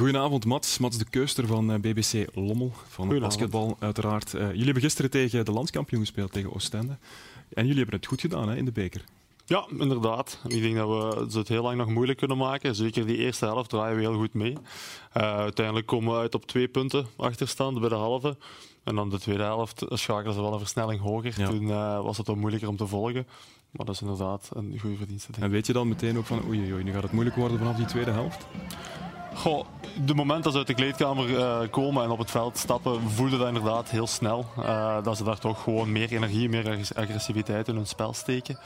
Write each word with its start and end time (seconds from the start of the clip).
Goedenavond 0.00 0.44
Mats, 0.44 0.78
Mats 0.78 0.98
de 0.98 1.04
Keuster 1.04 1.46
van 1.46 1.72
eh, 1.72 1.80
BBC 1.80 2.26
Lommel, 2.34 2.72
van 2.88 3.18
basketbal 3.18 3.76
uiteraard. 3.78 4.34
Uh, 4.34 4.40
jullie 4.40 4.64
hebben 4.64 4.82
gisteren 4.82 5.10
tegen 5.10 5.44
de 5.44 5.52
landskampioen 5.52 6.00
gespeeld, 6.00 6.32
tegen 6.32 6.52
Oostende. 6.54 6.98
En 7.52 7.62
jullie 7.62 7.80
hebben 7.80 7.94
het 7.94 8.06
goed 8.06 8.20
gedaan 8.20 8.48
hè, 8.48 8.56
in 8.56 8.64
de 8.64 8.72
beker. 8.72 9.04
Ja, 9.44 9.66
inderdaad. 9.78 10.38
Ik 10.48 10.62
denk 10.62 10.76
dat 10.76 10.88
we 10.88 11.38
het 11.38 11.48
heel 11.48 11.62
lang 11.62 11.76
nog 11.76 11.88
moeilijk 11.88 12.18
kunnen 12.18 12.36
maken. 12.36 12.74
Zeker 12.74 13.06
die 13.06 13.16
eerste 13.16 13.44
helft 13.44 13.70
draaien 13.70 13.96
we 13.96 14.02
heel 14.02 14.14
goed 14.14 14.34
mee. 14.34 14.52
Uh, 14.52 15.22
uiteindelijk 15.22 15.86
komen 15.86 16.12
we 16.12 16.20
uit 16.20 16.34
op 16.34 16.46
twee 16.46 16.68
punten 16.68 17.06
achterstand 17.16 17.80
bij 17.80 17.88
de 17.88 17.94
halve. 17.94 18.36
En 18.84 18.94
dan 18.94 19.10
de 19.10 19.18
tweede 19.18 19.42
helft 19.42 19.84
schakelen 19.88 20.34
ze 20.34 20.40
wel 20.40 20.52
een 20.52 20.58
versnelling 20.58 21.00
hoger. 21.00 21.34
Toen 21.34 21.62
uh, 21.62 22.02
was 22.02 22.18
het 22.18 22.26
wat 22.26 22.36
moeilijker 22.36 22.68
om 22.68 22.76
te 22.76 22.86
volgen. 22.86 23.26
Maar 23.70 23.86
dat 23.86 23.94
is 23.94 24.00
inderdaad 24.00 24.50
een 24.52 24.78
goede 24.80 24.96
verdienste. 24.96 25.32
En 25.40 25.50
weet 25.50 25.66
je 25.66 25.72
dan 25.72 25.88
meteen 25.88 26.18
ook 26.18 26.26
van 26.26 26.46
oei, 26.46 26.72
oei, 26.72 26.84
nu 26.84 26.92
gaat 26.92 27.02
het 27.02 27.12
moeilijk 27.12 27.36
worden 27.36 27.58
vanaf 27.58 27.76
die 27.76 27.86
tweede 27.86 28.10
helft? 28.10 28.46
Goh, 29.40 29.64
de 30.04 30.14
moment 30.14 30.44
dat 30.44 30.52
ze 30.52 30.58
uit 30.58 30.66
de 30.66 30.74
kleedkamer 30.74 31.28
uh, 31.28 31.58
komen 31.70 32.04
en 32.04 32.10
op 32.10 32.18
het 32.18 32.30
veld 32.30 32.58
stappen, 32.58 33.10
voelde 33.10 33.38
dat 33.38 33.46
inderdaad 33.46 33.90
heel 33.90 34.06
snel. 34.06 34.46
Uh, 34.58 35.02
dat 35.02 35.16
ze 35.16 35.24
daar 35.24 35.38
toch 35.38 35.62
gewoon 35.62 35.92
meer 35.92 36.12
energie, 36.12 36.48
meer 36.48 36.92
agressiviteit 36.96 37.68
in 37.68 37.74
hun 37.74 37.86
spel 37.86 38.12
steken. 38.12 38.58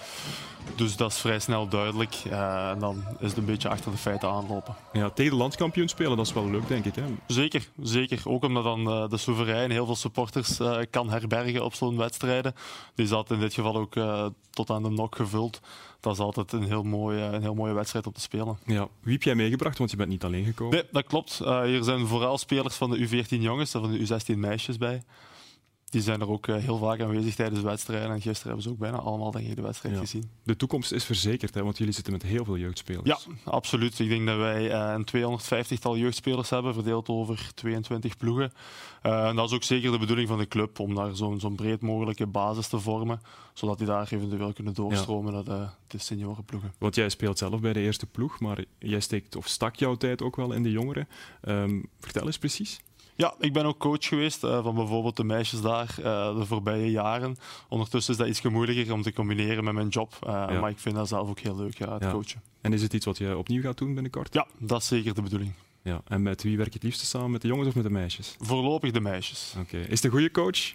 Dus 0.77 0.97
dat 0.97 1.11
is 1.11 1.19
vrij 1.19 1.39
snel 1.39 1.69
duidelijk. 1.69 2.15
Uh, 2.27 2.71
en 2.71 2.79
dan 2.79 3.05
is 3.19 3.29
het 3.29 3.37
een 3.37 3.45
beetje 3.45 3.69
achter 3.69 3.91
de 3.91 3.97
feiten 3.97 4.29
aanlopen. 4.29 4.75
Ja, 4.93 5.11
tegen 5.11 5.33
de 5.33 5.39
landskampioen 5.39 5.89
spelen, 5.89 6.17
dat 6.17 6.27
is 6.27 6.33
wel 6.33 6.51
leuk, 6.51 6.69
denk 6.69 6.85
ik. 6.85 6.95
Hè? 6.95 7.03
Zeker, 7.27 7.69
zeker. 7.83 8.21
Ook 8.25 8.45
omdat 8.45 8.65
dan 8.65 8.85
de 8.85 9.17
soeverein 9.17 9.71
heel 9.71 9.87
veel 9.87 9.97
supporters 9.97 10.59
kan 10.91 11.11
herbergen 11.11 11.65
op 11.65 11.75
zo'n 11.75 11.97
wedstrijden. 11.97 12.55
Die 12.95 13.07
zat 13.07 13.31
in 13.31 13.41
dit 13.41 13.55
geval 13.55 13.77
ook 13.77 13.95
tot 14.51 14.71
aan 14.71 14.83
de 14.83 14.91
nok 14.91 15.17
gevuld 15.17 15.61
dat 16.05 16.13
is 16.13 16.19
altijd 16.19 16.53
een 16.53 16.63
heel, 16.63 16.83
mooie, 16.83 17.21
een 17.21 17.43
heel 17.43 17.55
mooie 17.55 17.73
wedstrijd 17.73 18.07
om 18.07 18.13
te 18.13 18.21
spelen. 18.21 18.59
Ja. 18.65 18.89
Wie 19.01 19.13
heb 19.13 19.23
jij 19.23 19.35
meegebracht? 19.35 19.79
Want 19.79 19.91
je 19.91 19.97
bent 19.97 20.09
niet 20.09 20.25
alleen 20.25 20.45
gekomen. 20.45 20.75
Nee, 20.75 20.85
dat 20.93 21.05
klopt. 21.07 21.39
Uh, 21.43 21.63
hier 21.63 21.83
zijn 21.83 22.07
vooral 22.07 22.39
spelers 22.39 22.75
van 22.75 22.91
de 22.91 23.09
U14 23.09 23.29
jongens 23.29 23.75
en 23.75 23.81
van 23.81 23.93
de 23.93 23.99
U16 23.99 24.39
meisjes 24.39 24.79
bij 24.79 25.03
die 25.95 26.03
zijn 26.03 26.21
er 26.21 26.31
ook 26.31 26.47
eh, 26.47 26.57
heel 26.57 26.79
vaak 26.79 27.01
aanwezig 27.01 27.35
tijdens 27.35 27.61
wedstrijden. 27.61 28.11
En 28.11 28.21
gisteren 28.21 28.47
hebben 28.47 28.63
ze 28.63 28.71
ook 28.71 28.79
bijna 28.79 28.97
allemaal 28.97 29.31
denk 29.31 29.47
ik, 29.47 29.57
de 29.57 29.63
wedstrijd 29.63 29.99
gezien. 29.99 30.31
De 30.43 30.57
toekomst 30.57 30.93
is 30.93 31.05
verzekerd, 31.05 31.55
hè, 31.55 31.63
want 31.63 31.79
jullie 31.79 31.93
zitten 31.93 32.13
met 32.13 32.23
heel 32.23 32.45
veel 32.45 32.57
jeugdspelers. 32.57 33.05
Ja, 33.05 33.19
absoluut. 33.45 33.99
Ik 33.99 34.09
denk 34.09 34.27
dat 34.27 34.37
wij 34.37 34.71
uh, 34.71 34.95
een 34.95 35.41
250-tal 35.41 35.97
jeugdspelers 35.97 36.51
hebben, 36.51 36.75
verdeeld 36.75 37.09
over 37.09 37.51
22 37.55 38.17
ploegen. 38.17 38.53
Uh, 39.03 39.29
en 39.29 39.37
dat 39.37 39.49
is 39.49 39.55
ook 39.55 39.63
zeker 39.63 39.91
de 39.91 39.99
bedoeling 39.99 40.29
van 40.29 40.39
de 40.39 40.49
club, 40.49 40.79
om 40.79 40.95
daar 40.95 41.17
zo'n 41.17 41.41
zo 41.41 41.49
breed 41.49 41.81
mogelijke 41.81 42.27
basis 42.27 42.69
te 42.69 42.79
vormen, 42.79 43.21
zodat 43.53 43.79
die 43.79 43.87
daar 43.87 44.09
eventueel 44.13 44.53
kunnen 44.53 44.75
doorstromen 44.75 45.33
naar 45.33 45.45
de, 45.45 45.67
de 45.87 45.99
seniorenploegen. 45.99 46.73
Want 46.79 46.95
jij 46.95 47.09
speelt 47.09 47.39
zelf 47.39 47.61
bij 47.61 47.73
de 47.73 47.81
eerste 47.81 48.07
ploeg, 48.07 48.41
maar 48.41 48.65
jij 48.79 49.01
steekt 49.01 49.37
of 49.37 49.49
stak 49.49 49.77
jouw 49.77 49.95
tijd 49.95 50.23
ook 50.23 50.37
wel 50.37 50.53
in 50.53 50.63
de 50.63 50.71
jongeren. 50.71 51.09
Um, 51.43 51.89
vertel 52.01 52.27
eens 52.27 52.39
precies. 52.39 52.81
Ja, 53.17 53.35
ik 53.39 53.53
ben 53.53 53.65
ook 53.65 53.79
coach 53.79 54.05
geweest 54.05 54.45
uh, 54.45 54.63
van 54.63 54.75
bijvoorbeeld 54.75 55.17
de 55.17 55.25
meisjes 55.25 55.61
daar 55.61 55.95
uh, 55.99 56.39
de 56.39 56.47
voorbije 56.47 56.91
jaren. 56.91 57.37
Ondertussen 57.69 58.13
is 58.13 58.19
dat 58.19 58.29
iets 58.29 58.43
moeilijker 58.43 58.93
om 58.93 59.03
te 59.03 59.13
combineren 59.13 59.65
met 59.65 59.75
mijn 59.75 59.89
job. 59.89 60.19
Uh, 60.27 60.33
ja. 60.33 60.61
Maar 60.61 60.71
ik 60.71 60.79
vind 60.79 60.95
dat 60.95 61.09
zelf 61.09 61.29
ook 61.29 61.39
heel 61.39 61.57
leuk, 61.57 61.79
ja, 61.79 61.93
het 61.93 62.03
ja. 62.03 62.11
coachen. 62.11 62.43
En 62.61 62.73
is 62.73 62.83
het 62.83 62.93
iets 62.93 63.05
wat 63.05 63.19
je 63.19 63.37
opnieuw 63.37 63.63
gaat 63.63 63.79
doen 63.79 63.95
binnenkort? 63.95 64.35
Ja, 64.35 64.47
dat 64.59 64.81
is 64.81 64.87
zeker 64.87 65.15
de 65.15 65.23
bedoeling. 65.23 65.53
Ja. 65.83 66.01
En 66.09 66.23
met 66.23 66.43
wie 66.43 66.57
werk 66.57 66.69
je 66.69 66.75
het 66.75 66.83
liefste 66.83 67.07
samen? 67.07 67.31
Met 67.31 67.43
de 67.43 67.49
jongens 67.49 67.69
of 67.69 67.75
met 67.75 67.85
de 67.85 67.91
meisjes? 67.91 68.37
Voorlopig 68.39 68.91
de 68.91 69.01
meisjes. 69.01 69.55
Oké. 69.61 69.77
Is 69.77 69.89
het 69.89 70.05
een 70.05 70.11
goede 70.11 70.31
coach? 70.31 70.75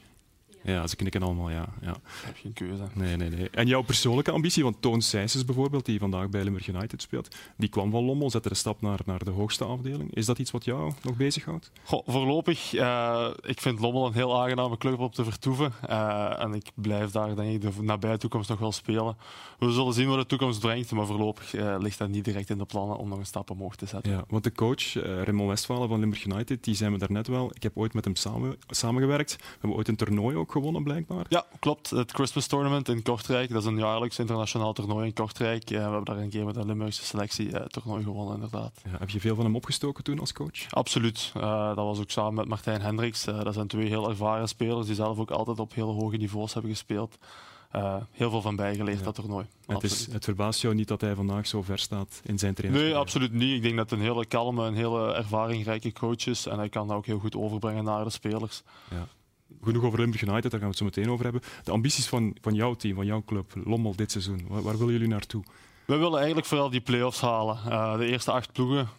Ja, 0.64 0.88
ze 0.88 0.96
knikken 0.96 1.24
allemaal, 1.24 1.50
ja. 1.50 1.66
ja. 1.82 1.96
Heb 2.26 2.36
geen 2.36 2.54
keuze. 2.54 2.84
Nee, 2.94 3.16
nee, 3.16 3.30
nee. 3.30 3.50
En 3.50 3.68
jouw 3.68 3.82
persoonlijke 3.82 4.32
ambitie, 4.32 4.64
want 4.64 4.82
Toon 4.82 5.02
Sijsens 5.02 5.46
bijvoorbeeld, 5.46 5.86
die 5.86 6.00
vandaag 6.00 6.30
bij 6.30 6.44
Limburg 6.44 6.68
United 6.68 7.02
speelt, 7.02 7.36
die 7.58 7.70
kwam 7.70 7.92
van 7.92 8.04
Lommel, 8.04 8.30
zette 8.30 8.50
de 8.50 8.56
stap 8.56 8.82
naar, 8.82 9.00
naar 9.06 9.24
de 9.24 9.32
hoogste 9.32 9.64
afdeling. 9.64 10.16
Is 10.16 10.26
dat 10.26 10.40
iets 10.40 10.52
wat 10.52 10.66
jou 10.66 10.92
nog 11.04 11.16
bezighoudt? 11.16 11.72
Goh, 11.84 12.08
voorlopig, 12.08 12.74
uh, 12.74 13.28
ik 13.42 13.62
vind 13.62 13.80
Lommel 13.80 14.06
een 14.06 14.14
heel 14.14 14.42
aangename 14.42 14.78
club 14.78 15.00
om 15.00 15.12
te 15.12 15.24
vertoeven. 15.24 15.74
Uh, 15.90 16.42
en 16.42 16.54
ik 16.54 16.72
blijf 16.76 17.12
daar 17.12 17.36
denk 17.36 17.54
ik 17.54 17.62
de 17.62 17.84
nabije 17.84 18.18
toekomst 18.18 18.50
nog 18.50 18.60
wel 18.60 18.72
spelen. 18.72 19.18
We 19.60 19.72
zullen 19.72 19.94
zien 19.94 20.08
wat 20.08 20.20
de 20.20 20.26
toekomst 20.26 20.60
brengt, 20.60 20.92
maar 20.92 21.06
voorlopig 21.06 21.54
uh, 21.54 21.76
ligt 21.80 21.98
dat 21.98 22.10
niet 22.10 22.26
direct 22.26 22.50
in 22.50 22.58
de 22.58 22.66
plannen 22.66 22.98
om 22.98 23.10
nog 23.10 23.20
een 23.20 23.26
stap 23.26 23.50
omhoog 23.50 23.76
te 23.76 23.86
zetten. 23.86 24.12
Ja, 24.12 24.24
want 24.28 24.44
de 24.44 24.52
coach, 24.52 24.94
Raymond 24.94 25.50
Westphalen 25.50 25.88
van 25.88 26.00
Limburg 26.00 26.26
United, 26.26 26.64
die 26.64 26.76
zei 26.76 26.92
me 26.92 26.98
daarnet 26.98 27.28
wel, 27.28 27.52
ik 27.54 27.64
heb 27.64 27.78
ooit 27.78 27.94
met 27.94 28.06
hem 28.06 28.16
samen, 28.16 28.58
samengewerkt. 28.68 29.36
We 29.36 29.46
hebben 29.52 29.78
ooit 29.78 29.88
een 29.88 29.96
toernooi 29.96 30.36
ook 30.36 30.49
gewonnen, 30.52 30.84
blijkbaar. 30.84 31.26
Ja, 31.30 31.46
klopt. 31.60 31.90
Het 31.90 32.12
Christmas 32.12 32.48
Tournament 32.48 32.90
in 32.90 33.02
Kortrijk. 33.02 33.50
Dat 33.50 33.62
is 33.62 33.68
een 33.68 33.78
jaarlijks 33.78 34.20
internationaal 34.20 34.74
toernooi 34.74 35.06
in 35.06 35.14
Kortrijk. 35.14 35.70
Ja, 35.70 35.76
we 35.76 35.82
hebben 35.82 36.04
daar 36.04 36.18
een 36.18 36.30
keer 36.30 36.46
met 36.46 36.56
de 36.56 36.66
Limburgse 36.66 37.06
selectie 37.06 37.50
uh, 37.50 37.62
toernooi 37.62 38.04
gewonnen, 38.04 38.34
inderdaad. 38.36 38.82
Ja, 38.84 38.98
heb 39.00 39.10
je 39.10 39.20
veel 39.20 39.36
van 39.36 39.46
hem 39.46 39.56
opgestoken 39.56 40.04
toen 40.04 40.20
als 40.20 40.34
coach? 40.34 40.70
Absoluut. 40.70 41.32
Uh, 41.38 41.68
dat 41.68 41.76
was 41.76 42.00
ook 42.00 42.12
samen 42.12 42.34
met 42.34 42.48
Martijn 42.48 42.82
Hendricks. 42.82 43.24
Dat 43.24 43.54
zijn 43.54 43.68
twee 43.68 43.88
heel 43.88 44.10
ervaren 44.10 44.48
spelers 44.48 44.86
die 44.86 44.96
zelf 44.96 45.18
ook 45.18 45.32
altijd 45.32 45.60
op 45.60 45.74
heel 45.74 45.94
hoge 45.94 46.18
niveaus 46.18 46.54
hebben 46.54 46.72
gespeeld. 46.72 47.18
heel 48.12 48.30
veel 48.30 48.42
van 48.42 48.56
bijgeleerd, 48.56 48.98
ja. 48.98 49.04
dat 49.04 49.16
toernooi. 49.16 49.46
Het, 49.66 49.84
is, 49.84 50.12
het 50.12 50.24
verbaast 50.24 50.62
jou 50.62 50.76
niet 50.76 50.88
dat 50.88 51.02
hij 51.02 51.16
vandaag 51.16 51.48
zo 51.48 51.62
ver 51.62 51.80
staat 51.80 52.22
in 52.24 52.40
zijn 52.40 52.54
training? 52.54 52.84
Nee, 52.84 52.96
absoluut 52.96 53.34
niet. 53.34 53.56
Ik 53.56 53.62
denk 53.62 53.76
dat 53.76 53.90
het 53.90 54.00
een 54.00 54.06
hele 54.06 54.26
kalme 54.26 54.66
en 54.66 54.74
hele 54.74 55.14
ervaringrijke 55.14 55.92
coach 55.92 56.26
is. 56.26 56.46
En 56.46 56.58
hij 56.58 56.70
kan 56.70 56.88
dat 56.88 56.98
ook 56.98 57.06
heel 57.06 57.20
goed 57.20 57.36
overbrengen 57.36 57.84
naar 57.84 58.04
de 58.04 58.10
spelers. 58.10 58.64
Ja 58.90 59.08
genoeg 59.64 59.84
over 59.84 60.00
Limburg 60.00 60.22
United, 60.22 60.52
daar 60.52 60.60
gaan 60.60 60.70
we 60.70 60.76
het 60.76 60.78
zo 60.78 60.86
meteen 60.86 61.10
over 61.10 61.24
hebben. 61.24 61.42
De 61.64 61.72
ambities 61.72 62.08
van, 62.08 62.38
van 62.42 62.54
jouw 62.54 62.74
team, 62.74 62.96
van 62.96 63.06
jouw 63.06 63.24
club, 63.26 63.52
Lommel 63.64 63.96
dit 63.96 64.12
seizoen, 64.12 64.46
waar, 64.48 64.78
willen 64.78 64.94
jullie 64.94 65.08
naartoe? 65.08 65.44
We 65.86 65.98
willen 65.98 66.18
eigenlijk 66.18 66.48
vooral 66.48 66.70
die 66.70 66.82
play-offs 66.82 67.22
halen. 67.22 67.58
Uh, 67.68 67.98
de 67.98 68.06
eerste 68.06 68.32
acht 68.32 68.52
ploegen, 68.52 68.90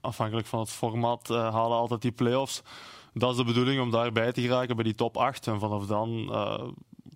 afhankelijk 0.00 0.46
van 0.46 0.60
het 0.60 0.70
format, 0.70 1.28
uh, 1.30 1.36
halen 1.36 1.76
altijd 1.76 2.02
die 2.02 2.12
play-offs. 2.12 2.62
Dat 3.12 3.30
is 3.30 3.36
de 3.36 3.44
bedoeling 3.44 3.80
om 3.80 3.90
daarbij 3.90 4.32
te 4.32 4.40
geraken 4.40 4.74
bij 4.74 4.84
die 4.84 4.94
top 4.94 5.16
8. 5.16 5.46
En 5.46 5.58
vanaf 5.58 5.86
dan 5.86 6.10
uh, 6.10 6.62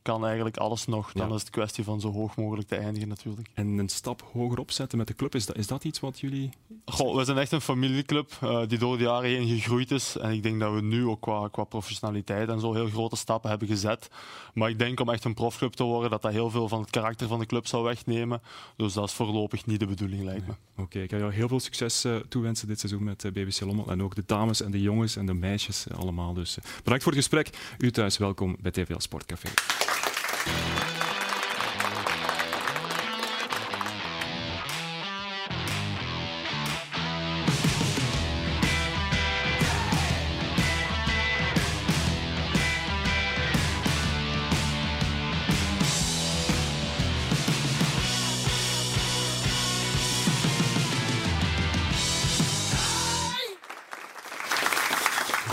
kan 0.03 0.25
eigenlijk 0.25 0.57
alles 0.57 0.87
nog. 0.87 1.13
Dan 1.13 1.29
ja. 1.29 1.35
is 1.35 1.41
het 1.41 1.51
kwestie 1.51 1.85
van 1.85 2.01
zo 2.01 2.13
hoog 2.13 2.37
mogelijk 2.37 2.69
te 2.69 2.77
eindigen 2.77 3.09
natuurlijk. 3.09 3.49
En 3.55 3.79
een 3.79 3.89
stap 3.89 4.31
hoger 4.33 4.59
opzetten 4.59 4.99
met 4.99 5.07
de 5.07 5.15
club, 5.15 5.35
is 5.35 5.47
dat, 5.47 5.57
is 5.57 5.67
dat 5.67 5.85
iets 5.85 6.01
wat 6.01 6.21
jullie... 6.21 6.51
Goh, 6.85 7.17
we 7.17 7.25
zijn 7.25 7.39
echt 7.39 7.53
een 7.53 7.61
familieclub 7.61 8.33
uh, 8.45 8.63
die 8.69 8.79
door 8.79 8.97
de 8.97 9.05
jaren 9.05 9.31
heen 9.31 9.49
gegroeid 9.49 9.91
is. 9.91 10.17
En 10.17 10.31
ik 10.31 10.43
denk 10.43 10.61
dat 10.61 10.75
we 10.75 10.83
nu 10.83 11.07
ook 11.07 11.21
qua, 11.21 11.49
qua 11.49 11.65
professionaliteit 11.65 12.49
en 12.49 12.61
zo 12.61 12.75
heel 12.75 12.89
grote 12.89 13.17
stappen 13.17 13.51
hebben 13.51 13.69
gezet. 13.69 14.11
Maar 14.55 14.71
ik 14.71 14.79
denk 14.79 15.01
om 15.01 15.11
echt 15.11 15.25
een 15.25 15.35
profclub 15.35 15.73
te 15.73 15.85
worden, 15.85 16.11
dat 16.11 16.23
dat 16.23 16.33
heel 16.33 16.51
veel 16.51 16.69
van 16.69 16.81
het 16.81 16.91
karakter 16.91 17.29
van 17.29 17.39
de 17.39 17.47
club 17.47 17.67
zou 17.67 17.85
wegnemen. 17.85 18.43
Dus 18.77 18.93
dat 18.93 19.09
is 19.09 19.13
voorlopig 19.15 19.67
niet 19.67 19.81
de 19.81 19.87
bedoeling, 19.87 20.23
lijkt 20.23 20.47
me. 20.47 20.53
Oké, 20.53 20.83
okay, 20.83 21.03
ik 21.03 21.11
ga 21.11 21.17
jou 21.17 21.33
heel 21.33 21.49
veel 21.49 21.61
succes 21.61 22.05
uh, 22.05 22.17
toewensen 22.17 22.69
dit 22.69 22.79
seizoen 22.79 23.05
met 23.05 23.25
uh, 23.25 23.33
BBC 23.33 23.61
Lommel. 23.61 23.91
En 23.91 24.03
ook 24.03 24.15
de 24.15 24.23
dames 24.27 24.63
en 24.63 24.71
de 24.71 24.81
jongens 24.81 25.17
en 25.17 25.27
de 25.27 25.35
meisjes 25.35 25.87
allemaal. 25.97 26.35
Dus 26.35 26.59
bedankt 26.83 27.03
voor 27.03 27.13
het 27.13 27.21
gesprek. 27.21 27.51
U 27.79 27.91
thuis, 27.91 28.19
welkom 28.19 28.57
bij 28.61 28.71
TVL 28.71 28.99
Sportcafé. 28.99 29.49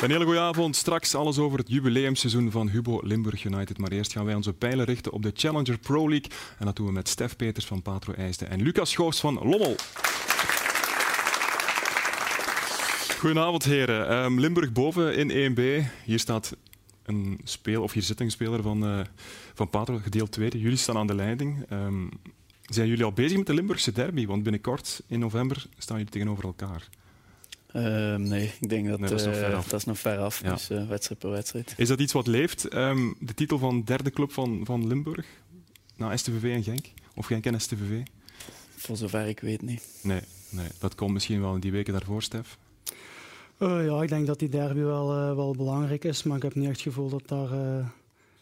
Een 0.10 0.16
hele 0.16 0.28
goede 0.28 0.42
avond. 0.42 0.76
Straks 0.76 1.16
alles 1.16 1.38
over 1.38 1.58
het 1.60 1.70
jubileumseizoen 1.70 2.52
van 2.52 2.70
Hubo 2.70 3.00
Limburg 3.04 3.44
United. 3.44 3.78
Maar 3.78 3.92
eerst 3.92 4.12
gaan 4.12 4.26
wij 4.26 4.36
onze 4.36 4.54
pijlen 4.54 4.86
richten 4.86 5.12
op 5.12 5.24
de 5.24 5.32
Challenger 5.34 5.78
Pro 5.78 6.10
League. 6.10 6.32
En 6.60 6.66
dat 6.66 6.76
doen 6.76 6.86
we 6.86 6.92
met 6.92 7.10
Stef 7.10 7.36
Peters 7.36 7.66
van 7.66 7.82
Patro 7.82 8.14
IJsden 8.14 8.50
en 8.50 8.62
Lucas 8.62 8.90
Schoos 8.90 9.20
van 9.20 9.34
Lommel. 9.34 9.76
Goedenavond, 13.20 13.64
heren. 13.64 14.24
Um, 14.24 14.40
Limburg 14.40 14.72
boven 14.72 15.30
in 15.30 15.52
1B. 15.52 15.86
Hier 16.06 16.20
staat 16.20 16.56
een 17.04 17.40
speel, 17.44 17.84
of 17.84 17.94
hier 17.94 18.04
zit 18.04 18.20
een 18.20 18.32
speler 18.32 18.62
van, 18.62 18.84
uh, 18.84 19.00
van 19.54 19.70
Patro, 19.70 19.98
gedeeld 19.98 20.32
tweede. 20.32 20.60
Jullie 20.60 20.78
staan 20.78 20.98
aan 20.98 21.08
de 21.08 21.16
leiding. 21.16 21.72
Um, 21.72 22.10
zijn 22.66 22.88
jullie 22.88 23.06
al 23.06 23.14
bezig 23.14 23.38
met 23.38 23.48
de 23.48 23.54
Limburgse 23.54 23.92
derby? 23.92 24.26
Want 24.26 24.44
binnenkort 24.44 25.02
in 25.08 25.20
november 25.20 25.66
staan 25.78 25.98
jullie 25.98 26.12
tegenover 26.12 26.44
elkaar. 26.44 26.90
Uh, 27.76 28.16
nee, 28.16 28.52
ik 28.60 28.70
denk 28.70 28.88
dat, 28.88 29.00
nee, 29.00 29.10
dat, 29.10 29.20
is 29.20 29.26
uh, 29.26 29.50
dat, 29.52 29.74
is 29.74 29.84
nog 29.84 30.00
ver 30.00 30.18
af. 30.18 30.42
Ja. 30.42 30.54
Dus 30.54 30.72
uh, 30.72 30.88
wedstrijd 30.88 31.20
per 31.20 31.30
wedstrijd. 31.30 31.74
Is 31.78 31.88
dat 31.88 32.00
iets 32.00 32.14
wat 32.14 32.28
leeft? 32.28 32.74
Um, 32.74 33.16
de 33.20 33.34
titel 33.34 33.58
van 33.58 33.84
derde 33.84 34.10
club 34.10 34.32
van, 34.32 34.62
van 34.64 34.88
Limburg? 34.88 35.26
Na 35.96 36.18
STVV 36.18 36.44
en 36.44 36.64
Genk? 36.64 36.86
Of 37.16 37.26
Genk 37.26 37.46
en 37.46 37.62
STVV? 37.62 38.02
Voor 38.76 38.98
zover 38.98 39.28
ik 39.28 39.40
weet 39.40 39.62
niet. 39.62 40.00
Nee, 40.02 40.22
nee. 40.50 40.68
dat 40.80 40.96
komt 40.96 41.14
misschien 41.14 41.42
wel 41.42 41.54
in 41.54 41.60
die 41.60 41.72
weken 41.72 41.94
daarvoor, 41.94 42.24
Stef. 42.24 42.58
Uh, 43.58 43.86
ja, 43.86 44.02
ik 44.02 44.10
denk 44.10 44.28
dat 44.28 44.40
die 44.40 44.50
derby 44.50 44.80
wel, 44.80 45.36
wel 45.36 45.56
belangrijk 45.56 46.04
is. 46.04 46.24
Maar 46.24 46.38
ik 46.38 46.44
heb 46.44 46.56
niet 46.56 46.68
echt 46.68 46.84
het 46.84 46.94
gevoel 46.94 47.10
dat 47.10 47.28
daar 47.28 47.50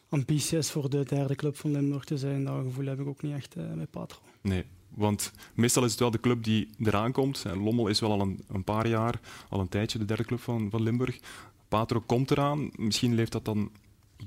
ambitie 0.10 0.58
is 0.58 0.72
voor 0.72 0.90
de 0.90 1.04
derde 1.04 1.36
club 1.36 1.58
van 1.58 1.72
Limburg 1.72 2.04
te 2.04 2.18
zijn. 2.18 2.44
Dat 2.44 2.64
gevoel 2.64 2.86
heb 2.86 3.00
ik 3.00 3.08
ook 3.08 3.22
niet 3.22 3.36
echt 3.36 3.56
bij 3.56 3.88
Patro. 3.90 4.20
Nee, 4.42 4.66
Want 4.90 5.32
meestal 5.54 5.84
is 5.84 5.92
het 5.92 6.00
wel 6.00 6.12
de 6.12 6.20
club 6.20 6.44
die 6.44 6.70
eraan 6.80 7.12
komt. 7.12 7.46
Lommel 7.54 7.88
is 7.88 8.00
wel 8.00 8.12
al 8.12 8.22
een, 8.22 8.44
een 8.48 8.64
paar 8.64 8.88
jaar, 8.88 9.20
al 9.50 9.60
een 9.60 9.70
tijdje 9.70 10.00
de 10.00 10.06
derde 10.06 10.24
club 10.24 10.40
van, 10.40 10.70
van 10.70 10.84
Limburg. 10.84 11.20
Patro 11.68 12.04
komt 12.06 12.32
eraan. 12.32 12.70
Misschien 12.76 13.16
leeft 13.16 13.32
dat 13.32 13.46
dan 13.46 13.72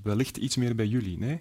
wellicht 0.02 0.36
iets 0.36 0.56
meer 0.56 0.74
bij 0.74 0.86
jullie, 0.86 1.18
nee? 1.18 1.40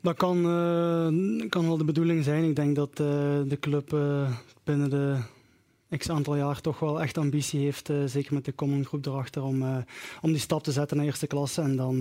Dat 0.00 0.16
kan, 0.16 0.36
uh, 0.38 1.48
kan 1.48 1.66
wel 1.66 1.76
de 1.76 1.84
bedoeling 1.84 2.24
zijn. 2.24 2.44
Ik 2.44 2.56
denk 2.56 2.76
dat 2.76 2.90
uh, 2.90 3.06
de 3.46 3.56
club 3.60 3.92
uh, 3.92 4.30
binnen 4.64 4.90
de 4.90 5.16
x 5.96 6.10
aantal 6.10 6.36
jaar 6.36 6.60
toch 6.60 6.78
wel 6.78 7.02
echt 7.02 7.18
ambitie 7.18 7.60
heeft, 7.60 7.90
zeker 8.04 8.34
met 8.34 8.44
de 8.44 8.54
common 8.54 8.84
groep 8.84 9.06
erachter, 9.06 9.42
om, 9.42 9.84
om 10.20 10.30
die 10.30 10.38
stap 10.38 10.62
te 10.62 10.72
zetten 10.72 10.96
naar 10.96 11.06
eerste 11.06 11.26
klasse. 11.26 11.62
En 11.62 11.76
dan 11.76 11.98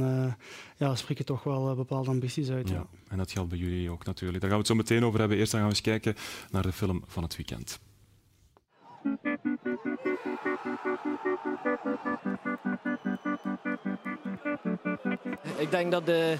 ja, 0.78 0.96
spreken 0.96 1.26
toch 1.26 1.44
wel 1.44 1.76
bepaalde 1.76 2.10
ambities 2.10 2.50
uit. 2.50 2.70
Ja. 2.70 2.76
ja. 2.76 2.88
En 3.10 3.18
dat 3.18 3.32
geldt 3.32 3.50
bij 3.50 3.58
jullie 3.58 3.92
ook 3.92 4.06
natuurlijk. 4.06 4.42
Daar 4.42 4.50
gaan 4.50 4.62
we 4.62 4.68
het 4.68 4.78
zo 4.78 4.94
meteen 4.94 5.06
over 5.06 5.20
hebben. 5.20 5.38
Eerst 5.38 5.52
gaan 5.52 5.62
we 5.62 5.70
eens 5.70 5.82
kijken 5.82 6.16
naar 6.52 6.64
de 6.64 6.72
film 6.72 7.04
van 7.08 7.24
het 7.24 7.36
weekend. 7.36 7.80
Ik 15.58 15.72
denk 15.72 15.92
dat 15.92 16.06
de 16.06 16.38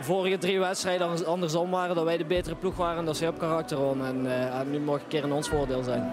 vorige 0.00 0.38
drie 0.38 0.58
wedstrijden 0.58 1.26
andersom 1.26 1.70
waren, 1.70 1.94
dat 1.94 2.04
wij 2.04 2.16
de 2.16 2.24
betere 2.24 2.54
ploeg 2.54 2.76
waren 2.76 2.98
en 2.98 3.04
dat 3.04 3.16
ze 3.16 3.26
op 3.26 3.38
karakter 3.38 3.78
hadden. 3.78 4.06
En, 4.06 4.24
uh, 4.24 4.58
en 4.58 4.70
nu 4.70 4.78
mag 4.80 5.00
een 5.00 5.08
keer 5.08 5.24
in 5.24 5.32
ons 5.32 5.48
voordeel 5.48 5.82
zijn. 5.82 6.10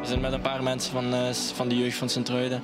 We 0.00 0.06
zijn 0.12 0.20
met 0.20 0.32
een 0.32 0.40
paar 0.40 0.62
mensen 0.62 0.92
van, 0.92 1.14
uh, 1.14 1.32
van 1.32 1.68
de 1.68 1.78
jeugd 1.78 1.96
van 1.96 2.08
Sint-Truiden. 2.08 2.62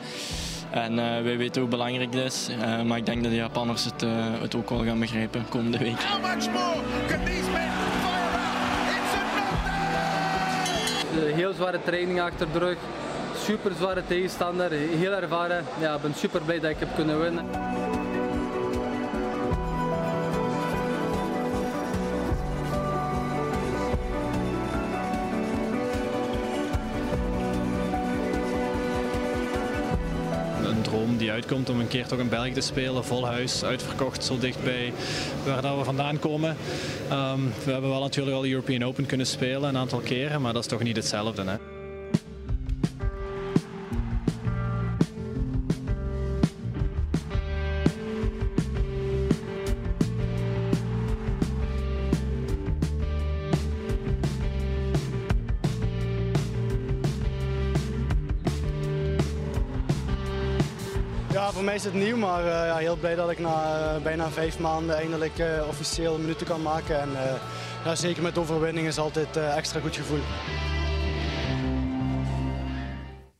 En 0.70 0.92
uh, 0.92 1.22
wij 1.22 1.36
weten 1.36 1.60
hoe 1.60 1.70
belangrijk 1.70 2.12
dit 2.12 2.24
is. 2.24 2.48
Uh, 2.50 2.82
maar 2.82 2.98
ik 2.98 3.06
denk 3.06 3.22
dat 3.22 3.30
de 3.30 3.36
Japanners 3.36 3.84
het, 3.84 4.02
uh, 4.02 4.10
het 4.40 4.54
ook 4.54 4.70
wel 4.70 4.84
gaan 4.84 4.98
begrijpen 4.98 5.44
komende 5.48 5.78
week. 5.78 5.98
Heel 11.34 11.52
zware 11.52 11.78
training 11.84 12.20
achter 12.20 12.46
de 12.52 12.58
rug 12.58 12.76
super 13.42 13.72
zware 13.78 14.02
tegenstander, 14.06 14.70
heel 14.70 15.12
ervaren. 15.12 15.64
Ja, 15.80 15.94
ik 15.94 16.02
ben 16.02 16.14
super 16.14 16.40
blij 16.40 16.60
dat 16.60 16.70
ik 16.70 16.78
heb 16.78 16.94
kunnen 16.94 17.20
winnen. 17.20 17.44
Een 30.64 30.82
droom 30.82 31.16
die 31.16 31.30
uitkomt 31.30 31.70
om 31.70 31.80
een 31.80 31.88
keer 31.88 32.06
toch 32.06 32.18
in 32.18 32.28
België 32.28 32.52
te 32.52 32.60
spelen, 32.60 33.04
vol 33.04 33.26
huis, 33.26 33.64
uitverkocht, 33.64 34.24
zo 34.24 34.38
dichtbij 34.38 34.92
waar 35.44 35.62
dat 35.62 35.76
we 35.76 35.84
vandaan 35.84 36.18
komen. 36.18 36.56
Um, 37.12 37.52
we 37.64 37.72
hebben 37.72 37.90
wel 37.90 38.00
natuurlijk 38.00 38.36
al 38.36 38.42
de 38.42 38.50
European 38.50 38.84
Open 38.84 39.06
kunnen 39.06 39.26
spelen 39.26 39.68
een 39.68 39.76
aantal 39.76 40.00
keren, 40.00 40.42
maar 40.42 40.52
dat 40.52 40.62
is 40.62 40.68
toch 40.68 40.82
niet 40.82 40.96
hetzelfde. 40.96 41.44
Hè? 41.44 41.71
Is 61.74 61.84
het 61.84 61.94
nieuw, 61.94 62.16
maar 62.16 62.44
uh, 62.44 62.50
ja, 62.50 62.76
heel 62.76 62.96
blij 62.96 63.14
dat 63.14 63.30
ik 63.30 63.38
na 63.38 63.94
uh, 63.94 64.02
bijna 64.02 64.30
vijf 64.30 64.58
maanden 64.58 64.96
eindelijk 64.96 65.38
uh, 65.38 65.68
officieel 65.68 66.18
minuten 66.18 66.46
kan 66.46 66.62
maken. 66.62 67.00
En 67.00 67.08
ja, 67.84 67.94
zeker 67.94 68.22
met 68.22 68.38
overwinning 68.38 68.86
is 68.86 68.98
altijd 68.98 69.36
extra 69.36 69.80
goed 69.80 69.96
gevoel. 69.96 70.20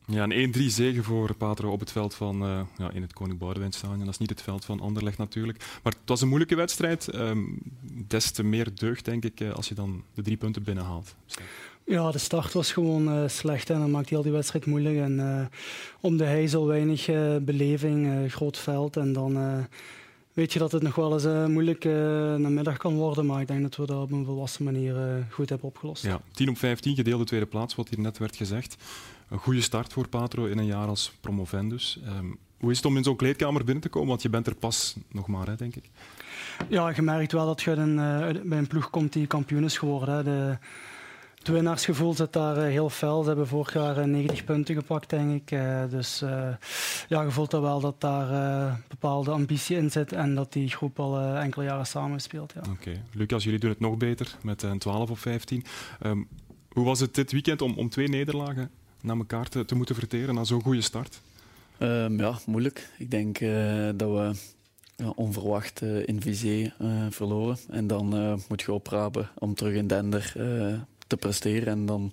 Ja, 0.06 0.26
een 0.28 0.54
1-3 0.54 0.60
zegen 0.66 1.04
voor 1.04 1.34
Patro 1.34 1.70
op 1.70 1.80
het 1.80 1.92
veld 1.92 2.14
van 2.14 2.66
ja, 2.76 2.90
in 2.90 3.02
het 3.02 3.12
Koning 3.12 3.38
Boudewijnstadion. 3.38 3.98
Dat 3.98 4.08
is 4.08 4.18
niet 4.18 4.30
het 4.30 4.42
veld 4.42 4.64
van 4.64 4.80
Anderlecht 4.80 5.18
natuurlijk. 5.18 5.58
Maar 5.82 5.92
het 5.92 6.08
was 6.08 6.20
een 6.20 6.28
moeilijke 6.28 6.56
wedstrijd. 6.56 7.14
Um, 7.14 7.58
des 8.06 8.30
te 8.30 8.42
meer 8.42 8.68
deugd, 8.74 9.04
denk 9.04 9.24
ik, 9.24 9.42
als 9.42 9.68
je 9.68 9.74
dan 9.74 10.04
de 10.14 10.22
drie 10.22 10.36
punten 10.36 10.62
binnenhaalt. 10.62 11.14
Ja, 11.84 12.10
de 12.10 12.18
start 12.18 12.52
was 12.52 12.72
gewoon 12.72 13.08
uh, 13.08 13.28
slecht 13.28 13.70
en 13.70 13.80
dat 13.80 13.88
maakt 13.88 14.08
heel 14.08 14.22
die 14.22 14.32
wedstrijd 14.32 14.66
moeilijk. 14.66 14.96
En 14.96 15.18
uh, 15.18 15.44
om 16.00 16.16
de 16.16 16.24
heizel 16.24 16.66
weinig 16.66 17.08
uh, 17.08 17.36
beleving, 17.36 18.32
groot 18.32 18.58
veld. 18.58 18.96
En 18.96 19.12
dan 19.12 19.66
weet 20.32 20.52
je 20.52 20.58
dat 20.58 20.72
het 20.72 20.82
nog 20.82 20.94
wel 20.94 21.12
eens 21.12 21.50
moeilijk 21.50 21.84
namiddag 22.38 22.76
kan 22.76 22.94
worden. 22.94 23.26
Maar 23.26 23.40
ik 23.40 23.46
denk 23.46 23.62
dat 23.62 23.76
we 23.76 23.86
dat 23.86 24.02
op 24.02 24.12
een 24.12 24.24
volwassen 24.24 24.64
manier 24.64 25.26
goed 25.30 25.48
hebben 25.48 25.68
opgelost. 25.68 26.02
Ja, 26.02 26.20
10 26.32 26.48
op 26.48 26.58
15, 26.58 26.94
gedeelde 26.94 27.24
tweede 27.24 27.46
plaats, 27.46 27.74
wat 27.74 27.88
hier 27.88 28.00
net 28.00 28.18
werd 28.18 28.36
gezegd. 28.36 28.76
Een 29.28 29.38
goede 29.38 29.60
start 29.60 29.92
voor 29.92 30.08
Patro 30.08 30.44
in 30.44 30.58
een 30.58 30.66
jaar 30.66 30.86
als 30.86 31.12
promovendus. 31.20 32.00
Um, 32.18 32.38
hoe 32.58 32.70
is 32.70 32.76
het 32.76 32.86
om 32.86 32.96
in 32.96 33.04
zo'n 33.04 33.16
kleedkamer 33.16 33.64
binnen 33.64 33.82
te 33.82 33.88
komen? 33.88 34.08
Want 34.08 34.22
je 34.22 34.28
bent 34.28 34.46
er 34.46 34.54
pas 34.54 34.96
nog 35.08 35.26
maar, 35.26 35.46
hè, 35.46 35.56
denk 35.56 35.76
ik. 35.76 35.90
Ja, 36.68 36.92
je 36.94 37.02
merkt 37.02 37.32
wel 37.32 37.46
dat 37.46 37.62
je 37.62 37.70
een, 37.70 37.96
bij 38.48 38.58
een 38.58 38.66
ploeg 38.66 38.90
komt 38.90 39.12
die 39.12 39.26
kampioen 39.26 39.64
is 39.64 39.78
geworden. 39.78 40.14
Hè. 40.14 40.22
De, 40.22 40.58
het 41.42 41.50
winnaarsgevoel 41.50 42.14
zit 42.14 42.32
daar 42.32 42.56
eh, 42.56 42.62
heel 42.62 42.90
fel. 42.90 43.22
Ze 43.22 43.28
hebben 43.28 43.46
vorig 43.46 43.72
jaar 43.72 44.08
90 44.08 44.38
eh, 44.38 44.44
punten 44.44 44.74
gepakt, 44.74 45.10
denk 45.10 45.42
ik. 45.42 45.50
Eh, 45.50 45.82
dus 45.90 46.18
ja, 47.08 47.22
je 47.22 47.30
voelt 47.30 47.50
dat 47.50 47.62
wel 47.62 47.80
dat 47.80 48.00
daar 48.00 48.80
bepaalde 48.88 49.30
ambitie 49.30 49.76
in 49.76 49.90
zit 49.90 50.12
en 50.12 50.34
dat 50.34 50.52
die 50.52 50.68
groep 50.68 51.00
al 51.00 51.20
enkele 51.20 51.64
jaren 51.64 51.86
samen 51.86 52.20
speelt. 52.20 52.52
Ja. 52.52 52.60
Oké. 52.60 52.70
Okay. 52.70 53.02
Lucas, 53.12 53.44
jullie 53.44 53.58
doen 53.58 53.70
het 53.70 53.80
nog 53.80 53.96
beter 53.96 54.36
met 54.42 54.62
een 54.62 54.78
12 54.78 55.10
of 55.10 55.20
15. 55.20 55.64
Um, 56.06 56.28
hoe 56.68 56.84
was 56.84 57.00
het 57.00 57.14
dit 57.14 57.32
weekend 57.32 57.62
om, 57.62 57.74
om 57.76 57.88
twee 57.88 58.08
nederlagen 58.08 58.70
naar 59.00 59.16
elkaar 59.16 59.48
te, 59.48 59.64
te 59.64 59.74
moeten 59.74 59.94
verteren 59.94 60.34
na 60.34 60.44
zo'n 60.44 60.62
goede 60.62 60.80
start? 60.80 61.20
Um, 61.78 62.18
ja, 62.18 62.38
moeilijk. 62.46 62.88
Ik 62.98 63.10
denk 63.10 63.38
dat 63.98 64.10
we 64.10 64.32
ja, 64.96 65.08
onverwacht 65.14 65.82
in 65.82 66.20
Vizé 66.20 66.72
verloren. 67.10 67.58
En 67.70 67.86
dan 67.86 68.08
moet 68.48 68.62
je 68.62 68.72
oprapen 68.72 69.30
om 69.38 69.54
terug 69.54 69.74
in 69.74 69.86
Dender 69.86 70.34
te 71.12 71.26
presteren. 71.26 71.68
En 71.68 71.86
dan 71.86 72.12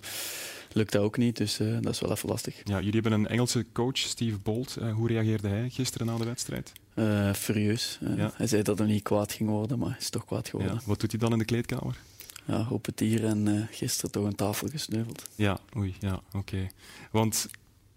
lukt 0.72 0.92
dat 0.92 1.02
ook 1.02 1.16
niet, 1.16 1.36
dus 1.36 1.60
uh, 1.60 1.76
dat 1.80 1.92
is 1.92 2.00
wel 2.00 2.10
even 2.10 2.28
lastig. 2.28 2.60
Ja, 2.64 2.76
jullie 2.76 3.00
hebben 3.00 3.12
een 3.12 3.26
Engelse 3.26 3.66
coach, 3.72 3.96
Steve 3.96 4.38
Bolt. 4.38 4.76
Uh, 4.80 4.92
hoe 4.92 5.08
reageerde 5.08 5.48
hij 5.48 5.70
gisteren 5.70 6.06
na 6.06 6.16
de 6.16 6.24
wedstrijd? 6.24 6.72
Uh, 6.94 7.32
furieus. 7.32 7.98
Ja. 8.16 8.32
Hij 8.34 8.46
zei 8.46 8.62
dat 8.62 8.78
hij 8.78 8.86
niet 8.86 9.02
kwaad 9.02 9.32
ging 9.32 9.48
worden, 9.48 9.78
maar 9.78 9.96
is 9.98 10.10
toch 10.10 10.24
kwaad 10.24 10.48
geworden. 10.48 10.74
Ja. 10.74 10.80
Wat 10.84 11.00
doet 11.00 11.10
hij 11.10 11.20
dan 11.20 11.32
in 11.32 11.38
de 11.38 11.44
kleedkamer? 11.44 11.98
Ja, 12.44 12.66
op 12.70 12.86
het 12.86 13.00
hier 13.00 13.24
en 13.24 13.68
gisteren 13.70 14.10
toch 14.10 14.24
een 14.24 14.34
tafel 14.34 14.68
gesneuveld. 14.68 15.28
Ja, 15.34 15.60
oei, 15.76 15.94
ja, 16.00 16.14
oké. 16.14 16.36
Okay. 16.36 16.70
Want 17.10 17.48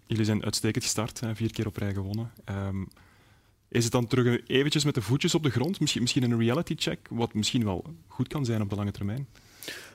jullie 0.06 0.24
zijn 0.24 0.44
uitstekend 0.44 0.84
gestart, 0.84 1.20
vier 1.34 1.52
keer 1.52 1.66
op 1.66 1.76
rij 1.76 1.92
gewonnen. 1.92 2.30
Um, 2.50 2.88
is 3.68 3.84
het 3.84 3.92
dan 3.92 4.06
terug 4.06 4.40
eventjes 4.46 4.84
met 4.84 4.94
de 4.94 5.02
voetjes 5.02 5.34
op 5.34 5.42
de 5.42 5.50
grond? 5.50 5.80
Misschien, 5.80 6.02
misschien 6.02 6.22
een 6.22 6.38
reality 6.38 6.74
check, 6.76 6.98
wat 7.10 7.34
misschien 7.34 7.64
wel 7.64 7.84
goed 8.08 8.28
kan 8.28 8.44
zijn 8.44 8.62
op 8.62 8.70
de 8.70 8.76
lange 8.76 8.90
termijn? 8.90 9.26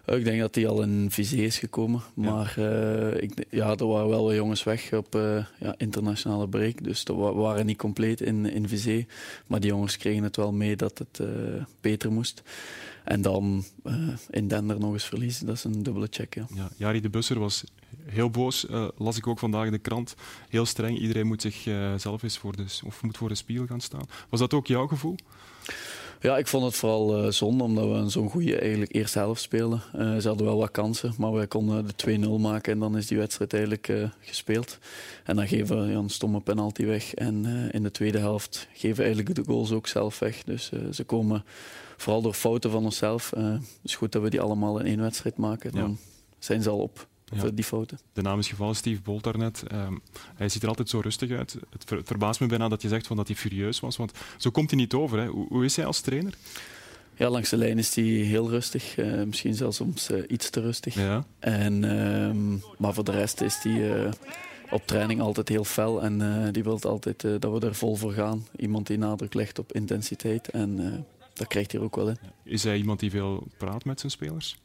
Ik 0.05 0.23
denk 0.23 0.39
dat 0.39 0.55
hij 0.55 0.67
al 0.67 0.81
in 0.81 1.11
visé 1.11 1.35
is 1.35 1.59
gekomen. 1.59 2.01
Maar 2.13 2.55
uh, 2.59 3.21
ik, 3.21 3.45
ja, 3.49 3.75
er 3.75 3.87
waren 3.87 4.09
wel 4.09 4.23
wat 4.23 4.35
jongens 4.35 4.63
weg 4.63 4.93
op 4.93 5.15
uh, 5.15 5.45
ja, 5.59 5.75
internationale 5.77 6.47
break. 6.47 6.83
Dus 6.83 7.03
we 7.03 7.13
waren 7.13 7.65
niet 7.65 7.77
compleet 7.77 8.21
in, 8.21 8.45
in 8.45 8.67
visé. 8.67 9.05
Maar 9.47 9.59
die 9.59 9.69
jongens 9.69 9.97
kregen 9.97 10.23
het 10.23 10.35
wel 10.35 10.51
mee 10.51 10.75
dat 10.75 10.97
het 10.97 11.19
uh, 11.21 11.27
beter 11.81 12.11
moest. 12.11 12.41
En 13.03 13.21
dan 13.21 13.63
in 14.29 14.47
Dender 14.47 14.79
nog 14.79 14.93
eens 14.93 15.03
verliezen, 15.03 15.45
dat 15.45 15.55
is 15.55 15.63
een 15.63 15.83
dubbele 15.83 16.07
check. 16.09 16.35
Ja. 16.35 16.45
Ja, 16.53 16.69
Jari 16.75 17.01
de 17.01 17.09
Busser 17.09 17.39
was 17.39 17.63
heel 18.05 18.29
boos, 18.29 18.65
las 18.97 19.17
ik 19.17 19.27
ook 19.27 19.39
vandaag 19.39 19.65
in 19.65 19.71
de 19.71 19.77
krant. 19.77 20.15
Heel 20.49 20.65
streng, 20.65 20.99
iedereen 20.99 21.27
moet 21.27 21.41
zichzelf 21.41 22.23
eens 22.23 22.37
voor 22.37 22.55
de, 22.55 22.65
of 22.85 23.03
moet 23.03 23.17
voor 23.17 23.29
de 23.29 23.35
spiegel 23.35 23.65
gaan 23.65 23.81
staan. 23.81 24.05
Was 24.29 24.39
dat 24.39 24.53
ook 24.53 24.67
jouw 24.67 24.87
gevoel? 24.87 25.15
Ja, 26.21 26.37
ik 26.37 26.47
vond 26.47 26.63
het 26.63 26.75
vooral 26.75 27.25
uh, 27.25 27.31
zonde 27.31 27.63
omdat 27.63 27.89
we 27.89 28.09
zo'n 28.09 28.29
goede 28.29 28.59
eigenlijk 28.59 28.95
eerste 28.95 29.19
helft 29.19 29.41
spelen. 29.41 29.81
Uh, 29.95 30.17
ze 30.17 30.27
hadden 30.27 30.45
wel 30.45 30.57
wat 30.57 30.71
kansen, 30.71 31.13
maar 31.17 31.31
wij 31.31 31.47
konden 31.47 31.87
de 31.87 32.19
2-0 32.37 32.41
maken 32.41 32.73
en 32.73 32.79
dan 32.79 32.97
is 32.97 33.07
die 33.07 33.17
wedstrijd 33.17 33.53
eigenlijk 33.53 33.87
uh, 33.87 34.09
gespeeld. 34.19 34.77
En 35.23 35.35
dan 35.35 35.47
geven 35.47 35.81
we 35.81 35.91
ja, 35.91 35.97
een 35.97 36.09
stomme 36.09 36.39
penalty 36.39 36.85
weg 36.85 37.13
en 37.13 37.45
in 37.71 37.83
de 37.83 37.91
tweede 37.91 38.17
helft 38.17 38.67
geven 38.73 38.97
we 38.97 39.03
eigenlijk 39.03 39.35
de 39.35 39.43
goals 39.43 39.71
ook 39.71 39.87
zelf 39.87 40.19
weg. 40.19 40.43
Dus 40.43 40.71
ze 40.91 41.03
komen 41.03 41.43
vooral 41.97 42.21
door 42.21 42.33
fouten 42.33 42.71
van 42.71 42.83
onszelf. 42.83 43.29
het 43.35 43.61
is 43.83 43.95
goed 43.95 44.11
dat 44.11 44.21
we 44.21 44.29
die 44.29 44.41
allemaal 44.41 44.79
in 44.79 44.85
één 44.85 45.01
wedstrijd 45.01 45.37
maken. 45.37 45.71
Dan 45.71 45.97
zijn 46.39 46.61
ze 46.61 46.69
al 46.69 46.79
op 46.79 47.07
ja. 47.31 47.49
die 47.49 47.63
fouten. 47.63 47.99
De 48.13 48.21
naam 48.21 48.39
is 48.39 48.47
gevallen, 48.47 48.75
Steve 48.75 49.01
Bolt 49.01 49.23
daarnet. 49.23 49.63
Um, 49.71 50.01
hij 50.35 50.49
ziet 50.49 50.63
er 50.63 50.67
altijd 50.67 50.89
zo 50.89 50.99
rustig 50.99 51.31
uit. 51.31 51.57
Het, 51.69 51.83
ver, 51.85 52.01
verbaast 52.03 52.39
me 52.39 52.47
bijna 52.47 52.67
dat 52.67 52.81
je 52.81 52.87
zegt 52.87 53.07
van 53.07 53.15
dat 53.15 53.27
hij 53.27 53.35
furieus 53.35 53.79
was, 53.79 53.97
want 53.97 54.11
zo 54.37 54.49
komt 54.49 54.69
hij 54.69 54.79
niet 54.79 54.93
over. 54.93 55.19
Hè. 55.19 55.27
Hoe, 55.27 55.47
hoe, 55.47 55.65
is 55.65 55.75
hij 55.75 55.85
als 55.85 56.01
trainer? 56.01 56.33
Ja, 57.15 57.29
langs 57.29 57.49
de 57.49 57.57
lijn 57.57 57.77
is 57.77 57.95
hij 57.95 58.03
heel 58.03 58.49
rustig. 58.49 58.97
Uh, 58.97 59.23
misschien 59.23 59.53
zelfs 59.53 59.77
soms 59.77 60.11
uh, 60.11 60.23
iets 60.27 60.49
te 60.49 60.61
rustig. 60.61 60.93
Ja. 60.93 61.25
En, 61.39 61.83
uh, 61.83 62.61
maar 62.77 62.93
voor 62.93 63.03
de 63.03 63.11
rest 63.11 63.41
is 63.41 63.59
hij... 63.63 64.03
Uh, 64.03 64.11
op 64.71 64.87
training 64.87 65.21
altijd 65.21 65.49
heel 65.49 65.63
fel 65.63 66.03
en 66.03 66.51
die 66.51 66.63
wil 66.63 66.79
altijd 66.81 67.21
dat 67.21 67.59
we 67.59 67.67
er 67.67 67.75
vol 67.75 67.95
voor 67.95 68.11
gaan. 68.11 68.47
Iemand 68.55 68.87
die 68.87 68.97
nadruk 68.97 69.33
legt 69.33 69.59
op 69.59 69.73
intensiteit 69.73 70.49
en 70.49 71.05
dat 71.33 71.47
krijgt 71.47 71.71
hij 71.71 71.81
ook 71.81 71.95
wel 71.95 72.09
in. 72.09 72.17
Is 72.43 72.63
hij 72.63 72.77
iemand 72.77 72.99
die 72.99 73.11
veel 73.11 73.47
praat 73.57 73.85
met 73.85 73.99
zijn 73.99 74.11
spelers? 74.11 74.57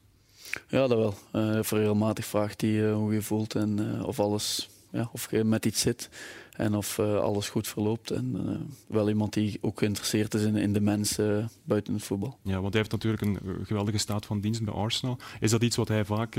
Ja, 0.68 0.87
dat 0.87 0.99
wel. 0.99 1.14
Uh, 1.32 1.61
regelmatig 1.61 2.25
vraagt 2.25 2.61
hij 2.61 2.90
hoe 2.90 3.14
je 3.14 3.23
voelt 3.23 3.54
en 3.54 4.02
of 4.04 4.20
alles, 4.20 4.68
ja, 4.90 5.08
of 5.12 5.30
je 5.30 5.44
met 5.44 5.66
iets 5.66 5.80
zit. 5.80 6.08
En 6.54 6.75
of 6.75 6.99
uh, 6.99 7.20
alles 7.20 7.49
goed 7.49 7.68
verloopt. 7.68 8.11
En 8.11 8.37
uh, 8.46 8.56
wel 8.87 9.08
iemand 9.08 9.32
die 9.32 9.58
ook 9.61 9.78
geïnteresseerd 9.78 10.34
is 10.34 10.42
in, 10.42 10.56
in 10.56 10.73
de 10.73 10.80
mensen 10.80 11.38
uh, 11.38 11.46
buiten 11.64 11.94
het 11.94 12.02
voetbal. 12.02 12.38
Ja, 12.42 12.61
want 12.61 12.73
hij 12.73 12.82
heeft 12.82 12.92
natuurlijk 12.92 13.23
een 13.23 13.38
geweldige 13.64 13.99
staat 13.99 14.26
van 14.26 14.40
dienst 14.40 14.64
bij 14.64 14.75
Arsenal. 14.75 15.18
Is 15.40 15.50
dat 15.50 15.62
iets 15.62 15.76
wat 15.76 15.88
hij 15.88 16.04
vaak 16.04 16.32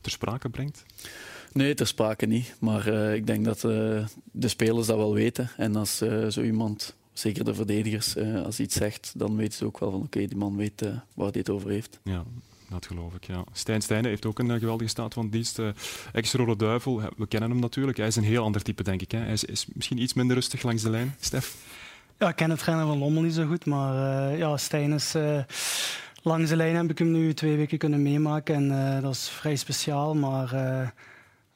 ter 0.00 0.10
sprake 0.10 0.48
brengt? 0.48 0.84
Nee, 1.52 1.74
ter 1.74 1.86
sprake 1.86 2.26
niet. 2.26 2.56
Maar 2.58 2.86
ik 3.14 3.26
denk 3.26 3.44
dat 3.44 3.60
de 3.60 4.48
spelers 4.48 4.86
dat 4.86 4.96
wel 4.96 5.14
weten. 5.14 5.50
En 5.56 5.76
als 5.76 5.96
zo 6.28 6.42
iemand, 6.42 6.94
zeker 7.12 7.44
de 7.44 7.54
verdedigers, 7.54 8.16
als 8.44 8.60
iets 8.60 8.74
zegt, 8.74 9.12
dan 9.16 9.36
weten 9.36 9.58
ze 9.58 9.64
ook 9.64 9.78
wel 9.78 9.90
van 9.90 10.00
oké, 10.00 10.16
okay, 10.16 10.26
die 10.26 10.36
man 10.36 10.56
weet 10.56 10.80
waar 11.14 11.30
hij 11.30 11.38
het 11.38 11.50
over 11.50 11.70
heeft. 11.70 12.00
Ja, 12.02 12.24
dat 12.68 12.86
geloof 12.86 13.14
ik, 13.14 13.24
ja. 13.24 13.44
Stijn 13.52 13.80
Stijnen 13.80 14.10
heeft 14.10 14.26
ook 14.26 14.38
een 14.38 14.50
uh, 14.50 14.58
geweldige 14.58 14.90
staat 14.90 15.14
van 15.14 15.28
dienst. 15.28 15.58
Uh, 15.58 15.68
Ex-Rode 16.12 16.56
Duivel, 16.56 17.02
we 17.16 17.26
kennen 17.26 17.50
hem 17.50 17.60
natuurlijk. 17.60 17.96
Hij 17.96 18.06
is 18.06 18.16
een 18.16 18.24
heel 18.24 18.44
ander 18.44 18.62
type, 18.62 18.82
denk 18.82 19.02
ik. 19.02 19.10
Hè. 19.10 19.18
Hij 19.18 19.32
is, 19.32 19.44
is, 19.44 19.66
misschien 19.72 19.98
iets 19.98 20.14
minder 20.14 20.36
rustig 20.36 20.62
langs 20.62 20.82
de 20.82 20.90
lijn. 20.90 21.14
Stef? 21.20 21.56
Ja, 22.18 22.28
ik 22.28 22.36
ken 22.36 22.50
het 22.50 22.58
trainer 22.58 22.86
van 22.86 22.98
Lommel 22.98 23.22
niet 23.22 23.34
zo 23.34 23.46
goed, 23.46 23.66
maar 23.66 23.94
uh, 24.32 24.38
ja, 24.38 24.56
Stijn 24.56 24.92
is... 24.92 25.14
langs 26.22 26.50
de 26.50 26.56
lijn 26.56 26.76
heb 26.76 26.90
ik 26.90 26.98
hem 26.98 27.10
nu 27.10 27.34
twee 27.34 27.56
weken 27.56 27.78
kunnen 27.78 28.02
meemaken 28.02 28.54
en 28.54 29.02
dat 29.02 29.12
is 29.12 29.28
vrij 29.28 29.56
speciaal. 29.56 30.14
Maar 30.14 30.54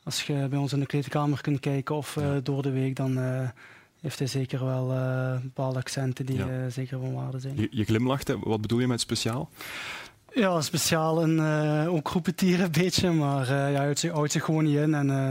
als 0.03 0.23
je 0.23 0.47
bij 0.51 0.59
ons 0.59 0.73
in 0.73 0.81
de 0.81 0.87
kleedkamer 0.87 1.41
kunt 1.41 1.61
kijken 1.61 1.95
of 1.95 2.15
ja. 2.15 2.41
door 2.41 2.63
de 2.63 2.71
week, 2.71 2.97
dan 2.97 3.19
heeft 4.01 4.19
hij 4.19 4.29
zeker 4.29 4.65
wel 4.65 4.87
bepaalde 5.43 5.79
accenten 5.79 6.27
die 6.27 6.37
ja. 6.37 6.69
zeker 6.69 6.99
van 6.99 7.15
waarde 7.15 7.39
zijn. 7.39 7.57
Je, 7.57 7.69
je 7.71 7.85
glimlacht, 7.85 8.35
wat 8.41 8.61
bedoel 8.61 8.81
je 8.81 8.87
met 8.87 9.01
speciaal? 9.01 9.51
Ja, 10.35 10.61
speciaal 10.61 11.23
en 11.23 11.37
uh, 11.37 11.95
ook 11.95 12.09
groepetieren 12.09 12.65
een 12.65 12.73
beetje, 12.73 13.11
maar 13.11 13.43
uh, 13.43 13.73
ja, 13.73 13.81
hij 13.81 14.11
houdt 14.13 14.33
zich 14.33 14.45
gewoon 14.45 14.65
niet 14.65 14.77
in. 14.77 14.95
En 14.95 15.09
uh, 15.09 15.31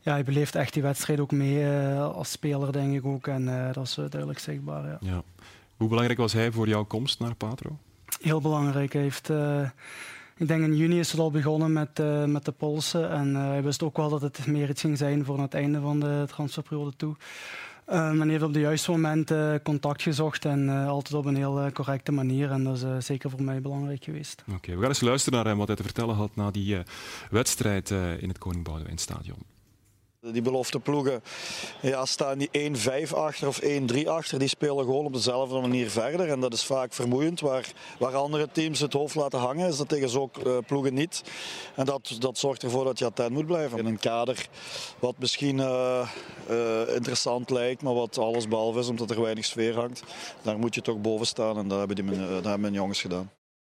ja, 0.00 0.12
hij 0.12 0.24
beleeft 0.24 0.54
echt 0.54 0.72
die 0.72 0.82
wedstrijd 0.82 1.20
ook 1.20 1.30
mee 1.30 1.66
als 1.96 2.30
speler, 2.30 2.72
denk 2.72 2.94
ik 2.94 3.04
ook. 3.04 3.26
En 3.26 3.72
dat 3.72 3.84
is 3.84 3.94
duidelijk 3.94 4.38
zichtbaar. 4.38 4.86
Ja. 4.86 4.98
ja. 5.00 5.22
Hoe 5.76 5.88
belangrijk 5.88 6.18
was 6.18 6.32
hij 6.32 6.52
voor 6.52 6.68
jouw 6.68 6.84
komst 6.84 7.20
naar 7.20 7.34
Patro? 7.34 7.78
Heel 8.20 8.40
belangrijk. 8.40 8.92
Hij 8.92 9.02
heeft, 9.02 9.30
ik 10.36 10.48
denk 10.48 10.62
in 10.62 10.76
juni 10.76 10.98
is 10.98 11.10
het 11.10 11.20
al 11.20 11.30
begonnen 11.30 11.72
met, 11.72 12.02
met 12.26 12.44
de 12.44 12.52
polsen. 12.52 13.10
En 13.10 13.34
hij 13.34 13.62
wist 13.62 13.82
ook 13.82 13.96
wel 13.96 14.08
dat 14.08 14.22
het 14.22 14.46
meer 14.46 14.68
iets 14.68 14.80
ging 14.80 14.98
zijn 14.98 15.24
voor 15.24 15.40
het 15.40 15.54
einde 15.54 15.80
van 15.80 16.00
de 16.00 16.24
transferperiode 16.28 16.96
toe. 16.96 17.16
Uh, 17.88 18.10
men 18.10 18.28
heeft 18.28 18.42
op 18.42 18.52
de 18.52 18.60
juiste 18.60 18.90
moment 18.90 19.30
uh, 19.30 19.54
contact 19.62 20.02
gezocht 20.02 20.44
en 20.44 20.68
uh, 20.68 20.88
altijd 20.88 21.14
op 21.14 21.24
een 21.24 21.36
heel 21.36 21.70
correcte 21.72 22.12
manier. 22.12 22.50
En 22.50 22.64
dat 22.64 22.76
is 22.76 23.06
zeker 23.06 23.30
voor 23.30 23.42
mij 23.42 23.60
belangrijk 23.60 24.04
geweest. 24.04 24.44
Oké, 24.54 24.74
we 24.74 24.80
gaan 24.80 24.88
eens 24.88 25.00
luisteren 25.00 25.38
naar 25.38 25.48
hem 25.48 25.58
wat 25.58 25.66
hij 25.66 25.76
te 25.76 25.82
vertellen 25.82 26.14
had 26.14 26.36
na 26.36 26.50
die 26.50 26.76
wedstrijd 27.30 27.90
in 27.90 28.28
het 28.28 28.38
Koning 28.38 28.64
Boudewijn 28.64 28.98
Stadion. 28.98 29.53
Die 30.32 30.42
belofte 30.42 30.80
ploegen 30.80 31.22
ja, 31.80 32.04
staan 32.04 32.38
die 32.38 32.76
1-5 33.08 33.10
achter 33.14 33.48
of 33.48 33.60
1-3 33.62 33.66
achter. 34.06 34.38
Die 34.38 34.48
spelen 34.48 34.84
gewoon 34.84 35.04
op 35.04 35.12
dezelfde 35.12 35.60
manier 35.60 35.90
verder. 35.90 36.28
En 36.28 36.40
dat 36.40 36.52
is 36.52 36.64
vaak 36.64 36.92
vermoeiend. 36.92 37.40
Waar, 37.40 37.72
waar 37.98 38.14
andere 38.14 38.48
teams 38.52 38.80
het 38.80 38.92
hoofd 38.92 39.14
laten 39.14 39.38
hangen, 39.38 39.68
is 39.68 39.76
dat 39.76 39.88
tegen 39.88 40.08
zo'n 40.08 40.30
uh, 40.46 40.56
ploegen 40.66 40.94
niet. 40.94 41.22
En 41.74 41.84
dat, 41.84 42.16
dat 42.18 42.38
zorgt 42.38 42.62
ervoor 42.62 42.84
dat 42.84 42.98
je 42.98 43.04
attent 43.04 43.30
moet 43.30 43.46
blijven. 43.46 43.78
In 43.78 43.86
een 43.86 43.98
kader 43.98 44.48
wat 44.98 45.14
misschien 45.18 45.58
uh, 45.58 46.08
uh, 46.50 46.94
interessant 46.94 47.50
lijkt, 47.50 47.82
maar 47.82 47.94
wat 47.94 48.18
alles 48.18 48.48
behalve 48.48 48.78
is 48.78 48.88
omdat 48.88 49.10
er 49.10 49.22
weinig 49.22 49.44
sfeer 49.44 49.74
hangt. 49.74 50.02
Daar 50.42 50.58
moet 50.58 50.74
je 50.74 50.80
toch 50.80 51.00
boven 51.00 51.26
staan 51.26 51.58
en 51.58 51.68
dat 51.68 51.78
hebben, 51.78 51.96
die, 51.96 52.04
dat 52.04 52.44
hebben 52.44 52.60
mijn 52.60 52.72
jongens 52.72 53.00
gedaan. 53.00 53.30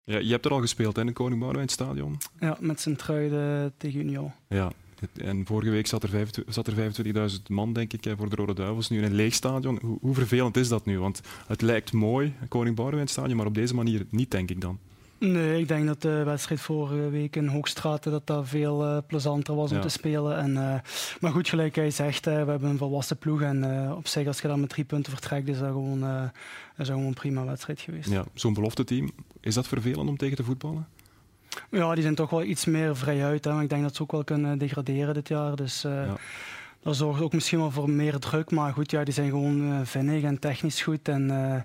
Ja, 0.04 0.18
je 0.18 0.30
hebt 0.30 0.44
er 0.44 0.52
al 0.52 0.60
gespeeld 0.60 0.98
in 0.98 1.06
het 1.06 1.14
Koning 1.14 1.40
Boudewijn 1.40 1.68
Stadion? 1.68 2.18
Ja, 2.40 2.56
met 2.60 2.80
zijn 2.80 2.96
truiden 2.96 3.74
tegen 3.76 4.00
Union. 4.00 4.32
Ja, 4.48 4.72
en 5.14 5.46
vorige 5.46 5.70
week 5.70 5.86
zat 5.86 6.02
er, 6.02 6.28
zat 6.48 6.66
er 6.66 6.92
25.000 7.30 7.42
man, 7.48 7.72
denk 7.72 7.92
ik, 7.92 8.14
voor 8.16 8.30
de 8.30 8.36
Rode 8.36 8.54
Duivels. 8.54 8.88
Nu 8.88 8.98
in 8.98 9.04
een 9.04 9.14
leeg 9.14 9.34
stadion. 9.34 9.78
Hoe, 9.82 9.98
hoe, 10.00 10.14
vervelend 10.14 10.56
is 10.56 10.68
dat 10.68 10.84
nu? 10.84 10.98
Want 10.98 11.20
het 11.46 11.62
lijkt 11.62 11.92
mooi, 11.92 12.34
Koning 12.48 12.76
Boudewijn 12.76 13.08
stadion, 13.08 13.36
maar 13.36 13.46
op 13.46 13.54
deze 13.54 13.74
manier 13.74 14.06
niet, 14.10 14.30
denk 14.30 14.50
ik 14.50 14.60
dan. 14.60 14.78
Nee, 15.18 15.60
ik 15.60 15.68
denk 15.68 15.86
dat 15.86 16.02
de 16.02 16.22
wedstrijd 16.22 16.60
vorige 16.60 17.10
week 17.10 17.36
in 17.36 17.46
Hoogstraten 17.46 18.12
dat 18.12 18.26
dat 18.26 18.48
veel 18.48 18.84
uh, 18.84 18.98
plezanter 19.06 19.54
was 19.54 19.72
om 19.72 19.80
te 19.80 19.88
spelen. 19.88 20.38
En, 20.38 20.50
uh, 20.50 20.74
maar 21.20 21.32
goed, 21.32 21.48
gelijk 21.48 21.74
hij 21.74 21.90
zegt, 21.90 22.26
uh, 22.26 22.44
we 22.44 22.50
hebben 22.50 22.70
een 22.70 22.78
volwassen 22.78 23.18
ploeg. 23.18 23.40
En 23.40 23.92
op 23.92 24.06
zich, 24.06 24.26
als 24.26 24.40
je 24.40 24.48
dan 24.48 24.60
met 24.60 24.68
drie 24.68 24.84
punten 24.84 25.12
vertrekt, 25.12 25.48
is 25.48 25.58
dat 25.58 25.68
gewoon, 25.68 26.02
is 26.02 26.76
dat 26.76 26.86
gewoon 26.86 27.04
een 27.04 27.14
prima 27.14 27.44
wedstrijd 27.44 27.80
geweest. 27.80 28.10
Ja, 28.10 28.24
Zo'n 28.34 28.54
belofte 28.54 28.84
team, 28.84 29.10
is 29.40 29.54
dat 29.54 29.68
vervelend 29.68 30.08
om 30.08 30.16
tegen 30.16 30.36
te 30.36 30.44
voetballen? 30.44 30.86
Ja, 31.70 31.94
die 31.94 32.02
zijn 32.02 32.14
toch 32.14 32.30
wel 32.30 32.42
iets 32.42 32.64
meer 32.64 32.96
vrijuit. 32.96 33.44
Hè. 33.44 33.62
Ik 33.62 33.68
denk 33.68 33.82
dat 33.82 33.96
ze 33.96 34.02
ook 34.02 34.12
wel 34.12 34.24
kunnen 34.24 34.58
degraderen 34.58 35.14
dit 35.14 35.28
jaar. 35.28 35.56
Dus 35.56 35.84
uh, 35.84 35.92
ja. 35.92 36.16
dat 36.82 36.96
zorgt 36.96 37.20
ook 37.20 37.32
misschien 37.32 37.58
wel 37.58 37.70
voor 37.70 37.90
meer 37.90 38.18
druk. 38.18 38.50
Maar 38.50 38.72
goed, 38.72 38.90
ja, 38.90 39.04
die 39.04 39.14
zijn 39.14 39.30
gewoon 39.30 39.72
uh, 39.72 39.80
vinnig 39.82 40.22
en 40.22 40.38
technisch 40.38 40.82
goed. 40.82 41.08
En 41.08 41.30
uh, 41.30 41.60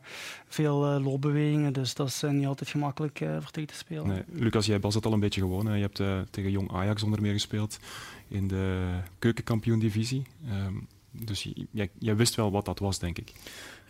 veel 0.48 0.76
loopbewegingen. 1.02 1.74
Dus 1.74 1.94
dat 1.94 2.08
is 2.08 2.24
niet 2.30 2.48
altijd 2.48 2.70
gemakkelijk 2.70 3.18
voor 3.40 3.52
tegen 3.52 3.70
te 3.70 3.76
spelen. 3.76 4.08
Nee. 4.08 4.24
Lucas, 4.32 4.66
jij 4.66 4.80
was 4.80 4.96
het 4.96 5.06
al 5.06 5.14
een 5.14 5.20
beetje 5.20 5.42
gewoon. 5.42 5.66
Hè. 5.66 5.76
Je 5.76 5.90
hebt 5.92 6.32
tegen 6.32 6.52
Jong 6.52 6.72
Ajax 6.72 7.04
onder 7.04 7.22
meer 7.22 7.34
gespeeld 7.34 7.80
in 8.28 8.48
de 8.48 8.88
keukenkampioen-divisie. 9.20 10.24
Um, 10.66 10.88
dus 11.14 11.50
jij, 11.72 11.90
jij 11.98 12.16
wist 12.16 12.36
wel 12.36 12.52
wat 12.52 12.66
dat 12.66 12.80
was, 12.80 13.00
denk 13.00 13.18
ik. 13.18 13.34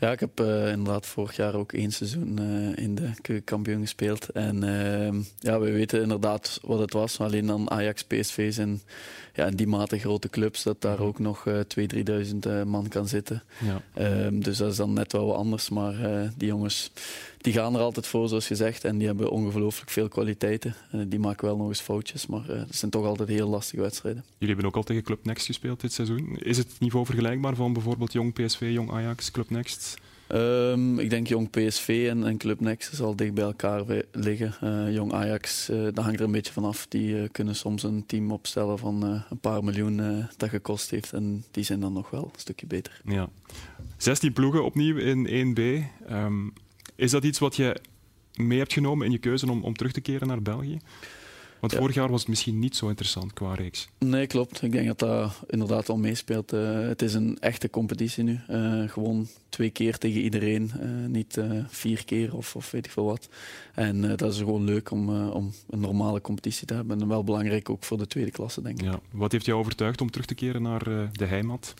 Ja, 0.04 0.12
ik 0.12 0.20
heb 0.20 0.40
uh, 0.40 0.72
inderdaad 0.72 1.06
vorig 1.06 1.36
jaar 1.36 1.56
ook 1.56 1.74
één 1.74 1.92
seizoen 1.92 2.40
uh, 2.42 2.84
in 2.84 2.96
de 2.96 3.42
kampioen 3.42 3.82
gespeeld. 3.82 4.30
En 4.30 4.64
uh, 4.64 5.22
ja, 5.40 5.60
we 5.60 5.72
weten 5.72 6.02
inderdaad 6.02 6.60
wat 6.64 6.80
het 6.80 6.94
was. 6.94 7.20
Alleen 7.20 7.46
dan 7.46 7.72
Ajax, 7.72 8.04
PSV 8.04 8.54
zijn 8.54 8.82
ja, 9.34 9.46
in 9.46 9.56
die 9.56 9.68
mate 9.68 10.00
grote 10.00 10.30
clubs 10.30 10.64
dat 10.64 10.82
daar 10.82 11.00
ook 11.00 11.20
nog 11.20 11.46
uh, 11.46 11.60
2.000, 11.60 12.60
3.000 12.64 12.68
man 12.68 12.88
kan 12.88 13.08
zitten. 13.08 13.44
Ja. 13.66 13.82
Ehm, 13.94 14.40
dus 14.40 14.58
dat 14.58 14.72
is 14.72 14.78
dan 14.78 14.94
net 14.94 15.12
wel 15.12 15.26
wat 15.26 15.36
anders. 15.36 15.70
Maar 15.70 15.96
die 16.38 16.48
jongens 16.48 16.92
die 17.38 17.54
gaan 17.54 17.76
er 17.76 17.82
altijd 17.82 18.08
voor, 18.08 18.28
zoals 18.28 18.48
gezegd. 18.48 18.84
En 18.84 18.98
die 18.98 19.08
hebben 19.08 19.32
ongelooflijk 19.32 19.92
veel 19.92 20.08
kwaliteiten. 20.08 20.76
die 21.08 21.20
maken 21.20 21.46
wel 21.46 21.58
nog 21.58 21.68
eens 21.68 21.82
foutjes, 21.82 22.28
maar 22.28 22.48
het 22.48 22.76
zijn 22.76 22.92
toch 22.92 23.06
altijd 23.06 23.30
heel 23.30 23.48
lastige 23.48 23.82
wedstrijden. 23.82 24.24
Jullie 24.38 24.54
hebben 24.54 24.66
ook 24.66 24.76
al 24.76 24.84
tegen 24.84 25.04
Club 25.04 25.26
Next 25.26 25.46
gespeeld 25.46 25.82
dit 25.82 25.94
seizoen. 25.94 26.38
Is 26.38 26.58
het 26.58 26.76
niveau 26.80 27.06
vergelijkbaar 27.06 27.56
van 27.56 27.74
bijvoorbeeld 27.74 28.14
Jong 28.14 28.34
PSV, 28.34 28.70
Jong 28.74 28.92
Ajax, 28.92 29.32
Club 29.32 29.50
Next? 29.50 29.93
Um, 30.30 31.00
ik 31.00 31.10
denk 31.10 31.28
Jong 31.28 31.50
PSV 31.50 32.08
en, 32.10 32.26
en 32.26 32.38
Club 32.38 32.60
Next 32.60 32.96
zal 32.96 33.16
dicht 33.16 33.34
bij 33.34 33.44
elkaar 33.44 33.84
liggen. 34.12 34.56
Uh, 34.64 34.94
Jong 34.94 35.14
Ajax, 35.14 35.70
uh, 35.70 35.84
dat 35.84 35.98
hangt 36.04 36.20
er 36.20 36.26
een 36.26 36.32
beetje 36.32 36.54
vanaf. 36.54 36.86
Die 36.88 37.16
uh, 37.16 37.28
kunnen 37.32 37.56
soms 37.56 37.84
een 37.84 38.06
team 38.06 38.32
opstellen 38.32 38.80
van 38.80 39.04
een 39.30 39.40
paar 39.40 39.64
miljoen 39.64 40.26
dat 40.38 40.50
gekost 40.50 40.90
heeft. 40.90 41.14
En 41.14 41.44
die 41.52 41.64
zijn 41.64 41.80
dan 41.80 41.94
nog 41.94 42.10
wel 42.10 42.24
een 42.24 42.40
stukje 42.40 42.66
beter. 42.66 43.02
Ja. 43.06 43.30
16 43.98 44.34
ploegen 44.34 44.66
opnieuw 44.66 44.98
in 44.98 45.28
1B. 45.28 45.60
Um, 45.60 45.86
ehm, 46.08 46.50
is 46.96 47.12
dat 47.12 47.24
iets 47.24 47.40
wat 47.40 47.56
je 47.56 47.76
mee 48.36 48.58
hebt 48.58 48.74
genomen 48.74 49.06
in 49.06 49.12
je 49.12 49.18
keuze 49.18 49.52
om, 49.52 49.64
om 49.64 49.76
terug 49.76 49.92
te 49.92 50.02
keren 50.02 50.28
naar 50.28 50.42
België? 50.42 50.80
Want 51.64 51.76
vorig 51.76 51.96
jaar 51.96 52.10
was 52.10 52.20
het 52.20 52.30
misschien 52.30 52.60
niet 52.60 52.76
zo 52.76 52.88
interessant 52.88 53.34
qua 53.34 53.54
reeks. 53.54 53.88
Nee, 53.98 54.28
klopt. 54.28 54.62
Ik 54.62 54.72
denk 54.72 54.88
dat 54.88 55.00
dat 55.00 55.40
inderdaad 55.48 55.88
wel 55.88 55.98
meespeelt. 55.98 56.54
Uh, 56.54 56.88
het 56.88 57.02
is 57.02 57.14
een 57.14 57.38
echte 57.40 57.70
competitie 57.70 58.24
nu. 58.24 58.40
Uh, 58.50 58.90
gewoon 58.90 59.28
twee 59.50 59.70
keer 59.70 59.98
tegen 59.98 60.22
iedereen. 60.22 60.72
Uh, 60.82 61.08
niet 61.08 61.40
vier 61.68 62.06
keer 62.06 62.36
of, 62.36 62.56
of, 62.56 62.72
weet 62.72 62.86
ik 62.86 62.92
veel 62.92 63.06
wat. 63.06 63.30
En 63.74 64.02
dat 64.02 64.34
is 64.34 64.38
gewoon 64.38 64.64
leuk 64.64 64.92
om, 64.92 65.30
om 65.30 65.54
een 65.70 65.80
normale 65.80 66.22
competitie 66.22 66.68
te 66.68 66.74
hebben. 66.74 67.02
En 67.02 67.08
wel 67.08 67.24
belangrijk 67.24 67.70
ook 67.70 67.84
voor 67.84 67.98
de 67.98 68.08
tweede 68.08 68.32
klasse, 68.32 68.62
denk 68.62 68.80
ik. 68.80 68.86
Ja. 68.86 69.00
Wat 69.12 69.32
heeft 69.32 69.46
jou 69.46 69.60
overtuigd 69.60 70.02
om 70.02 70.12
terug 70.12 70.26
te 70.26 70.36
keren 70.36 70.62
naar 70.62 70.84
de 71.12 71.26
heimat? 71.26 71.74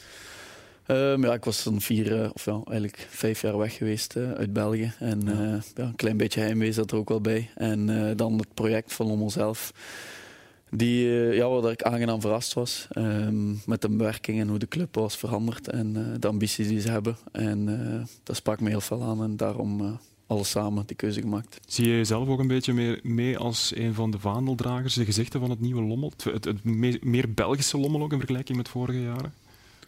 Um, 0.88 1.24
ja, 1.24 1.34
ik 1.34 1.46
was 1.46 1.64
dan 1.64 1.82
vier, 1.82 2.22
uh, 2.22 2.30
of 2.34 2.46
ja, 2.46 2.62
eigenlijk 2.66 3.08
vijf 3.10 3.42
jaar 3.42 3.58
weg 3.58 3.78
geweest 3.78 4.16
uh, 4.16 4.32
uit 4.32 4.54
België. 4.54 4.94
En 5.00 5.22
ja. 5.26 5.32
Uh, 5.32 5.62
ja, 5.76 5.84
een 5.84 5.96
klein 5.96 6.18
beetje 6.18 6.40
heimwee 6.40 6.72
zat 6.72 6.92
er 6.92 6.98
ook 6.98 7.10
wel 7.10 7.22
bij. 7.22 7.50
En 7.56 8.14
dan 8.16 8.38
het 8.38 8.54
project 8.54 8.94
van 8.94 9.08
Lommel 9.08 9.30
zelf. 9.30 9.74
Die, 10.70 11.08
ja, 11.10 11.50
waar 11.50 11.72
ik 11.72 11.84
aangenaam 11.84 12.22
verrast 12.22 12.54
was. 12.54 12.88
Um, 12.98 13.62
met 13.66 13.82
de 13.82 13.90
bewerking 13.90 14.40
en 14.40 14.48
hoe 14.48 14.60
de 14.60 14.68
club 14.68 14.96
was 14.96 15.18
veranderd. 15.18 15.68
En 15.70 16.18
de 16.20 16.28
ambities 16.28 16.68
die 16.68 16.82
ze 16.82 16.90
hebben. 16.90 17.18
En 17.32 17.66
dat 18.24 18.36
sprak 18.36 18.60
me 18.60 18.70
heel 18.70 18.82
veel 18.82 19.04
aan. 19.04 19.24
En 19.24 19.38
daarom 19.38 20.00
alles 20.28 20.50
samen 20.50 20.86
die 20.86 20.96
keuze 20.96 21.22
gemaakt. 21.22 21.60
Zie 21.68 21.88
je 21.88 21.96
jezelf 21.96 22.28
ook 22.28 22.40
een 22.40 22.48
beetje 22.48 22.74
meer 22.74 23.00
mee 23.04 23.38
als 23.38 23.76
een 23.76 23.94
van 23.94 24.12
de 24.12 24.20
vaandeldragers, 24.20 24.94
de 24.94 25.06
gezichten 25.06 25.40
van 25.40 25.50
het 25.50 25.60
nieuwe 25.60 25.82
Lommel? 25.82 26.10
Het, 26.10 26.24
het, 26.24 26.46
het 26.46 26.64
meer 27.04 27.34
Belgische 27.34 27.78
Lommel 27.78 28.02
ook 28.02 28.12
in 28.12 28.18
vergelijking 28.18 28.58
met 28.58 28.70
vorige 28.70 29.02
jaren? 29.02 29.34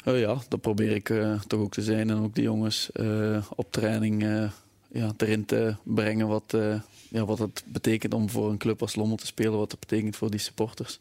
Uh, 0.07 0.19
ja, 0.19 0.38
dat 0.47 0.62
probeer 0.62 0.91
ik 0.91 1.09
uh, 1.09 1.41
toch 1.47 1.59
ook 1.59 1.71
te 1.71 1.81
zijn. 1.81 2.09
En 2.09 2.17
ook 2.17 2.35
de 2.35 2.41
jongens 2.41 2.89
uh, 2.93 3.45
op 3.55 3.71
training 3.71 4.50
ja, 4.91 5.13
erin 5.17 5.45
te 5.45 5.75
brengen 5.83 6.27
wat, 6.27 6.57
ja, 7.09 7.25
wat 7.25 7.39
het 7.39 7.63
betekent 7.67 8.13
om 8.13 8.29
voor 8.29 8.50
een 8.50 8.57
club 8.57 8.81
als 8.81 8.95
Lommel 8.95 9.17
te 9.17 9.25
spelen, 9.25 9.57
wat 9.57 9.71
het 9.71 9.79
betekent 9.79 10.15
voor 10.15 10.31
die 10.31 10.39
supporters. 10.39 11.00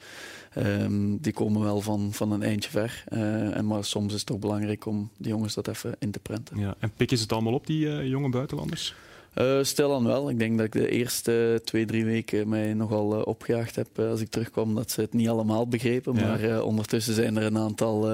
Ehm, 0.52 1.16
die 1.16 1.32
komen 1.32 1.62
wel 1.62 1.80
van, 1.80 2.12
van 2.12 2.32
een 2.32 2.42
eindje 2.42 2.70
ver. 2.70 3.04
en 3.52 3.66
maar 3.66 3.84
soms 3.84 4.12
is 4.12 4.18
het 4.18 4.26
toch 4.26 4.38
belangrijk 4.38 4.86
om 4.86 5.10
die 5.16 5.30
jongens 5.30 5.54
dat 5.54 5.68
even 5.68 5.96
in 5.98 6.10
te 6.10 6.18
prenten. 6.18 6.58
Ja, 6.58 6.74
en 6.78 6.92
pikken 6.96 7.16
ze 7.16 7.22
het 7.22 7.32
allemaal 7.32 7.54
op, 7.54 7.66
die 7.66 8.08
jonge 8.08 8.28
buitenlanders? 8.28 8.94
Uh, 9.34 9.58
stil 9.62 9.88
dan 9.88 10.04
wel. 10.04 10.30
Ik 10.30 10.38
denk 10.38 10.56
dat 10.56 10.66
ik 10.66 10.72
de 10.72 10.88
eerste 10.88 11.60
twee, 11.64 11.84
drie 11.84 12.04
weken 12.04 12.48
mij 12.48 12.74
nogal 12.74 13.18
uh, 13.18 13.26
opgejaagd 13.26 13.76
heb 13.76 13.88
uh, 13.98 14.10
als 14.10 14.20
ik 14.20 14.28
terugkwam. 14.28 14.74
Dat 14.74 14.90
ze 14.90 15.00
het 15.00 15.12
niet 15.12 15.28
allemaal 15.28 15.68
begrepen. 15.68 16.14
Ja. 16.14 16.26
Maar 16.26 16.62
ondertussen 16.62 17.14
zijn 17.14 17.36
er 17.36 17.42
een 17.42 17.58
aantal, 17.58 18.08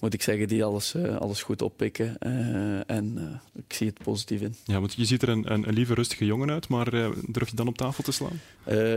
moet 0.00 0.14
ik 0.14 0.22
zeggen, 0.22 0.48
die 0.48 0.64
alles, 0.64 0.96
alles 1.18 1.42
goed 1.42 1.62
oppikken. 1.62 2.18
en 2.86 3.40
ik 3.54 3.72
zie 3.72 3.86
het 3.86 3.98
positief 4.02 4.40
in. 4.40 4.54
Ja, 4.64 4.80
want 4.80 4.94
je 4.94 5.04
ziet 5.04 5.22
er 5.22 5.28
een, 5.28 5.52
een, 5.52 5.68
een 5.68 5.74
lieve, 5.74 5.94
rustige 5.94 6.24
jongen 6.24 6.50
uit. 6.50 6.68
Maar 6.68 6.90
durf 7.26 7.50
je 7.50 7.56
dan 7.56 7.68
op 7.68 7.76
tafel 7.76 8.04
te 8.04 8.12
slaan? 8.12 8.40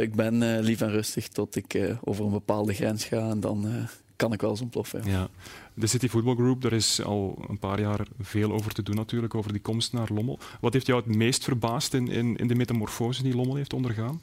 ik 0.02 0.16
ben 0.16 0.60
lief 0.60 0.82
en 0.82 0.92
rustig 0.92 1.28
tot 1.28 1.56
ik 1.56 1.96
over 2.04 2.26
een 2.26 2.32
bepaalde 2.32 2.74
grens 2.74 3.06
ga. 3.06 3.30
En 3.30 3.40
dan 3.40 3.88
kan 4.16 4.34
ik 4.34 4.42
wel 4.42 4.50
eens 4.50 4.62
ontploffen. 4.62 5.02
Ja. 5.06 5.12
ja. 5.12 5.30
De 5.78 5.88
City 5.88 6.08
Football 6.08 6.36
Group, 6.36 6.62
daar 6.62 6.74
is 6.74 7.04
al 7.04 7.46
een 7.48 7.60
paar 7.60 7.80
jaar 7.80 8.08
veel 8.20 8.52
over 8.52 8.74
te 8.74 8.84
doen 8.84 8.96
natuurlijk, 8.96 9.36
over 9.36 9.52
die 9.52 9.62
komst 9.62 9.94
naar 9.94 10.08
Lommel. 10.14 10.40
Wat 10.62 10.74
heeft 10.74 10.86
jou 10.86 11.04
het 11.06 11.16
meest 11.16 11.44
verbaasd 11.44 11.94
in, 11.94 12.38
in, 12.38 12.48
de 12.48 12.56
metamorfose 12.56 13.24
die 13.24 13.36
Lommel 13.36 13.56
heeft 13.56 13.74
ondergaan? 13.74 14.22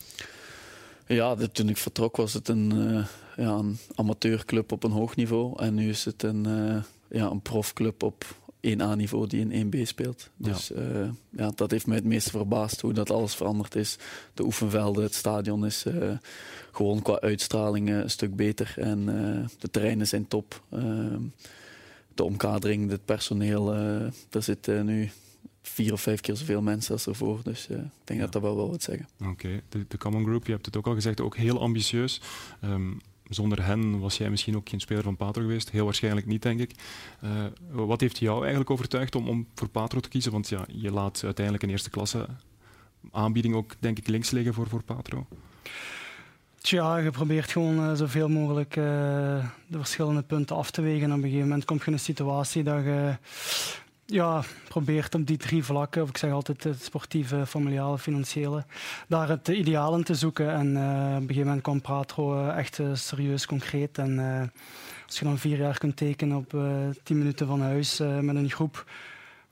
Ja, 1.06 1.36
toen 1.36 1.68
ik 1.68 1.76
vertrok 1.76 2.16
was 2.16 2.32
het 2.32 2.48
een, 2.48 2.74
uh, 2.74 3.06
ja, 3.36 3.52
een 3.52 3.78
amateurclub 3.94 4.72
op 4.72 4.84
een 4.84 4.90
hoog 4.90 5.16
niveau. 5.16 5.62
En 5.62 5.74
nu 5.74 5.88
is 5.88 6.04
het 6.04 6.22
een, 6.22 6.48
uh, 6.48 6.82
ja, 7.20 7.30
een 7.30 7.40
profclub 7.40 8.02
op 8.02 8.24
1A-niveau 8.66 9.26
die 9.26 9.48
in 9.48 9.72
1B 9.72 9.82
speelt. 9.82 10.30
Dus 10.36 10.68
ja. 10.68 10.80
Uh, 10.80 11.08
ja. 11.30 11.52
dat 11.54 11.70
heeft 11.70 11.86
mij 11.86 11.96
het 11.96 12.04
meest 12.04 12.30
verbaasd 12.30 12.80
hoe 12.80 12.92
dat 12.92 13.10
alles 13.10 13.34
veranderd 13.34 13.74
is. 13.74 13.98
De 14.34 14.44
oefenvelden, 14.44 15.02
het 15.02 15.14
stadion 15.14 15.66
is 15.66 15.86
gewoon 16.72 17.02
qua 17.02 17.20
uitstraling 17.20 17.88
een 17.88 18.10
stuk 18.10 18.36
beter. 18.36 18.74
En 18.76 19.04
de 19.58 19.70
terreinen 19.70 20.06
zijn 20.06 20.28
top. 20.28 20.62
de 22.14 22.24
omkadering, 22.24 22.90
het 22.90 23.04
personeel, 23.04 23.72
er 24.30 24.42
zitten 24.42 24.86
nu 24.86 25.10
vier 25.62 25.92
of 25.92 26.00
vijf 26.00 26.20
keer 26.20 26.36
zoveel 26.36 26.62
mensen 26.62 26.92
als 26.92 27.06
ervoor. 27.06 27.40
Dus 27.42 27.66
ik 27.68 27.76
denk 28.04 28.20
ja. 28.20 28.24
dat 28.24 28.32
dat 28.32 28.42
wel 28.42 28.56
wel 28.56 28.70
wat 28.70 28.82
zeggen. 28.82 29.08
Oké, 29.24 29.60
de, 29.68 29.84
de, 29.88 29.98
Common 29.98 30.24
Group, 30.24 30.46
je 30.46 30.52
hebt 30.52 30.66
het 30.66 30.76
ook 30.76 30.86
al 30.86 30.94
gezegd, 30.94 31.20
ook 31.20 31.36
heel 31.36 31.60
ambitieus. 31.60 32.20
Um, 32.64 33.00
zonder 33.34 33.64
hen 33.64 33.98
was 33.98 34.16
jij 34.16 34.30
misschien 34.30 34.56
ook 34.56 34.68
geen 34.68 34.80
speler 34.80 35.02
van 35.02 35.16
Patro 35.16 35.42
geweest. 35.42 35.70
Heel 35.70 35.84
waarschijnlijk 35.84 36.26
niet, 36.26 36.42
denk 36.42 36.60
ik. 36.60 36.72
Uh, 37.24 37.30
wat 37.70 38.00
heeft 38.00 38.18
jou 38.18 38.40
eigenlijk 38.40 38.70
overtuigd 38.70 39.14
om, 39.14 39.28
om 39.28 39.46
voor 39.54 39.68
Patro 39.68 40.00
te 40.00 40.08
kiezen? 40.08 40.32
Want 40.32 40.48
ja, 40.48 40.64
je 40.68 40.90
laat 40.90 41.20
uiteindelijk 41.24 41.64
een 41.64 41.70
eerste 41.70 41.90
klasse 41.90 42.26
aanbieding 43.10 43.54
ook, 43.54 43.74
denk 43.78 43.98
ik, 43.98 44.06
links 44.06 44.30
liggen 44.30 44.54
voor, 44.54 44.68
voor 44.68 44.82
Patro. 44.82 45.26
Tja, 46.60 46.96
je 46.96 47.10
probeert 47.10 47.50
gewoon 47.50 47.90
uh, 47.90 47.94
zoveel 47.94 48.28
mogelijk 48.28 48.76
uh, 48.76 48.84
de 49.66 49.78
verschillende 49.78 50.22
punten 50.22 50.56
af 50.56 50.70
te 50.70 50.82
wegen. 50.82 51.02
En 51.02 51.10
op 51.10 51.16
een 51.16 51.22
gegeven 51.22 51.48
moment 51.48 51.64
kom 51.64 51.76
je 51.76 51.84
in 51.86 51.92
een 51.92 51.98
situatie 51.98 52.62
dat 52.62 52.84
je 52.84 53.16
ja, 54.12 54.42
probeert 54.68 55.14
op 55.14 55.26
die 55.26 55.36
drie 55.36 55.64
vlakken, 55.64 56.02
of 56.02 56.08
ik 56.08 56.16
zeg 56.16 56.32
altijd 56.32 56.64
het 56.64 56.82
sportieve, 56.82 57.46
familiale, 57.46 57.98
financiële, 57.98 58.64
daar 59.08 59.28
het 59.28 59.48
ideaal 59.48 59.96
in 59.96 60.04
te 60.04 60.14
zoeken. 60.14 60.52
En 60.52 60.66
uh, 60.66 60.80
op 60.80 61.20
een 61.20 61.20
gegeven 61.20 61.44
moment 61.44 61.62
kwam 61.62 61.80
Pratro 61.80 62.46
uh, 62.46 62.58
echt 62.58 62.78
uh, 62.78 62.94
serieus 62.94 63.46
concreet. 63.46 63.98
En 63.98 64.18
als 65.06 65.18
je 65.18 65.24
dan 65.24 65.38
vier 65.38 65.58
jaar 65.58 65.78
kunt 65.78 65.96
tekenen 65.96 66.36
op 66.36 66.50
tien 67.02 67.18
minuten 67.18 67.46
van 67.46 67.60
huis 67.60 67.98
met 67.98 68.36
een 68.36 68.50
groep 68.50 68.84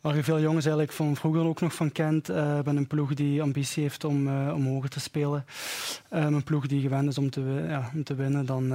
waar 0.01 0.17
je 0.17 0.25
veel 0.25 0.41
jongens 0.41 0.65
eigenlijk 0.65 0.95
van 0.95 1.17
vroeger 1.17 1.43
ook 1.43 1.61
nog 1.61 1.75
van 1.75 1.93
kent. 1.93 2.31
Uh, 2.31 2.61
ben 2.61 2.77
een 2.77 2.87
ploeg 2.87 3.15
die 3.15 3.43
ambitie 3.43 3.83
heeft 3.83 4.05
om, 4.05 4.27
uh, 4.27 4.53
om 4.55 4.67
hoger 4.67 4.89
te 4.89 5.01
spelen. 5.01 5.45
Uh, 6.13 6.25
een 6.25 6.45
ploeg 6.45 6.67
die 6.67 6.81
gewend 6.81 7.09
is 7.09 7.19
om 7.19 7.31
te, 7.31 7.65
ja, 7.69 7.91
om 7.95 8.05
te 8.05 8.15
winnen. 8.15 8.47
Dan 8.47 8.73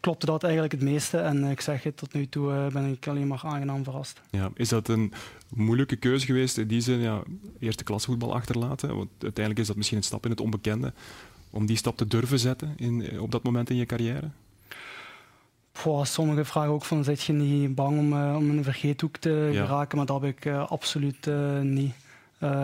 klopte 0.00 0.26
dat 0.26 0.42
eigenlijk 0.42 0.72
het 0.72 0.82
meeste. 0.82 1.18
En 1.18 1.44
ik 1.44 1.60
zeg 1.60 1.82
het, 1.82 1.96
tot 1.96 2.12
nu 2.12 2.28
toe 2.28 2.68
ben 2.72 2.90
ik 2.92 3.06
alleen 3.06 3.26
maar 3.26 3.42
aangenaam 3.44 3.84
verrast. 3.84 4.20
Ja, 4.30 4.50
is 4.54 4.68
dat 4.68 4.88
een 4.88 5.12
moeilijke 5.54 5.96
keuze 5.96 6.26
geweest 6.26 6.58
in 6.58 6.66
die 6.66 6.80
zin? 6.80 6.98
Ja, 6.98 7.22
eerste 7.58 7.84
klasse 7.84 8.08
voetbal 8.08 8.34
achterlaten. 8.34 8.96
Want 8.96 9.08
uiteindelijk 9.10 9.58
is 9.58 9.66
dat 9.66 9.76
misschien 9.76 9.98
een 9.98 10.04
stap 10.04 10.24
in 10.24 10.30
het 10.30 10.40
onbekende. 10.40 10.92
Om 11.50 11.66
die 11.66 11.76
stap 11.76 11.96
te 11.96 12.06
durven 12.06 12.38
zetten 12.38 12.74
in, 12.76 13.20
op 13.20 13.30
dat 13.30 13.42
moment 13.42 13.70
in 13.70 13.76
je 13.76 13.86
carrière? 13.86 14.30
Goh, 15.76 16.04
sommige 16.04 16.44
vragen 16.44 16.70
ook 16.70 16.84
van, 16.84 17.04
zit 17.04 17.22
je 17.22 17.32
niet 17.32 17.74
bang 17.74 17.98
om, 17.98 18.12
uh, 18.12 18.34
om 18.36 18.50
in 18.50 18.56
een 18.56 18.64
vergeethoek 18.64 19.16
te 19.16 19.50
geraken? 19.52 19.96
Maar 19.96 20.06
dat 20.06 20.20
heb 20.20 20.36
ik 20.36 20.44
uh, 20.44 20.70
absoluut 20.70 21.26
uh, 21.26 21.60
niet. 21.60 21.94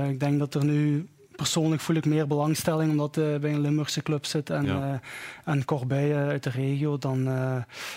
ik 0.08 0.20
denk 0.20 0.38
dat 0.38 0.54
er 0.54 0.64
nu, 0.64 1.08
persoonlijk 1.37 1.82
voel 1.82 1.96
ik 1.96 2.04
meer 2.04 2.26
belangstelling 2.26 2.90
omdat 2.90 3.16
ik 3.16 3.40
bij 3.40 3.52
een 3.52 3.61
Limburgse 3.61 4.02
club 4.02 4.24
zit 4.24 4.50
en, 4.50 4.64
ja. 4.64 5.00
en 5.44 5.64
Corbeil 5.64 6.16
uit 6.16 6.42
de 6.42 6.50
regio 6.50 6.98
dan, 6.98 7.24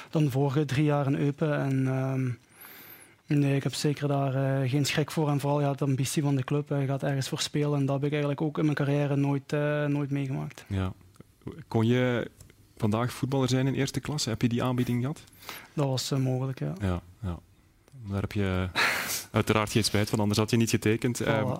dan 0.10 0.24
de 0.24 0.32
vorige 0.32 0.66
drie 0.66 0.84
jaar 0.84 1.06
in 1.06 1.16
Eupen. 1.16 1.60
En, 1.60 1.88
ehm, 1.88 3.40
nee, 3.40 3.56
ik 3.56 3.64
heb 3.64 3.74
zeker 3.74 4.08
daar 4.08 4.68
geen 4.68 4.86
schrik 4.86 5.12
voor. 5.12 5.30
En 5.30 5.40
vooral 5.40 5.62
ja, 5.62 5.74
de 5.74 5.86
ambitie 5.86 6.24
van 6.24 6.36
de 6.36 6.44
club. 6.44 6.70
Je 6.70 6.86
gaat 6.86 7.04
ergens 7.04 7.30
voor 7.30 7.40
spelen 7.40 7.80
en 7.80 7.86
dat 7.86 7.96
heb 7.96 8.06
ik 8.06 8.12
eigenlijk 8.12 8.42
ook 8.42 8.58
in 8.58 8.64
mijn 8.64 8.78
carrière 8.78 9.16
nooit, 9.16 9.52
nooit 9.88 10.12
meegemaakt. 10.12 10.66
Ja. 10.68 10.94
Kon 11.68 11.86
je 11.88 12.32
vandaag 12.90 13.14
voetballer 13.14 13.50
zijn 13.50 13.68
in 13.68 13.74
eerste 13.74 14.00
klasse. 14.00 14.30
Heb 14.30 14.42
je 14.42 14.50
die 14.50 14.64
aanbieding 14.64 15.02
gehad? 15.02 15.24
Dat 15.74 15.86
was 15.86 16.12
uh, 16.12 16.20
mogelijk, 16.20 16.60
ja. 16.60 16.74
ja. 16.82 17.02
ja. 17.22 17.40
Daar 18.10 18.22
heb 18.22 18.32
je 18.32 18.68
uiteraard 19.32 19.72
geen 19.72 19.84
spijt 19.84 20.10
van, 20.10 20.20
anders 20.20 20.40
had 20.40 20.50
je 20.50 20.58
niet 20.58 20.70
getekend. 20.70 21.24
Voilà. 21.24 21.26
Uh, 21.26 21.56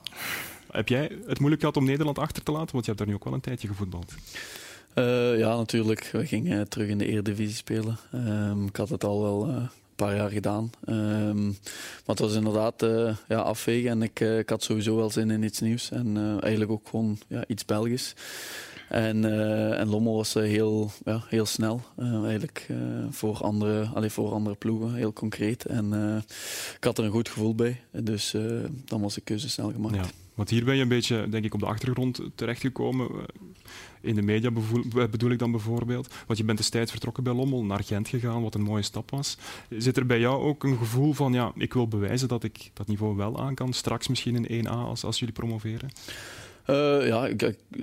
heb 0.72 0.88
jij 0.88 1.12
het 1.28 1.40
moeilijk 1.40 1.62
gehad 1.62 1.78
om 1.78 1.86
Nederland 1.86 2.20
achter 2.20 2.44
te 2.44 2.52
laten? 2.52 2.72
Want 2.72 2.86
je 2.86 2.92
hebt 2.92 2.98
daar 2.98 3.08
nu 3.08 3.14
ook 3.14 3.24
wel 3.24 3.34
een 3.34 3.40
tijdje 3.40 3.68
gevoetbald. 3.68 4.14
Uh, 4.96 5.38
ja, 5.38 5.56
natuurlijk. 5.56 6.10
We 6.12 6.26
gingen 6.26 6.70
terug 6.70 6.88
in 6.88 6.98
de 6.98 7.06
Eredivisie 7.06 7.56
spelen. 7.56 7.98
Ehm, 8.12 8.66
ik 8.66 8.76
had 8.76 8.90
het 8.90 9.04
al 9.04 9.22
wel 9.22 9.48
een 9.48 9.70
paar 9.96 10.16
jaar 10.16 10.30
gedaan. 10.30 10.72
Um, 10.90 11.46
maar 11.46 12.16
het 12.16 12.20
was 12.20 12.36
inderdaad 12.36 12.84
uh, 12.84 13.16
ja, 13.28 13.40
afwegen 13.40 13.90
en 13.90 14.02
ik, 14.02 14.20
uh, 14.20 14.38
ik 14.38 14.50
had 14.50 14.64
sowieso 14.64 14.96
wel 14.96 15.10
zin 15.10 15.32
in 15.32 15.44
iets 15.44 15.60
nieuws. 15.60 15.92
En 15.92 16.18
eigenlijk 16.42 16.72
ook 16.72 16.88
gewoon 16.90 17.18
ja, 17.28 17.44
iets 17.48 17.66
Belgisch. 17.66 18.14
En, 18.94 19.24
uh, 19.24 19.80
en 19.80 19.88
Lommel 19.88 20.16
was 20.16 20.36
uh, 20.36 20.44
heel, 20.44 20.92
ja, 21.06 21.24
heel 21.28 21.46
snel, 21.46 21.82
uh, 22.00 22.24
eigenlijk 22.24 22.68
voor, 23.10 23.38
andere, 23.38 23.86
allee, 23.94 24.10
voor 24.10 24.32
andere 24.32 24.56
ploegen, 24.56 24.94
heel 24.94 25.14
concreet. 25.14 25.66
En 25.66 25.94
ik 26.78 26.84
had 26.84 26.98
er 26.98 27.04
een 27.04 27.12
goed 27.12 27.30
gevoel 27.30 27.56
bij, 27.56 27.82
dus 27.92 28.36
dan 28.86 29.02
was 29.02 29.14
de 29.14 29.22
keuze 29.22 29.50
snel 29.50 29.72
gemaakt. 29.72 29.96
Ja, 29.96 30.06
want 30.34 30.50
hier 30.50 30.66
ben 30.66 30.76
je 30.76 30.82
een 30.82 30.88
beetje, 30.88 31.30
denk 31.30 31.46
ik, 31.46 31.54
op 31.54 31.60
de 31.60 31.66
achtergrond 31.66 32.20
terechtgekomen. 32.36 33.10
In 34.02 34.16
de 34.16 34.22
media 34.22 34.52
bedoel 35.10 35.32
ik 35.32 35.40
dan 35.40 35.52
bijvoorbeeld. 35.52 36.14
Want 36.28 36.40
je 36.40 36.46
bent 36.46 36.58
destijds 36.58 36.92
vertrokken 36.92 37.24
bij 37.24 37.34
Lommel, 37.34 37.64
naar 37.64 37.84
Gent 37.84 38.08
gegaan, 38.08 38.42
wat 38.42 38.56
een 38.56 38.62
mooie 38.62 38.82
stap 38.82 39.10
was. 39.12 39.38
Zit 39.70 39.98
er 39.98 40.06
bij 40.06 40.20
jou 40.20 40.44
ook 40.44 40.64
een 40.64 40.78
gevoel 40.78 41.14
van, 41.14 41.34
ja, 41.34 41.52
ik 41.56 41.74
wil 41.74 41.88
bewijzen 41.88 42.28
dat 42.28 42.44
ik 42.44 42.72
dat 42.74 42.88
niveau 42.88 43.16
wel 43.16 43.40
aan 43.40 43.56
kan, 43.56 43.74
straks 43.74 44.08
misschien 44.08 44.46
in 44.46 44.66
1A 44.66 44.70
als, 44.70 45.04
als 45.04 45.20
jullie 45.20 45.34
promoveren? 45.34 45.90
Uh, 46.68 47.08
ja, 47.08 47.30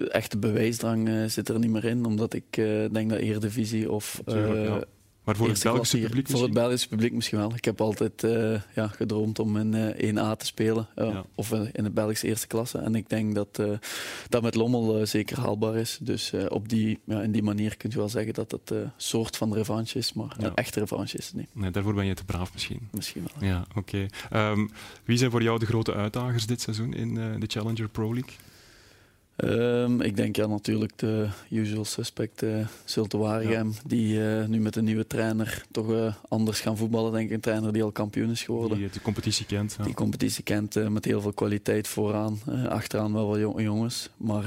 echte 0.09 0.39
bewijsdrang 0.39 1.09
uh, 1.09 1.25
zit 1.25 1.49
er 1.49 1.59
niet 1.59 1.71
meer 1.71 1.85
in, 1.85 2.05
omdat 2.05 2.35
ik 2.35 2.57
uh, 2.57 2.85
denk 2.93 3.11
dat 3.11 3.19
Eredivisie 3.19 3.93
of... 3.93 4.23
Ja. 4.27 4.85
Maar 5.25 5.37
voor 5.37 5.49
het 5.49 5.63
Belgische 5.63 5.99
publiek 5.99 6.15
misschien? 6.15 6.37
Voor 6.37 6.47
het 6.47 6.55
Belgische 6.55 6.89
publiek 6.89 7.13
misschien 7.13 7.39
wel. 7.39 7.55
Ik 7.55 7.65
heb 7.65 7.81
altijd 7.81 8.27
ja, 8.75 8.87
gedroomd 8.87 9.39
om 9.39 9.57
in 9.57 10.19
1A 10.19 10.37
te 10.37 10.47
spelen, 10.47 10.89
ja. 10.97 11.25
of 11.35 11.53
in 11.53 11.85
de 11.85 11.91
Belgische 11.91 12.27
eerste 12.27 12.47
klasse. 12.47 12.79
En 12.79 12.95
ik 12.95 13.09
denk 13.09 13.35
dat 13.35 13.63
dat 14.29 14.43
met 14.43 14.55
Lommel 14.55 15.07
zeker 15.07 15.41
haalbaar 15.41 15.77
is. 15.77 15.99
Dus 16.01 16.33
op 16.49 16.69
die, 16.69 16.99
ja, 17.05 17.23
in 17.23 17.33
die 17.33 17.43
manier 17.43 17.77
kun 17.77 17.91
je 17.91 17.97
wel 17.97 18.09
zeggen 18.09 18.35
dat 18.35 18.51
het 18.51 18.71
een 18.71 18.91
soort 18.97 19.37
van 19.37 19.55
revanche 19.55 19.99
is, 19.99 20.13
maar 20.13 20.37
een 20.39 20.55
echte 20.55 20.81
revanche 20.81 21.19
is 21.19 21.27
het 21.27 21.37
niet. 21.37 21.49
Nee, 21.53 21.71
daarvoor 21.71 21.95
ben 21.95 22.07
je 22.07 22.15
te 22.15 22.25
braaf 22.25 22.53
misschien. 22.53 22.89
Misschien 22.91 23.27
wel. 23.35 23.49
Ja, 23.49 23.65
oké. 23.75 24.09
Okay. 24.29 24.51
Um, 24.51 24.71
wie 25.05 25.19
zijn 25.19 25.31
voor 25.31 25.43
jou 25.43 25.59
de 25.59 25.67
grote 25.67 25.95
uitdagers 25.95 26.47
dit 26.47 26.61
seizoen 26.61 26.95
in 26.95 27.15
de 27.15 27.47
Challenger 27.47 27.89
Pro 27.89 28.15
League? 28.15 28.33
Um, 29.45 30.01
ik 30.01 30.17
denk 30.17 30.37
ja, 30.37 30.47
natuurlijk 30.47 30.99
de 30.99 31.29
usual 31.51 31.85
suspect 31.85 32.43
uh, 32.43 32.67
Zulte 32.85 33.17
Waregem, 33.17 33.69
ja. 33.69 33.81
die 33.87 34.19
uh, 34.19 34.45
nu 34.45 34.61
met 34.61 34.77
een 34.77 34.85
nieuwe 34.85 35.07
trainer 35.07 35.63
toch 35.71 35.91
uh, 35.91 36.15
anders 36.29 36.61
gaan 36.61 36.77
voetballen. 36.77 37.13
Denk 37.13 37.29
ik, 37.29 37.35
een 37.35 37.41
trainer 37.41 37.73
die 37.73 37.83
al 37.83 37.93
kampioen 37.93 38.31
is 38.31 38.43
geworden. 38.43 38.79
Die 38.79 38.91
de 38.91 39.01
competitie 39.01 39.47
kent. 39.47 39.75
Ja. 39.79 39.85
Die 39.85 39.95
competitie 39.95 40.43
kent 40.43 40.91
met 40.91 41.05
heel 41.05 41.21
veel 41.21 41.33
kwaliteit 41.33 41.89
vooraan. 41.89 42.39
achteraan 42.69 43.13
wel 43.13 43.27
wat 43.27 43.63
jongens, 43.63 44.11
maar 44.17 44.45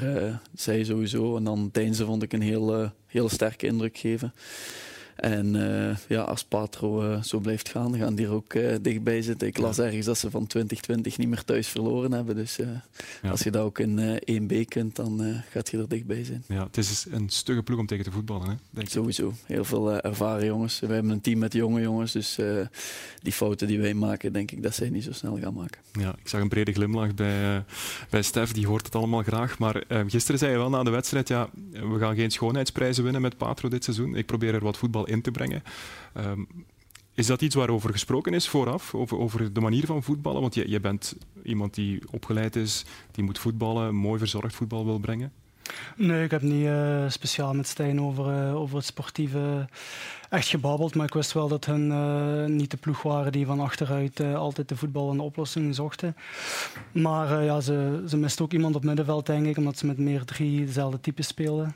zij 0.53 0.84
sowieso. 0.84 1.38
En 1.38 1.43
dan 1.43 1.69
Deinze 1.71 2.06
vond 2.06 2.23
ik 2.23 2.34
een 2.34 2.41
heel, 2.41 2.91
heel 3.08 3.29
sterke 3.29 3.67
indruk 3.67 3.97
geven. 3.97 4.34
En 5.15 5.56
ja, 6.08 6.21
als 6.21 6.43
Patro 6.43 7.21
zo 7.21 7.39
blijft 7.39 7.69
gaan, 7.69 7.91
dan 7.91 7.99
gaan 7.99 8.15
die 8.15 8.26
er 8.26 8.32
ook 8.32 8.54
dichtbij 8.82 9.21
zitten. 9.21 9.47
Ik 9.47 9.58
las 9.58 9.80
ergens 9.80 10.06
dat 10.06 10.17
ze 10.17 10.30
van 10.30 10.47
2020 10.47 11.17
niet 11.17 11.28
meer 11.28 11.43
thuis 11.43 11.67
verloren 11.67 12.12
hebben. 12.12 12.36
Dus 12.36 12.60
als 13.30 13.41
je 13.41 13.52
dat 13.52 13.63
ook 13.63 13.80
in 13.80 14.19
1B 14.32 14.67
kunt, 14.67 14.95
dan 14.95 15.41
gaat 15.49 15.69
je 15.69 15.78
er 15.78 15.89
dichtbij 15.89 16.23
zijn. 16.23 16.43
Ja, 16.47 16.63
het 16.63 16.78
is 16.78 17.06
een 17.12 17.30
stugge 17.30 17.63
ploeg 17.63 17.80
om 17.80 17.86
tegen 17.86 18.04
te 18.04 18.12
voetballen. 18.12 18.49
Hè, 18.49 18.56
denk 18.69 18.89
Sowieso. 18.89 19.34
Heel 19.45 19.65
veel 19.65 20.02
ervaren 20.02 20.45
jongens. 20.45 20.80
We 20.80 20.93
hebben 20.93 21.12
een 21.12 21.21
team 21.21 21.39
met 21.39 21.54
jonge 21.54 21.82
jongens, 21.82 22.12
dus 22.12 22.39
die 23.21 23.34
fouten 23.34 23.67
die 23.67 23.80
wij 23.80 23.93
maken, 23.93 24.34
denk 24.34 24.52
ik 24.52 24.63
dat 24.63 24.76
zij 24.76 24.89
niet 24.89 25.04
zo 25.04 25.12
snel 25.12 25.38
gaan 25.41 25.54
maken. 25.54 25.82
Ja, 25.99 26.15
ik 26.21 26.28
zag 26.28 26.41
een 26.41 26.49
brede 26.49 26.71
glimlach 26.71 27.13
bij, 27.13 27.63
bij 28.10 28.21
Stef, 28.21 28.52
die 28.52 28.67
hoort 28.67 28.86
het 28.86 28.95
allemaal 28.95 29.23
graag. 29.23 29.60
Maar 29.60 29.84
gisteren 30.08 30.39
zei 30.39 30.52
je 30.52 30.58
wel 30.58 30.69
na 30.69 30.84
de 30.84 30.89
wedstrijd, 30.89 31.28
ja, 31.28 31.49
we 31.71 31.99
gaan 31.99 32.15
geen 32.15 32.32
schoonheidsprijzen 32.32 33.04
winnen 33.04 33.21
met 33.21 33.38
Patro 33.38 33.69
dit 33.69 33.84
seizoen. 33.84 34.15
Ik 34.15 34.26
probeer 34.26 34.54
er 34.54 34.63
wat 34.63 34.78
voetbal 34.78 35.03
in 35.08 35.22
te 35.22 35.32
brengen. 35.32 35.63
Ehm, 36.13 36.44
is 37.13 37.28
dat 37.28 37.42
iets 37.42 37.56
waarover 37.56 37.92
gesproken 37.92 38.34
is 38.34 38.48
vooraf, 38.48 38.94
over, 38.94 39.18
over 39.18 39.54
de 39.54 39.60
manier 39.60 39.86
van 39.86 40.04
voetballen? 40.04 40.42
Want 40.42 40.56
je, 40.56 40.70
je 40.70 40.80
bent 40.80 41.16
iemand 41.44 41.74
die 41.74 42.02
opgeleid 42.12 42.56
is, 42.56 42.86
die 43.12 43.24
moet 43.24 43.39
voetballen, 43.39 43.96
mooi 43.96 44.20
verzorgd 44.20 44.56
voetbal 44.56 44.86
wil 44.86 45.00
brengen. 45.00 45.32
Nee, 45.96 46.24
ik 46.24 46.32
heb 46.32 46.42
niet 46.42 46.66
uh, 46.66 47.10
speciaal 47.10 47.54
met 47.54 47.68
Stijn 47.68 48.02
over, 48.02 48.48
uh, 48.48 48.56
over 48.56 48.76
het 48.76 48.86
sportieve 48.86 49.68
echt 50.30 50.48
gebabbeld. 50.48 50.96
Maar 50.96 51.06
ik 51.06 51.13
wist 51.13 51.34
wel 51.34 51.48
dat 51.48 51.66
hun 51.66 51.89
uh, 51.89 52.46
niet 52.46 52.72
de 52.72 52.78
ploeg 52.78 53.02
waren 53.02 53.32
die 53.32 53.46
van 53.46 53.60
achteruit 53.60 54.20
altijd 54.20 54.70
de 54.70 54.76
voetballende 54.76 55.24
oplossing 55.24 55.76
zochten. 55.76 56.16
Maar 56.92 57.44
ja, 57.44 57.62
ze, 57.62 58.04
ze 58.08 58.18
mist 58.18 58.42
ook 58.42 58.54
iemand 58.54 58.76
op 58.76 58.84
middenveld, 58.84 59.26
denk 59.26 59.46
ik, 59.46 59.58
omdat 59.58 59.78
ze 59.78 59.86
met 59.86 59.98
meer 59.98 60.26
drie 60.26 60.66
dezelfde 60.66 61.00
types 61.00 61.28
speelden. 61.28 61.76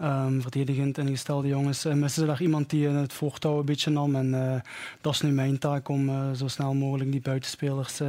Um, 0.00 0.42
verdedigend 0.42 0.98
ingestelde 0.98 1.48
jongens. 1.48 1.86
Uh, 1.86 1.92
missen 1.92 2.20
ze 2.20 2.26
daar 2.26 2.42
iemand 2.42 2.70
die 2.70 2.88
het 2.88 3.12
voortouw 3.12 3.58
een 3.58 3.64
beetje 3.64 3.90
nam. 3.90 4.14
En 4.14 4.26
uh, 4.26 4.54
dat 5.00 5.14
is 5.14 5.20
nu 5.20 5.30
mijn 5.30 5.58
taak 5.58 5.88
om 5.88 6.34
zo 6.34 6.48
snel 6.48 6.74
mogelijk 6.74 7.12
die 7.12 7.20
buitenspelers 7.20 8.00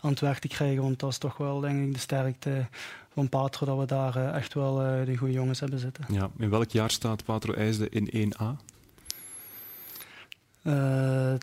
aan 0.00 0.10
het 0.10 0.20
werk 0.20 0.38
te 0.38 0.48
krijgen. 0.48 0.82
Want 0.82 0.98
dat 0.98 1.10
is 1.10 1.18
toch 1.18 1.36
wel 1.36 1.60
denk 1.60 1.86
ik 1.86 1.92
de 1.92 1.98
sterkte 1.98 2.66
van 3.12 3.28
Patro, 3.28 3.66
dat 3.66 3.78
we 3.78 3.86
daar 3.86 4.34
echt 4.34 4.54
wel 4.54 4.74
de 5.04 5.16
goede 5.16 5.32
jongens 5.32 5.60
hebben 5.60 5.78
zitten. 5.78 6.04
Ja, 6.08 6.30
in 6.38 6.50
welk 6.50 6.70
jaar 6.70 6.90
staat 6.90 7.24
Patro 7.24 7.52
IJsde 7.52 7.88
in 7.88 8.32
1A? 8.32 8.44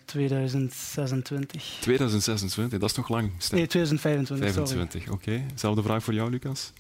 2026. 0.06 1.78
2026, 1.80 2.80
dat 2.80 2.90
is 2.90 2.96
nog 2.96 3.10
lang. 3.10 3.32
Nee, 3.52 3.68
2025. 3.68 4.54
25, 4.54 5.04
oké. 5.04 5.14
Okay. 5.14 5.46
Zelfde 5.56 5.84
vraag 5.84 6.04
voor 6.04 6.14
jou, 6.14 6.30
Lucas? 6.30 6.72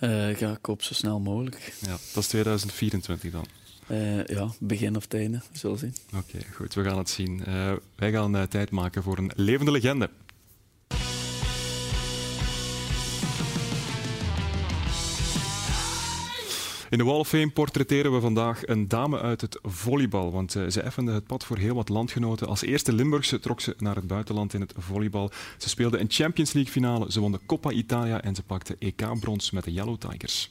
Uh, 0.00 0.36
ga 0.36 0.50
ik 0.50 0.66
op 0.68 0.82
zo 0.82 0.94
snel 0.94 1.20
mogelijk. 1.20 1.72
Ja, 1.80 1.90
dat 1.90 2.22
is 2.22 2.28
2024 2.28 3.32
dan. 3.32 3.46
Uh, 3.90 4.26
ja, 4.26 4.48
begin 4.58 4.96
of 4.96 5.02
het 5.02 5.14
einde, 5.14 5.40
we 5.52 5.58
zullen 5.58 5.78
zien. 5.78 5.94
Oké, 6.14 6.38
goed, 6.54 6.74
we 6.74 6.84
gaan 6.84 6.98
het 6.98 7.10
zien. 7.10 7.42
Uh, 7.48 7.72
wij 7.94 8.12
gaan 8.12 8.48
tijd 8.48 8.70
maken 8.70 9.02
voor 9.02 9.18
een 9.18 9.30
levende 9.34 9.70
legende. 9.70 10.10
In 16.96 17.02
de 17.02 17.08
Wall 17.08 17.20
of 17.20 17.28
Fame 17.28 17.50
portretteren 17.50 18.12
we 18.12 18.20
vandaag 18.20 18.66
een 18.66 18.88
dame 18.88 19.20
uit 19.20 19.40
het 19.40 19.58
volleybal. 19.62 20.32
Want 20.32 20.54
uh, 20.54 20.68
ze 20.68 20.80
effende 20.80 21.12
het 21.12 21.26
pad 21.26 21.44
voor 21.44 21.56
heel 21.56 21.74
wat 21.74 21.88
landgenoten. 21.88 22.46
Als 22.46 22.62
eerste 22.62 22.92
Limburgse 22.92 23.38
trok 23.38 23.60
ze 23.60 23.74
naar 23.78 23.94
het 23.94 24.06
buitenland 24.06 24.54
in 24.54 24.60
het 24.60 24.74
volleybal. 24.76 25.30
Ze 25.58 25.68
speelde 25.68 25.98
een 25.98 26.10
Champions 26.10 26.52
League 26.52 26.72
finale, 26.72 27.12
ze 27.12 27.20
won 27.20 27.32
de 27.32 27.40
Coppa 27.46 27.70
Italia 27.70 28.22
en 28.22 28.34
ze 28.34 28.42
pakte 28.42 28.76
EK-brons 28.78 29.50
met 29.50 29.64
de 29.64 29.72
Yellow 29.72 29.96
Tigers. 29.96 30.50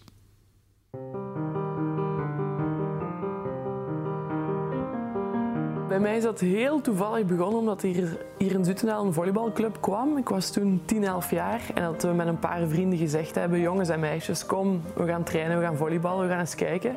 Bij 5.88 6.00
mij 6.00 6.18
is 6.18 6.24
dat 6.24 6.40
heel 6.40 6.82
toevallig 6.82 7.26
begonnen 7.26 7.60
omdat 7.60 7.82
hier, 7.82 8.18
hier 8.38 8.52
in 8.52 8.66
Zutenaal 8.66 9.06
een 9.06 9.14
volleybalclub 9.14 9.78
kwam. 9.80 10.18
Ik 10.18 10.30
was 10.30 10.52
toen 10.52 10.82
10, 10.86 11.04
11 11.04 11.32
jaar 11.32 11.62
en 11.74 11.84
dat 11.84 12.04
we 12.04 12.08
met 12.08 12.28
een 12.28 12.40
paar 12.40 12.68
vrienden 12.68 13.00
gezegd 13.00 13.36
hebben: 13.36 13.60
jongens 13.60 13.90
en 13.90 14.00
meisjes, 14.00 14.46
kom, 14.46 14.82
we 14.94 15.06
gaan 15.06 15.24
trainen, 15.24 15.58
we 15.58 15.64
gaan 15.64 15.78
volleyballen, 15.78 16.26
we 16.26 16.32
gaan 16.32 16.40
eens 16.40 16.56
kijken. 16.56 16.96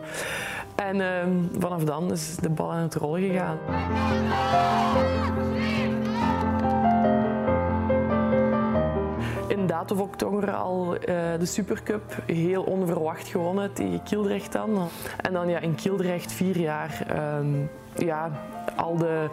En 0.74 0.96
uh, 0.96 1.06
vanaf 1.58 1.84
dan 1.84 2.12
is 2.12 2.36
de 2.36 2.48
bal 2.48 2.72
aan 2.72 2.82
het 2.82 2.94
rollen 2.94 3.20
gegaan. 3.20 3.58
In 9.68 9.90
of 9.90 10.00
oktober 10.00 10.52
al 10.52 10.94
uh, 10.94 11.00
de 11.38 11.46
Supercup 11.46 12.22
heel 12.26 12.62
onverwacht 12.62 13.28
gewonnen 13.28 13.72
tegen 13.72 14.02
Kildrecht 14.02 14.52
dan. 14.52 14.88
En 15.20 15.32
dan 15.32 15.48
ja, 15.48 15.58
in 15.58 15.74
Kildrecht 15.74 16.32
vier 16.32 16.58
jaar 16.58 17.06
um, 17.38 17.70
ja, 17.94 18.30
al 18.76 18.96
de 18.96 19.26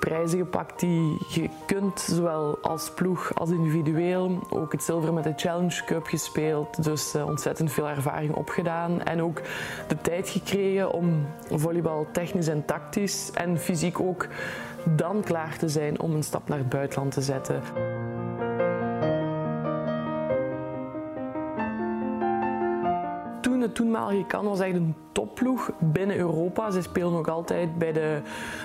prijzen 0.00 0.38
gepakt 0.38 0.80
die 0.80 1.26
je 1.28 1.48
kunt, 1.66 2.00
zowel 2.00 2.58
als 2.62 2.90
ploeg 2.94 3.34
als 3.34 3.50
individueel. 3.50 4.46
Ook 4.50 4.72
het 4.72 4.82
zilver 4.82 5.12
met 5.12 5.24
de 5.24 5.32
Challenge 5.36 5.84
Cup 5.84 6.06
gespeeld, 6.06 6.84
dus 6.84 7.14
uh, 7.14 7.26
ontzettend 7.26 7.72
veel 7.72 7.88
ervaring 7.88 8.34
opgedaan. 8.34 9.02
En 9.02 9.22
ook 9.22 9.40
de 9.88 9.96
tijd 10.00 10.28
gekregen 10.28 10.92
om 10.92 11.26
volleybal 11.50 12.06
technisch 12.12 12.48
en 12.48 12.64
tactisch 12.64 13.30
en 13.34 13.58
fysiek 13.58 14.00
ook 14.00 14.26
dan 14.84 15.22
klaar 15.24 15.56
te 15.58 15.68
zijn 15.68 16.00
om 16.00 16.14
een 16.14 16.22
stap 16.22 16.48
naar 16.48 16.58
het 16.58 16.68
buitenland 16.68 17.12
te 17.12 17.22
zetten. 17.22 17.62
De 23.62 23.72
toenmalige 23.72 24.24
kan 24.26 24.44
was 24.44 24.60
echt 24.60 24.74
een 24.74 24.94
topploeg 25.12 25.70
binnen 25.78 26.16
Europa. 26.16 26.70
Ze 26.70 26.82
spelen 26.82 27.12
nog 27.12 27.28
altijd 27.28 27.78
bij 27.78 27.92
de 27.92 28.20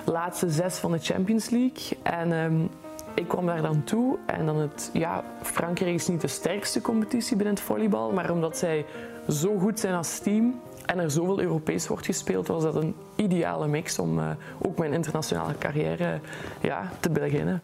laatste 0.05 0.49
zes 0.49 0.77
van 0.77 0.91
de 0.91 0.99
Champions 0.99 1.49
League. 1.49 1.97
En 2.03 2.31
um, 2.31 2.69
ik 3.13 3.27
kwam 3.27 3.45
daar 3.45 3.61
dan 3.61 3.83
toe 3.83 4.17
en 4.25 4.45
dan 4.45 4.57
het, 4.57 4.89
ja, 4.93 5.23
Frankrijk 5.41 5.93
is 5.93 6.07
niet 6.07 6.21
de 6.21 6.27
sterkste 6.27 6.81
competitie 6.81 7.35
binnen 7.35 7.55
het 7.55 7.63
volleybal, 7.63 8.11
maar 8.11 8.31
omdat 8.31 8.57
zij 8.57 8.85
zo 9.29 9.57
goed 9.57 9.79
zijn 9.79 9.93
als 9.93 10.19
team 10.19 10.61
en 10.85 10.99
er 10.99 11.11
zoveel 11.11 11.41
Europees 11.41 11.87
wordt 11.87 12.05
gespeeld, 12.05 12.47
was 12.47 12.63
dat 12.63 12.75
een 12.75 12.95
ideale 13.15 13.67
mix 13.67 13.99
om 13.99 14.19
uh, 14.19 14.29
ook 14.61 14.77
mijn 14.77 14.93
internationale 14.93 15.57
carrière 15.57 16.19
ja, 16.61 16.91
te 16.99 17.09
beginnen. 17.09 17.63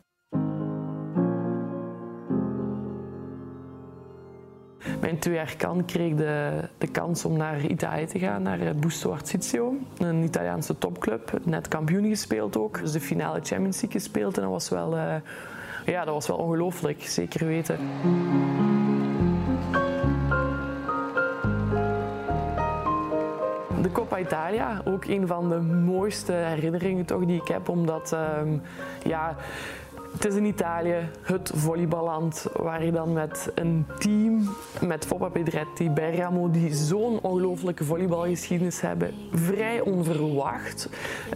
Mijn 5.03 5.19
twee 5.19 5.35
jaar 5.35 5.55
kan 5.57 5.85
kreeg 5.85 6.15
de, 6.15 6.49
de 6.77 6.87
kans 6.87 7.25
om 7.25 7.37
naar 7.37 7.65
Italië 7.65 8.05
te 8.05 8.19
gaan, 8.19 8.41
naar 8.41 8.75
Busto 8.75 9.11
Arsizio, 9.11 9.75
een 9.97 10.23
Italiaanse 10.23 10.77
topclub. 10.77 11.39
Net 11.43 11.67
kampioen 11.67 12.09
gespeeld 12.09 12.57
ook, 12.57 12.79
dus 12.79 12.91
de 12.91 12.99
finale 12.99 13.39
Champions 13.43 13.81
League 13.81 14.01
gespeeld 14.01 14.35
en 14.35 14.41
dat 14.41 14.51
was 14.51 14.69
wel, 14.69 14.95
uh, 14.95 15.15
ja, 15.85 16.05
dat 16.05 16.13
was 16.13 16.27
wel 16.27 16.37
ongelooflijk, 16.37 17.01
zeker 17.01 17.45
weten. 17.45 17.77
De 23.81 23.91
Coppa 23.91 24.19
Italia, 24.19 24.81
ook 24.85 25.05
een 25.05 25.27
van 25.27 25.49
de 25.49 25.59
mooiste 25.61 26.33
herinneringen 26.33 27.05
toch 27.05 27.25
die 27.25 27.41
ik 27.41 27.47
heb, 27.47 27.69
omdat 27.69 28.17
um, 28.41 28.61
ja, 29.03 29.35
het 30.13 30.25
is 30.25 30.35
in 30.35 30.45
Italië 30.45 31.09
het 31.21 31.51
volleyballand 31.55 32.45
waar 32.55 32.85
je 32.85 32.91
dan 32.91 33.13
met 33.13 33.51
een 33.55 33.85
team, 33.99 34.49
met 34.81 35.05
Foppa 35.05 35.29
Pedretti, 35.29 35.89
Bergamo, 35.89 36.51
die 36.51 36.73
zo'n 36.73 37.19
ongelooflijke 37.21 37.83
volleybalgeschiedenis 37.83 38.81
hebben, 38.81 39.13
vrij 39.31 39.81
onverwacht 39.81 40.89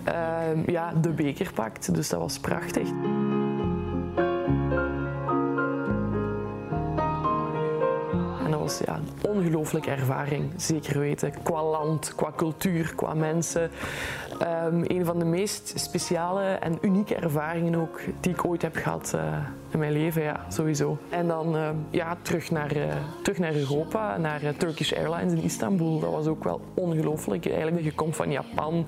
uh, 0.07 0.65
ja, 0.65 0.93
de 1.01 1.09
beker 1.09 1.51
pakt. 1.53 1.95
Dus 1.95 2.09
dat 2.09 2.19
was 2.19 2.39
prachtig. 2.39 2.89
Ja, 8.85 8.95
een 8.95 9.29
ongelooflijke 9.29 9.91
ervaring, 9.91 10.51
zeker 10.55 10.99
weten. 10.99 11.33
Qua 11.43 11.63
land, 11.63 12.15
qua 12.15 12.31
cultuur, 12.35 12.93
qua 12.95 13.13
mensen. 13.13 13.71
Um, 14.41 14.83
een 14.87 15.05
van 15.05 15.19
de 15.19 15.25
meest 15.25 15.73
speciale 15.75 16.43
en 16.43 16.77
unieke 16.81 17.15
ervaringen 17.15 17.75
ook 17.79 18.01
die 18.19 18.31
ik 18.31 18.45
ooit 18.45 18.61
heb 18.61 18.75
gehad 18.75 19.11
uh, 19.15 19.21
mijn 19.77 19.91
leven, 19.91 20.21
ja, 20.21 20.45
sowieso. 20.49 20.97
En 21.09 21.27
dan 21.27 21.55
uh, 21.55 21.69
ja, 21.89 22.17
terug, 22.21 22.51
naar, 22.51 22.75
uh, 22.75 22.83
terug 23.23 23.39
naar 23.39 23.55
Europa, 23.55 24.17
naar 24.17 24.55
Turkish 24.57 24.93
Airlines 24.93 25.33
in 25.33 25.41
Istanbul. 25.41 25.99
Dat 25.99 26.11
was 26.11 26.27
ook 26.27 26.43
wel 26.43 26.61
ongelooflijk. 26.73 27.45
Eigenlijk, 27.45 27.83
je 27.83 27.93
komt 27.93 28.15
van 28.15 28.31
Japan, 28.31 28.85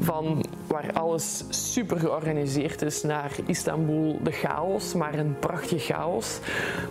van 0.00 0.44
waar 0.66 0.92
alles 0.92 1.44
super 1.48 1.98
georganiseerd 1.98 2.82
is, 2.82 3.02
naar 3.02 3.30
Istanbul, 3.46 4.18
de 4.22 4.32
chaos, 4.32 4.94
maar 4.94 5.14
een 5.14 5.38
prachtige 5.38 5.78
chaos. 5.78 6.38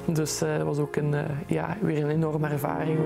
Dus 0.05 0.39
dat 0.39 0.62
was 0.62 0.77
ook 0.77 0.95
een, 0.95 1.15
ja, 1.47 1.77
weer 1.81 2.03
een 2.03 2.10
enorme 2.10 2.47
ervaring. 2.47 2.99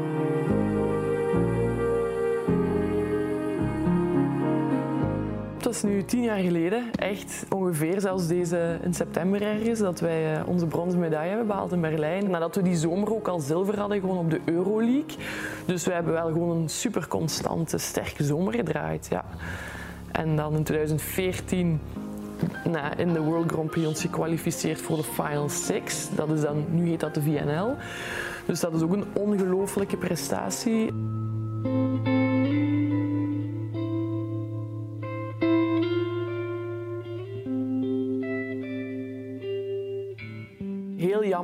Dat 5.65 5.73
is 5.73 5.83
nu 5.83 6.05
tien 6.05 6.23
jaar 6.23 6.39
geleden, 6.39 6.91
echt 6.95 7.45
ongeveer 7.49 8.01
zelfs 8.01 8.27
deze 8.27 8.77
in 8.81 8.93
september 8.93 9.41
ergens, 9.41 9.79
dat 9.79 9.99
wij 9.99 10.35
eh, 10.35 10.47
onze 10.47 10.65
bronzen 10.65 10.99
medaille 10.99 11.29
hebben 11.29 11.47
behaald 11.47 11.71
in 11.71 11.81
Berlijn. 11.81 12.29
Nadat 12.29 12.55
we 12.55 12.61
die 12.61 12.75
zomer 12.75 13.13
ook 13.15 13.27
al 13.27 13.39
zilver 13.39 13.79
hadden 13.79 13.99
gewoon 13.99 14.17
op 14.17 14.29
de 14.29 14.39
Euroleague. 14.45 15.17
Dus 15.65 15.85
we 15.85 15.91
hebben 15.91 16.13
wel 16.13 16.27
gewoon 16.27 16.57
een 16.57 16.69
super 16.69 17.07
constante, 17.07 17.77
sterke 17.77 18.23
zomer 18.23 18.53
gedraaid. 18.53 19.07
Ja. 19.09 19.25
En 20.11 20.35
dan 20.35 20.55
in 20.55 20.63
2014 20.63 21.79
nou, 22.63 22.95
in 22.97 23.13
de 23.13 23.21
World 23.21 23.51
Grand 23.51 23.69
Prix 23.69 24.01
gekwalificeerd 24.01 24.81
voor 24.81 24.97
de 24.97 25.03
Final 25.03 25.49
Six. 25.49 26.07
Dat 26.15 26.29
is 26.29 26.41
dan, 26.41 26.65
nu 26.69 26.89
heet 26.89 26.99
dat 26.99 27.13
de 27.13 27.21
VNL. 27.21 27.75
Dus 28.45 28.59
dat 28.59 28.73
is 28.73 28.81
ook 28.81 28.93
een 28.93 29.05
ongelooflijke 29.13 29.97
prestatie. 29.97 30.93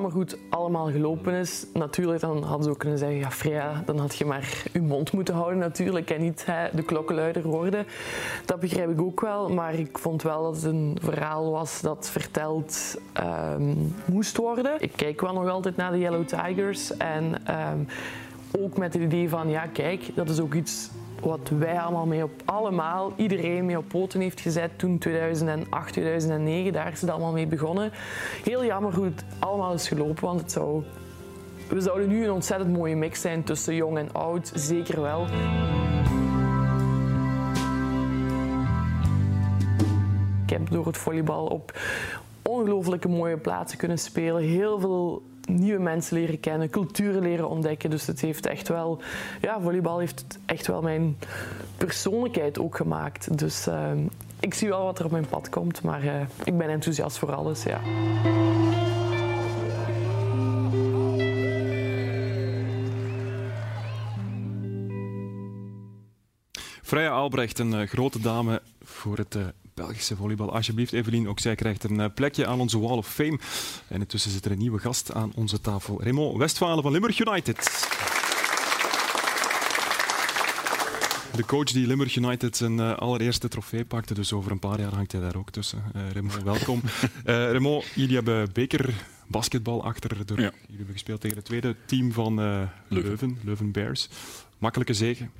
Het 0.10 0.38
allemaal 0.50 0.92
gelopen 0.92 1.34
is. 1.34 1.66
Natuurlijk, 1.74 2.20
dan 2.20 2.44
hadden 2.44 2.64
ze 2.64 2.70
ook 2.70 2.80
kunnen 2.80 2.98
zeggen, 2.98 3.18
ja 3.18 3.32
Freya, 3.32 3.84
dan 3.86 3.98
had 3.98 4.16
je 4.16 4.26
maar 4.26 4.64
je 4.74 4.82
mond 4.82 5.12
moeten 5.12 5.34
houden 5.34 5.60
natuurlijk 5.60 6.10
en 6.10 6.22
niet 6.22 6.46
hè, 6.46 6.68
de 6.74 6.84
klokkenluider 6.84 7.44
worden. 7.44 7.86
Dat 8.46 8.60
begrijp 8.60 8.90
ik 8.90 9.02
ook 9.02 9.22
wel, 9.22 9.50
maar 9.50 9.74
ik 9.74 9.98
vond 9.98 10.24
wel 10.24 10.44
dat 10.44 10.56
het 10.56 10.64
een 10.64 10.98
verhaal 11.02 11.52
was 11.52 11.82
dat 11.82 12.10
verteld 12.10 12.98
ehm, 13.14 13.76
moest 14.06 14.38
worden. 14.38 14.76
Ik 14.80 14.92
kijk 14.96 15.22
wel 15.22 15.34
nog 15.34 15.50
altijd 15.50 15.76
naar 15.76 15.92
de 15.92 16.00
Yellow 16.00 16.26
Tigers 16.26 16.98
en 16.98 17.46
ehm, 17.46 17.80
ook 18.60 18.78
met 18.78 18.94
het 18.94 19.04
idee 19.04 19.30
van, 19.30 19.50
ja 19.50 19.66
kijk, 19.66 20.16
dat 20.16 20.30
is 20.30 20.40
ook 20.40 20.54
iets 20.54 20.90
wat 21.24 21.50
wij 21.50 21.80
allemaal 21.80 22.06
mee 22.06 22.24
op, 22.24 22.32
allemaal, 22.46 23.14
iedereen 23.16 23.66
mee 23.66 23.78
op 23.78 23.88
poten 23.88 24.20
heeft 24.20 24.42
gezet 24.42 24.80
toen 24.80 24.98
2008, 24.98 25.92
2009, 25.92 26.74
daar 26.74 26.92
is 26.92 27.02
het 27.02 27.10
allemaal 27.10 27.32
mee 27.32 27.48
begonnen. 27.48 27.92
Heel 28.44 28.66
jammer 28.66 28.96
hoe 28.96 29.06
het 29.06 29.24
allemaal 29.40 29.74
is 29.74 29.88
gelopen, 29.88 30.24
want 30.24 30.42
het 30.42 30.52
zou, 30.52 30.84
we 31.70 31.82
zouden 31.82 32.08
nu 32.08 32.24
een 32.24 32.32
ontzettend 32.32 32.78
mooie 32.78 32.96
mix 32.96 33.22
zijn 33.22 33.44
tussen 33.44 33.76
jong 33.76 33.98
en 33.98 34.14
oud, 34.14 34.52
zeker 34.56 35.02
wel. 35.02 35.26
Ik 40.44 40.50
heb 40.58 40.70
door 40.70 40.86
het 40.86 40.98
volleybal 40.98 41.46
op 41.46 41.80
ongelooflijke 42.42 43.08
mooie 43.08 43.38
plaatsen 43.38 43.78
kunnen 43.78 44.00
spelen. 44.00 44.42
Heel 44.42 44.80
veel 44.80 45.24
nieuwe 45.50 45.82
mensen 45.82 46.18
leren 46.18 46.40
kennen, 46.40 46.70
culturen 46.70 47.22
leren 47.22 47.50
ontdekken. 47.50 47.90
Dus 47.90 48.08
het 48.08 48.22
heeft 48.22 48.46
echt 48.46 48.68
wel, 48.68 49.02
ja, 49.42 49.62
volleybal 49.62 50.00
heeft 50.00 50.26
echt 50.46 50.68
wel 50.68 50.82
mijn 50.82 51.18
persoonlijkheid 51.78 52.60
ook 52.60 52.76
gemaakt. 52.76 53.38
Dus 53.38 53.68
uh, 53.68 53.92
ik 54.40 54.54
zie 54.54 54.70
wel 54.70 54.84
wat 54.84 55.00
er 55.00 55.06
op 55.06 55.12
mijn 55.12 55.28
pad 55.28 55.50
komt, 55.50 55.82
maar 55.82 56.04
uh, 56.04 56.22
ik 56.44 56.58
ben 56.58 56.70
enthousiast 56.70 57.18
voor 57.18 57.36
alles. 57.36 57.64
Ja. 57.64 57.80
Freya 66.82 67.10
Albrecht, 67.10 67.60
een 67.60 67.74
uh, 67.74 67.88
grote 67.88 68.20
dame 68.20 68.62
voor 68.84 69.18
het 69.18 69.38
Belgische 69.86 70.16
volleybal. 70.16 70.54
Alsjeblieft, 70.54 70.94
Evelien, 70.94 71.28
ook 71.28 71.40
zij 71.40 71.56
krijgt 71.56 71.84
een 71.84 72.00
eh, 72.00 72.10
plekje 72.16 72.46
aan 72.46 72.60
onze 72.60 72.80
Wall 72.80 72.98
of 72.98 73.08
Fame. 73.08 73.40
En 73.88 74.00
intussen 74.00 74.32
zit 74.32 74.46
er 74.46 74.52
een 74.52 74.58
nieuwe 74.58 74.80
gast 74.80 75.14
aan 75.14 75.32
onze 75.36 75.62
tafel. 75.62 76.02
Raymond 76.04 76.38
Westfalen 76.38 76.84
van 76.84 76.92
Limburg 76.92 77.20
United. 77.20 77.58
De 81.36 81.46
coach 81.46 81.72
die 81.72 81.88
Limburg 81.88 82.16
United 82.16 82.58
zijn 82.58 82.78
uh, 82.78 82.98
allereerste 82.98 83.48
trofee 83.48 83.86
pakte, 83.86 84.14
dus 84.14 84.34
over 84.34 84.52
een 84.52 84.60
paar 84.60 84.80
jaar 84.80 84.94
hangt 84.94 85.12
hij 85.12 85.22
daar 85.22 85.36
ook 85.36 85.52
tussen. 85.52 85.84
Uh, 85.96 86.12
Raymond, 86.12 86.44
welkom. 86.44 86.82
Uh, 86.84 87.10
Raymond, 87.54 87.86
jullie 87.96 88.16
hebben 88.16 88.50
beker 88.54 88.94
basketbal 89.28 89.84
achter 89.84 90.10
de 90.10 90.36
rug. 90.36 90.46
Ja. 90.46 90.52
Jullie 90.62 90.78
hebben 90.78 90.94
gespeeld 90.94 91.22
tegen 91.22 91.38
het 91.38 91.46
tweede 91.46 91.76
team 91.86 92.12
van 92.12 92.36
Leuven. 92.36 92.72
Leuven, 92.88 93.40
Leuven 93.44 93.72
Bears. 93.72 94.10
Makkelijke 94.58 94.94
zegen? 94.94 95.32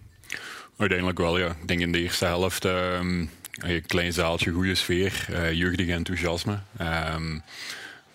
Uiteindelijk 0.78 1.18
wel, 1.18 1.38
ja. 1.38 1.48
Ik 1.48 1.68
denk 1.68 1.80
in 1.80 1.92
de 1.92 2.00
eerste 2.00 2.26
helft... 2.26 2.66
Ehm, 2.66 3.26
een 3.52 3.86
klein 3.86 4.14
zaaltje, 4.14 4.52
goede 4.52 4.76
sfeer, 4.76 5.28
uh, 5.30 5.54
jeugdig 5.54 5.88
enthousiasme. 5.88 6.60
Um, 6.82 7.44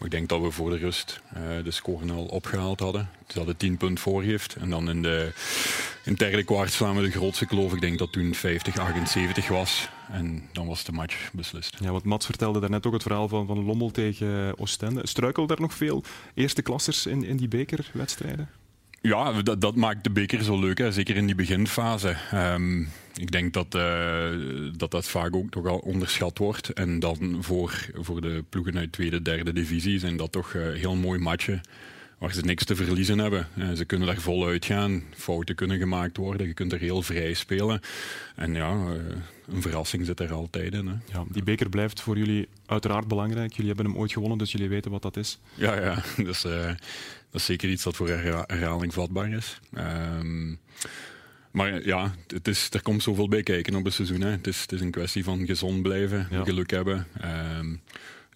ik 0.04 0.10
denk 0.10 0.28
dat 0.28 0.40
we 0.40 0.50
voor 0.50 0.70
de 0.70 0.76
rust 0.76 1.20
uh, 1.36 1.64
de 1.64 1.70
score 1.70 2.12
al 2.12 2.24
opgehaald 2.24 2.80
hadden. 2.80 3.08
Ze 3.28 3.38
hadden 3.38 3.56
10 3.56 3.76
punten 3.76 3.98
voorgift. 3.98 4.54
En 4.54 4.70
dan 4.70 4.90
in, 4.90 5.02
de, 5.02 5.32
in 6.04 6.10
het 6.10 6.18
derde 6.18 6.42
kwart 6.42 6.72
slaan 6.72 6.96
we 6.96 7.02
de 7.02 7.10
grootste 7.10 7.46
kloof. 7.46 7.72
Ik 7.72 7.80
denk 7.80 7.98
dat 7.98 8.12
toen 8.12 8.34
50-78 8.34 8.38
was. 9.48 9.88
En 10.10 10.48
dan 10.52 10.66
was 10.66 10.84
de 10.84 10.92
match 10.92 11.30
beslist. 11.32 11.76
Ja, 11.80 11.90
want 11.90 12.04
Mats 12.04 12.26
vertelde 12.26 12.60
daarnet 12.60 12.86
ook 12.86 12.92
het 12.92 13.02
verhaal 13.02 13.28
van, 13.28 13.46
van 13.46 13.64
Lommel 13.64 13.90
tegen 13.90 14.58
Oostende. 14.58 15.06
Struikelde 15.06 15.54
er 15.54 15.60
nog 15.60 15.74
veel 15.74 16.04
eerste 16.34 16.62
klassers 16.62 17.06
in, 17.06 17.24
in 17.24 17.36
die 17.36 17.48
bekerwedstrijden? 17.48 18.48
Ja, 19.06 19.42
dat, 19.42 19.60
dat, 19.60 19.76
maakt 19.76 20.04
de 20.04 20.10
beker 20.10 20.42
zo 20.42 20.60
leuk, 20.60 20.78
hè. 20.78 20.92
zeker 20.92 21.16
in 21.16 21.26
die 21.26 21.34
beginfase. 21.34 22.16
Um, 22.34 22.88
ik 23.14 23.30
denk 23.30 23.52
dat, 23.52 23.74
uh, 23.74 24.28
dat 24.76 24.90
dat 24.90 25.08
vaak 25.08 25.36
ook 25.36 25.50
toch 25.50 25.66
al 25.66 25.78
onderschat 25.78 26.38
wordt. 26.38 26.72
En 26.72 26.98
dan 26.98 27.36
voor, 27.40 27.88
voor 27.94 28.20
de 28.20 28.44
ploegen 28.48 28.78
uit 28.78 28.92
tweede, 28.92 29.22
derde 29.22 29.52
divisie 29.52 29.98
zijn 29.98 30.16
dat 30.16 30.32
toch 30.32 30.54
uh, 30.54 30.62
heel 30.74 30.94
mooi 30.94 31.18
matchen 31.18 31.60
waar 32.18 32.32
ze 32.32 32.40
niks 32.40 32.64
te 32.64 32.76
verliezen 32.76 33.18
hebben. 33.18 33.48
Uh, 33.54 33.72
ze 33.72 33.84
kunnen 33.84 34.06
daar 34.06 34.20
voluit 34.20 34.64
gaan, 34.64 35.02
fouten 35.14 35.54
kunnen 35.54 35.78
gemaakt 35.78 36.16
worden, 36.16 36.46
je 36.46 36.54
kunt 36.54 36.72
er 36.72 36.78
heel 36.78 37.02
vrij 37.02 37.34
spelen. 37.34 37.80
En 38.34 38.54
ja, 38.54 38.70
een 39.46 39.62
verrassing 39.62 40.06
zit 40.06 40.20
er 40.20 40.32
altijd 40.32 40.74
in. 40.74 40.86
Hè. 40.86 40.94
Ja, 41.12 41.24
die 41.28 41.42
beker 41.42 41.68
blijft 41.68 42.00
voor 42.00 42.18
jullie 42.18 42.48
uiteraard 42.66 43.08
belangrijk. 43.08 43.52
Jullie 43.52 43.72
hebben 43.72 43.92
hem 43.92 43.96
ooit 44.00 44.12
gewonnen, 44.12 44.38
dus 44.38 44.52
jullie 44.52 44.68
weten 44.68 44.90
wat 44.90 45.02
dat 45.02 45.16
is. 45.16 45.38
Ja, 45.54 45.80
ja. 45.80 46.02
Dus, 46.24 46.42
dat 46.42 47.40
is 47.40 47.44
zeker 47.44 47.68
iets 47.68 47.82
dat 47.82 47.96
voor 47.96 48.08
herhaling 48.08 48.94
vatbaar 48.94 49.32
is. 49.32 49.60
Um, 49.78 50.58
maar 51.56 51.86
ja, 51.86 52.14
het 52.26 52.48
is, 52.48 52.68
er 52.70 52.82
komt 52.82 53.02
zoveel 53.02 53.28
bij 53.28 53.42
kijken 53.42 53.74
op 53.74 53.86
een 53.86 53.92
seizoen. 53.92 54.20
Hè. 54.20 54.30
Het, 54.30 54.46
is, 54.46 54.60
het 54.60 54.72
is 54.72 54.80
een 54.80 54.90
kwestie 54.90 55.24
van 55.24 55.46
gezond 55.46 55.82
blijven, 55.82 56.28
ja. 56.30 56.44
geluk 56.44 56.70
hebben. 56.70 57.06
Um, 57.58 57.80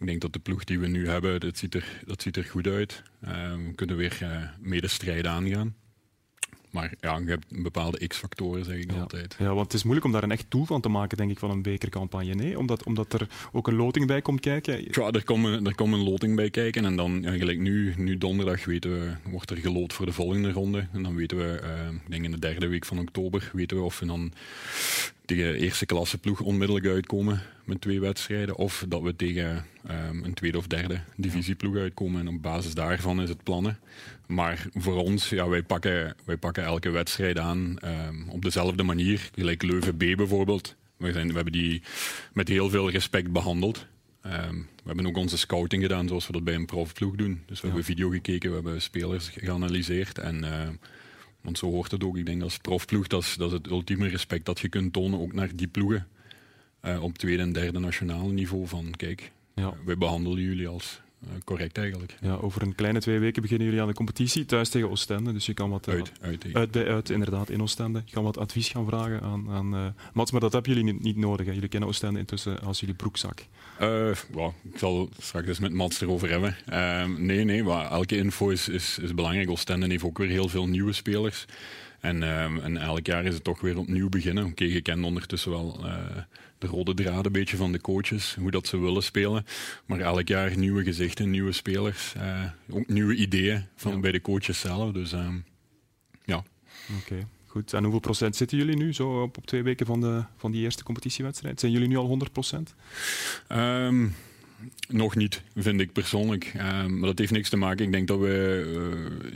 ik 0.00 0.06
denk 0.06 0.20
dat 0.20 0.32
de 0.32 0.38
ploeg 0.38 0.64
die 0.64 0.78
we 0.78 0.86
nu 0.86 1.08
hebben, 1.08 1.40
dat 1.40 1.58
ziet 1.58 1.74
er, 1.74 2.02
dat 2.06 2.22
ziet 2.22 2.36
er 2.36 2.44
goed 2.44 2.66
uit. 2.66 3.02
Um, 3.28 3.66
we 3.66 3.74
kunnen 3.74 3.96
weer 3.96 4.18
uh, 4.22 4.48
medestrijden 4.60 5.30
aangaan. 5.30 5.74
Maar 6.70 6.94
ja, 7.00 7.18
je 7.18 7.28
hebt 7.28 7.62
bepaalde 7.62 8.06
x-factoren, 8.06 8.64
zeg 8.64 8.76
ik 8.76 8.92
altijd. 8.92 9.36
Ja, 9.38 9.54
want 9.54 9.66
het 9.66 9.72
is 9.72 9.82
moeilijk 9.82 10.06
om 10.06 10.12
daar 10.12 10.22
een 10.22 10.30
echt 10.30 10.46
doel 10.48 10.64
van 10.64 10.80
te 10.80 10.88
maken, 10.88 11.16
denk 11.16 11.30
ik, 11.30 11.38
van 11.38 11.50
een 11.50 11.62
bekercampagne. 11.62 12.34
Nee, 12.34 12.58
omdat, 12.58 12.84
omdat 12.84 13.12
er 13.12 13.28
ook 13.52 13.68
een 13.68 13.74
loting 13.74 14.06
bij 14.06 14.22
komt 14.22 14.40
kijken. 14.40 14.84
Ja, 14.90 15.10
er 15.10 15.24
komt 15.24 15.44
een, 15.44 15.66
er 15.66 15.74
komt 15.74 15.92
een 15.92 16.04
loting 16.04 16.36
bij 16.36 16.50
kijken. 16.50 16.84
En 16.84 16.96
dan, 16.96 17.22
ja, 17.22 17.30
gelijk 17.30 17.58
nu, 17.58 17.94
nu 17.96 18.18
donderdag, 18.18 18.64
weten 18.64 18.90
we, 18.90 19.30
wordt 19.30 19.50
er 19.50 19.56
geloot 19.56 19.92
voor 19.92 20.06
de 20.06 20.12
volgende 20.12 20.52
ronde. 20.52 20.86
En 20.92 21.02
dan 21.02 21.14
weten 21.14 21.36
we, 21.36 21.60
uh, 21.62 21.94
ik 22.04 22.10
denk 22.10 22.24
in 22.24 22.30
de 22.30 22.38
derde 22.38 22.66
week 22.66 22.84
van 22.84 22.98
oktober, 22.98 23.50
weten 23.52 23.76
we 23.76 23.82
of 23.82 23.98
we 23.98 24.06
dan 24.06 24.32
tegen 25.24 25.54
eerste 25.54 25.86
klasse 25.86 26.18
ploeg 26.18 26.40
onmiddellijk 26.40 26.86
uitkomen 26.86 27.42
met 27.64 27.80
twee 27.80 28.00
wedstrijden. 28.00 28.56
Of 28.56 28.84
dat 28.88 29.02
we 29.02 29.16
tegen 29.16 29.64
um, 29.90 30.24
een 30.24 30.34
tweede 30.34 30.58
of 30.58 30.66
derde 30.66 31.00
divisieploeg 31.16 31.76
uitkomen. 31.76 32.20
En 32.20 32.28
op 32.28 32.42
basis 32.42 32.74
daarvan 32.74 33.22
is 33.22 33.28
het 33.28 33.42
plannen. 33.42 33.78
Maar 34.30 34.66
voor 34.74 34.96
ons, 34.96 35.28
ja, 35.28 35.48
wij, 35.48 35.62
pakken, 35.62 36.16
wij 36.24 36.36
pakken 36.36 36.64
elke 36.64 36.90
wedstrijd 36.90 37.38
aan 37.38 37.76
um, 37.84 38.28
op 38.28 38.42
dezelfde 38.42 38.82
manier. 38.82 39.30
Gelijk 39.34 39.62
Leuven 39.62 39.96
B 39.96 39.98
bijvoorbeeld. 39.98 40.76
We, 40.96 41.12
zijn, 41.12 41.28
we 41.28 41.34
hebben 41.34 41.52
die 41.52 41.82
met 42.32 42.48
heel 42.48 42.70
veel 42.70 42.90
respect 42.90 43.32
behandeld. 43.32 43.86
Um, 44.26 44.68
we 44.76 44.86
hebben 44.86 45.06
ook 45.06 45.16
onze 45.16 45.38
scouting 45.38 45.82
gedaan 45.82 46.08
zoals 46.08 46.26
we 46.26 46.32
dat 46.32 46.44
bij 46.44 46.54
een 46.54 46.66
profploeg 46.66 47.14
doen. 47.14 47.42
Dus 47.46 47.60
we 47.60 47.66
ja. 47.66 47.74
hebben 47.74 47.84
video 47.84 48.10
gekeken, 48.10 48.48
we 48.48 48.54
hebben 48.54 48.82
spelers 48.82 49.28
geanalyseerd. 49.28 50.18
En, 50.18 50.44
uh, 50.44 50.68
want 51.40 51.58
zo 51.58 51.70
hoort 51.70 51.90
het 51.90 52.04
ook. 52.04 52.16
Ik 52.16 52.26
denk 52.26 52.42
als 52.42 52.58
profploeg, 52.58 53.06
dat 53.06 53.22
is, 53.22 53.34
dat 53.34 53.48
is 53.48 53.56
het 53.56 53.66
ultieme 53.66 54.08
respect 54.08 54.44
dat 54.44 54.60
je 54.60 54.68
kunt 54.68 54.92
tonen 54.92 55.20
ook 55.20 55.32
naar 55.32 55.56
die 55.56 55.68
ploegen. 55.68 56.06
Uh, 56.84 57.02
op 57.02 57.18
tweede 57.18 57.42
en 57.42 57.52
derde 57.52 57.78
nationaal 57.78 58.28
niveau 58.28 58.66
van 58.66 58.90
kijk, 58.96 59.32
ja. 59.54 59.74
wij 59.84 59.98
behandelen 59.98 60.42
jullie 60.42 60.68
als 60.68 61.00
correct 61.44 61.78
eigenlijk. 61.78 62.16
Ja, 62.20 62.34
over 62.34 62.62
een 62.62 62.74
kleine 62.74 63.00
twee 63.00 63.18
weken 63.18 63.42
beginnen 63.42 63.66
jullie 63.66 63.82
aan 63.82 63.88
de 63.88 63.94
competitie 63.94 64.44
thuis 64.44 64.68
tegen 64.68 64.90
Oostende. 64.90 65.32
Dus 65.32 65.46
je 65.46 65.54
kan 65.54 65.70
wat 65.70 65.88
uh, 65.88 65.94
uit, 65.94 66.12
uit, 66.20 66.46
uit, 66.52 66.70
bij 66.70 66.88
uit, 66.88 67.10
inderdaad 67.10 67.50
in 67.50 67.62
Oostende. 67.62 68.02
Je 68.04 68.12
kan 68.12 68.24
wat 68.24 68.38
advies 68.38 68.68
gaan 68.68 68.86
vragen 68.86 69.22
aan, 69.22 69.50
aan 69.50 69.74
uh, 69.74 69.86
Mats, 70.12 70.30
maar 70.30 70.40
dat 70.40 70.52
hebben 70.52 70.72
jullie 70.72 70.92
niet, 70.92 71.02
niet 71.02 71.16
nodig. 71.16 71.46
Hè. 71.46 71.52
Jullie 71.52 71.68
kennen 71.68 71.88
Oostende 71.88 72.18
intussen 72.18 72.60
als 72.60 72.80
jullie 72.80 72.94
broekzak. 72.94 73.44
Well, 73.78 74.52
ik 74.72 74.78
zal 74.78 75.08
straks 75.18 75.46
eens 75.46 75.58
met 75.58 75.72
Mats 75.72 76.00
erover 76.00 76.30
hebben. 76.30 76.56
Ehm, 76.66 77.26
nee, 77.26 77.44
nee, 77.44 77.62
maar 77.62 77.90
elke 77.90 78.16
info 78.16 78.48
is, 78.48 78.68
is, 78.68 78.98
is 78.98 79.14
belangrijk. 79.14 79.50
Oostende 79.50 79.86
heeft 79.86 80.04
ook 80.04 80.18
weer 80.18 80.28
heel 80.28 80.48
veel 80.48 80.66
nieuwe 80.66 80.92
spelers. 80.92 81.46
En, 82.00 82.22
um, 82.22 82.60
en 82.60 82.76
elk 82.76 83.06
jaar 83.06 83.24
is 83.24 83.34
het 83.34 83.44
toch 83.44 83.60
weer 83.60 83.78
opnieuw 83.78 84.08
beginnen. 84.08 84.44
Oké, 84.44 84.52
okay, 84.52 84.68
je 84.68 84.80
kent 84.80 85.04
ondertussen 85.04 85.50
wel 85.50 85.80
uh, 85.84 85.94
de 86.60 86.66
rode 86.66 86.94
draad 86.94 87.26
een 87.26 87.32
beetje 87.32 87.56
van 87.56 87.72
de 87.72 87.80
coaches, 87.80 88.34
hoe 88.34 88.50
dat 88.50 88.66
ze 88.66 88.78
willen 88.78 89.02
spelen. 89.02 89.46
Maar 89.86 90.00
elk 90.00 90.28
jaar 90.28 90.56
nieuwe 90.56 90.84
gezichten, 90.84 91.30
nieuwe 91.30 91.52
spelers, 91.52 92.14
uh, 92.16 92.44
ook 92.70 92.88
nieuwe 92.88 93.14
ideeën 93.14 93.66
van, 93.76 93.92
ja. 93.92 93.98
bij 93.98 94.12
de 94.12 94.20
coaches 94.20 94.60
zelf. 94.60 94.92
Dus 94.92 95.12
um, 95.12 95.44
ja. 96.24 96.36
Oké. 96.36 97.12
Okay. 97.12 97.26
Goed, 97.46 97.72
en 97.72 97.82
hoeveel 97.82 98.00
procent 98.00 98.36
zitten 98.36 98.58
jullie 98.58 98.76
nu 98.76 98.94
zo 98.94 99.22
op, 99.22 99.36
op 99.36 99.46
twee 99.46 99.62
weken 99.62 99.86
van, 99.86 100.00
de, 100.00 100.24
van 100.36 100.50
die 100.50 100.62
eerste 100.62 100.82
competitiewedstrijd? 100.82 101.60
Zijn 101.60 101.72
jullie 101.72 101.88
nu 101.88 101.96
al 101.96 102.06
100 102.06 102.32
procent? 102.32 102.74
Um, 103.48 104.14
nog 104.88 105.16
niet, 105.16 105.42
vind 105.56 105.80
ik 105.80 105.92
persoonlijk. 105.92 106.52
Ehm, 106.56 106.98
maar 106.98 107.08
dat 107.08 107.18
heeft 107.18 107.32
niks 107.32 107.48
te 107.48 107.56
maken. 107.56 107.84
Ik 107.84 107.92
denk 107.92 108.08
dat 108.08 108.18
we 108.18 108.64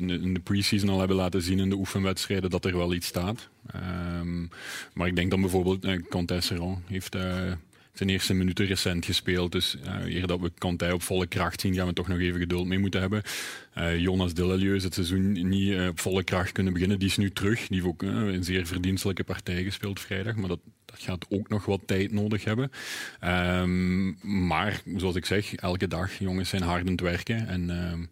uh, 0.00 0.20
in 0.20 0.34
de, 0.34 0.40
pre-season 0.40 0.88
al 0.88 0.98
hebben 0.98 1.16
laten 1.16 1.42
zien 1.42 1.58
in 1.58 1.68
de 1.68 1.76
oefenwedstrijden 1.76 2.50
dat 2.50 2.64
er 2.64 2.76
wel 2.76 2.94
iets 2.94 3.06
staat. 3.06 3.48
Um, 4.20 4.50
maar 4.92 5.06
ik 5.06 5.16
denk 5.16 5.30
dan 5.30 5.40
bijvoorbeeld, 5.40 5.84
uh, 5.84 6.72
heeft 6.86 7.14
uh, 7.14 7.52
zijn 7.94 8.08
eerste 8.08 8.34
minuten 8.34 8.66
recent 8.66 9.04
gespeeld. 9.04 9.52
Dus 9.52 9.76
eer 10.04 10.26
dat 10.26 10.40
we 10.40 10.52
Kantij 10.58 10.92
op 10.92 11.02
volle 11.02 11.26
kracht 11.26 11.60
zien, 11.60 11.74
gaan 11.74 11.86
we 11.86 11.92
toch 11.92 12.08
nog 12.08 12.18
even 12.18 12.40
geduld 12.40 12.66
mee 12.66 12.78
moeten 12.78 13.00
hebben. 13.00 13.22
Uh, 13.78 13.98
Jonas 13.98 14.34
Dillelieu 14.34 14.74
is 14.74 14.84
het 14.84 14.94
seizoen 14.94 15.48
niet 15.48 15.68
uh, 15.68 15.88
op 15.88 16.00
volle 16.00 16.24
kracht 16.24 16.52
kunnen 16.52 16.72
beginnen. 16.72 16.98
Die 16.98 17.08
is 17.08 17.16
nu 17.16 17.30
terug. 17.30 17.66
Die 17.68 17.76
heeft 17.76 17.86
ook 17.86 18.02
een 18.02 18.44
zeer 18.44 18.66
verdienstelijke 18.66 19.24
partij 19.24 19.62
gespeeld 19.62 20.00
vrijdag. 20.00 20.34
Maar 20.34 20.48
dat, 20.48 20.60
dat 20.84 20.98
gaat 20.98 21.26
ook 21.28 21.48
nog 21.48 21.64
wat 21.64 21.80
tijd 21.86 22.12
nodig 22.12 22.44
hebben. 22.44 22.70
Um, 23.24 24.18
maar 24.46 24.82
zoals 24.96 25.14
ik 25.14 25.26
zeg, 25.26 25.54
elke 25.54 25.88
dag 25.88 26.18
jongens 26.18 26.48
zijn 26.48 26.62
hard 26.62 26.86
aan 26.86 26.92
het 26.92 27.00
werken. 27.00 27.48
En 27.48 27.90
um, 27.92 28.08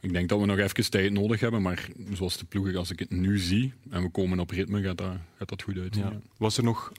ik 0.00 0.12
denk 0.12 0.28
dat 0.28 0.40
we 0.40 0.46
nog 0.46 0.58
even 0.58 0.90
tijd 0.90 1.12
nodig 1.12 1.40
hebben, 1.40 1.62
maar 1.62 1.88
zoals 2.12 2.38
de 2.38 2.44
ploeg, 2.44 2.74
als 2.74 2.90
ik 2.90 2.98
het 2.98 3.10
nu 3.10 3.38
zie 3.38 3.72
en 3.90 4.02
we 4.02 4.08
komen 4.08 4.38
op 4.38 4.50
ritme, 4.50 4.82
gaat 4.82 4.98
dat, 4.98 5.16
gaat 5.38 5.48
dat 5.48 5.62
goed. 5.62 5.74
Ja. 5.74 5.82
Ja. 5.90 6.20
Was 6.36 6.56
er 6.56 6.64
nog 6.64 6.92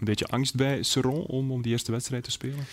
een 0.00 0.06
beetje 0.06 0.26
angst 0.26 0.54
bij 0.54 0.82
Seron 0.82 1.24
om, 1.24 1.52
om 1.52 1.62
die 1.62 1.72
eerste 1.72 1.92
wedstrijd 1.92 2.24
te 2.24 2.30
spelen? 2.30 2.64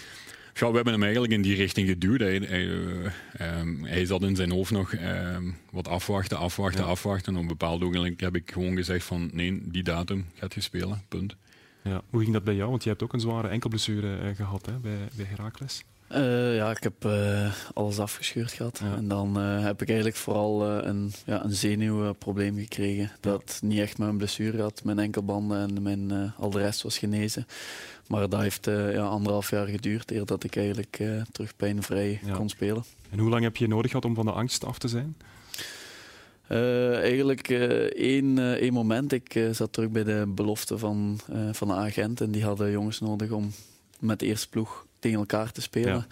Ja, 0.53 0.69
we 0.69 0.75
hebben 0.75 0.93
hem 0.93 1.03
eigenlijk 1.03 1.33
in 1.33 1.41
die 1.41 1.55
richting 1.55 1.87
geduwd. 1.87 2.19
Hij, 2.19 2.37
hij, 2.37 2.65
uh, 2.65 3.59
um, 3.59 3.83
hij 3.83 4.05
zat 4.05 4.21
in 4.21 4.35
zijn 4.35 4.51
hoofd 4.51 4.71
nog 4.71 4.93
um, 4.93 5.57
wat 5.71 5.87
afwachten, 5.87 6.37
afwachten, 6.37 6.83
ja. 6.83 6.89
afwachten. 6.89 7.31
En 7.31 7.35
op 7.35 7.41
een 7.41 7.47
bepaald 7.47 7.83
ogenblik 7.83 8.19
heb 8.19 8.35
ik 8.35 8.51
gewoon 8.51 8.75
gezegd 8.75 9.05
van 9.05 9.29
nee, 9.33 9.59
die 9.63 9.83
datum 9.83 10.25
gaat 10.33 10.53
je 10.53 10.61
spelen, 10.61 11.01
punt. 11.07 11.35
Ja. 11.83 12.01
Hoe 12.09 12.21
ging 12.21 12.33
dat 12.33 12.43
bij 12.43 12.55
jou? 12.55 12.69
Want 12.69 12.83
je 12.83 12.89
hebt 12.89 13.03
ook 13.03 13.13
een 13.13 13.19
zware 13.19 13.47
enkelblessure 13.47 14.17
uh, 14.23 14.35
gehad 14.35 14.65
hè, 14.65 14.71
bij, 14.71 14.97
bij 15.15 15.25
Heracles. 15.25 15.83
Uh, 16.11 16.55
ja, 16.55 16.71
ik 16.71 16.83
heb 16.83 17.05
uh, 17.05 17.51
alles 17.73 17.99
afgescheurd 17.99 18.51
gehad. 18.51 18.79
Ja. 18.83 18.95
En 18.95 19.07
dan 19.07 19.39
uh, 19.39 19.63
heb 19.63 19.81
ik 19.81 19.87
eigenlijk 19.87 20.17
vooral 20.17 20.65
een, 20.65 21.11
ja, 21.25 21.43
een 21.43 21.53
zenuwprobleem 21.53 22.57
gekregen. 22.57 23.11
Dat 23.19 23.57
ja. 23.61 23.67
niet 23.67 23.79
echt 23.79 23.97
mijn 23.97 24.17
blessure 24.17 24.61
had, 24.61 24.83
mijn 24.83 24.99
enkelbanden 24.99 25.75
en 25.75 25.81
mijn, 25.81 26.33
al 26.37 26.49
de 26.49 26.59
rest 26.59 26.81
was 26.81 26.97
genezen. 26.97 27.47
Maar 28.07 28.29
dat 28.29 28.41
heeft 28.41 28.65
ja, 28.65 29.03
anderhalf 29.03 29.49
jaar 29.49 29.67
geduurd 29.67 30.11
eer 30.11 30.25
dat 30.25 30.43
ik 30.43 30.55
eigenlijk 30.55 31.03
terug 31.31 31.55
pijnvrij 31.55 32.19
kon 32.33 32.49
spelen. 32.49 32.83
En 33.09 33.19
hoe 33.19 33.29
lang 33.29 33.43
heb 33.43 33.57
je 33.57 33.67
nodig 33.67 33.91
gehad 33.91 34.05
om 34.05 34.15
van 34.15 34.25
de 34.25 34.31
angst 34.31 34.65
af 34.65 34.77
te 34.77 34.87
zijn? 34.87 35.15
eigenlijk 37.01 37.49
één, 37.95 38.57
één 38.59 38.73
moment. 38.73 39.11
Ik 39.11 39.39
zat 39.51 39.73
terug 39.73 39.89
bij 39.89 40.03
de 40.03 40.23
belofte 40.27 40.77
van, 40.77 41.19
van 41.51 41.67
de 41.67 41.73
agent 41.73 42.21
en 42.21 42.31
die 42.31 42.43
hadden 42.43 42.71
jongens 42.71 42.99
nodig 42.99 43.31
om 43.31 43.51
met 43.99 44.19
de 44.19 44.25
eerste 44.25 44.49
ploeg 44.49 44.86
tegen 45.07 45.19
elkaar 45.19 45.51
te 45.51 45.61
spelen. 45.61 45.93
Ja. 45.93 46.07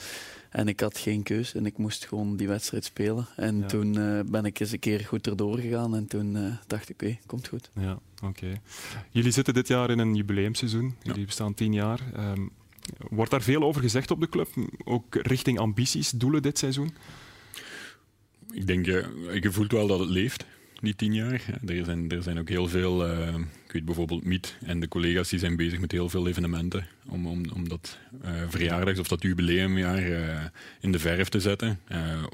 En 0.49 0.67
ik 0.67 0.79
had 0.79 0.97
geen 0.97 1.23
keus 1.23 1.53
en 1.53 1.65
ik 1.65 1.77
moest 1.77 2.05
gewoon 2.05 2.38
die 2.38 2.47
wedstrijd 2.47 2.86
spelen. 2.86 3.27
En 3.36 3.58
ja. 3.58 3.65
toen 3.65 3.97
uh, 3.97 4.19
ben 4.25 4.45
ik 4.45 4.60
eens 4.60 4.71
een 4.71 4.79
keer 4.79 4.99
goed 4.99 5.27
erdoor 5.27 5.58
gegaan 5.58 5.95
en 5.95 6.08
toen 6.08 6.36
uh, 6.36 6.53
dacht 6.67 6.89
ik, 6.89 6.95
oké, 6.95 7.05
okay, 7.05 7.19
komt 7.25 7.47
goed. 7.47 7.69
Ja, 7.79 7.99
oké. 8.15 8.25
Okay. 8.25 8.62
Jullie 9.10 9.31
zitten 9.31 9.53
dit 9.53 9.67
jaar 9.67 9.89
in 9.89 9.99
een 9.99 10.15
jubileumseizoen. 10.15 10.95
Jullie 11.01 11.19
ja. 11.19 11.25
bestaan 11.25 11.53
tien 11.53 11.73
jaar. 11.73 11.99
Um, 12.17 12.49
wordt 13.10 13.31
daar 13.31 13.41
veel 13.41 13.63
over 13.63 13.81
gezegd 13.81 14.12
op 14.12 14.19
de 14.19 14.29
club? 14.29 14.47
Ook 14.84 15.15
richting 15.15 15.60
ambities, 15.60 16.10
doelen 16.10 16.41
dit 16.41 16.58
seizoen? 16.58 16.93
Ik 18.51 18.67
denk, 18.67 18.88
uh, 18.88 19.05
je 19.39 19.51
voelt 19.51 19.71
wel 19.71 19.88
dat 19.88 19.99
het 19.99 20.10
leeft 20.10 20.45
die 20.79 20.95
tien 20.95 21.13
jaar. 21.13 21.60
Er 21.65 21.86
zijn, 21.86 22.10
er 22.10 22.23
zijn 22.23 22.39
ook 22.39 22.49
heel 22.49 22.67
veel, 22.67 23.10
uh, 23.10 23.36
weet 23.76 23.86
bijvoorbeeld 23.86 24.24
Miet 24.24 24.56
en 24.66 24.80
de 24.80 24.88
collega's 24.88 25.30
die 25.30 25.40
zijn 25.40 25.56
bezig 25.56 25.80
met 25.80 25.92
heel 25.92 26.10
veel 26.10 26.28
evenementen 26.28 26.88
om, 27.08 27.28
om, 27.28 27.44
om 27.54 27.70
dat 27.70 27.98
uh, 28.26 28.32
verjaardags- 28.50 29.00
of 29.00 29.08
dat 29.08 29.22
jubileumjaar 29.22 30.10
uh, 30.10 30.44
in 30.80 30.92
de 30.92 31.00
verf 31.00 31.30
te 31.30 31.40
zetten. 31.40 31.80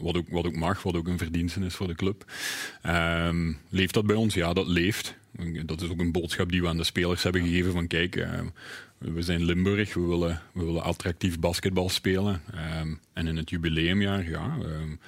wat, 0.02 0.18
ook, 0.18 0.30
wat 0.30 0.46
ook 0.46 0.56
mag, 0.56 0.84
wat 0.84 0.96
ook 0.96 1.08
een 1.08 1.18
verdienste 1.18 1.66
is 1.66 1.76
voor 1.76 1.88
de 1.88 1.96
club. 1.96 2.32
Um, 2.86 3.58
leeft 3.70 3.94
dat 3.94 4.06
bij 4.06 4.16
ons? 4.16 4.34
Ja, 4.34 4.54
dat 4.54 4.68
leeft. 4.68 5.16
Dat 5.66 5.82
is 5.82 5.90
ook 5.90 6.00
een 6.00 6.12
boodschap 6.12 6.52
die 6.52 6.62
we 6.62 6.68
aan 6.68 6.78
de 6.78 6.84
spelers 6.84 7.24
hebben 7.24 7.42
gegeven 7.42 7.72
van 7.72 7.88
kijk, 7.88 8.28
we 8.98 9.22
zijn 9.22 9.44
Limburg, 9.44 9.94
we 9.94 10.02
willen, 10.02 10.42
we 10.54 10.66
willen 10.66 10.84
attractief 10.84 11.40
basketbal 11.40 11.90
spelen. 11.90 12.42
Um, 12.82 13.00
en 13.14 13.28
in 13.28 13.38
het 13.38 13.50
jubileumjaar, 13.50 14.30
ja, 14.30 14.58
um, 14.66 15.00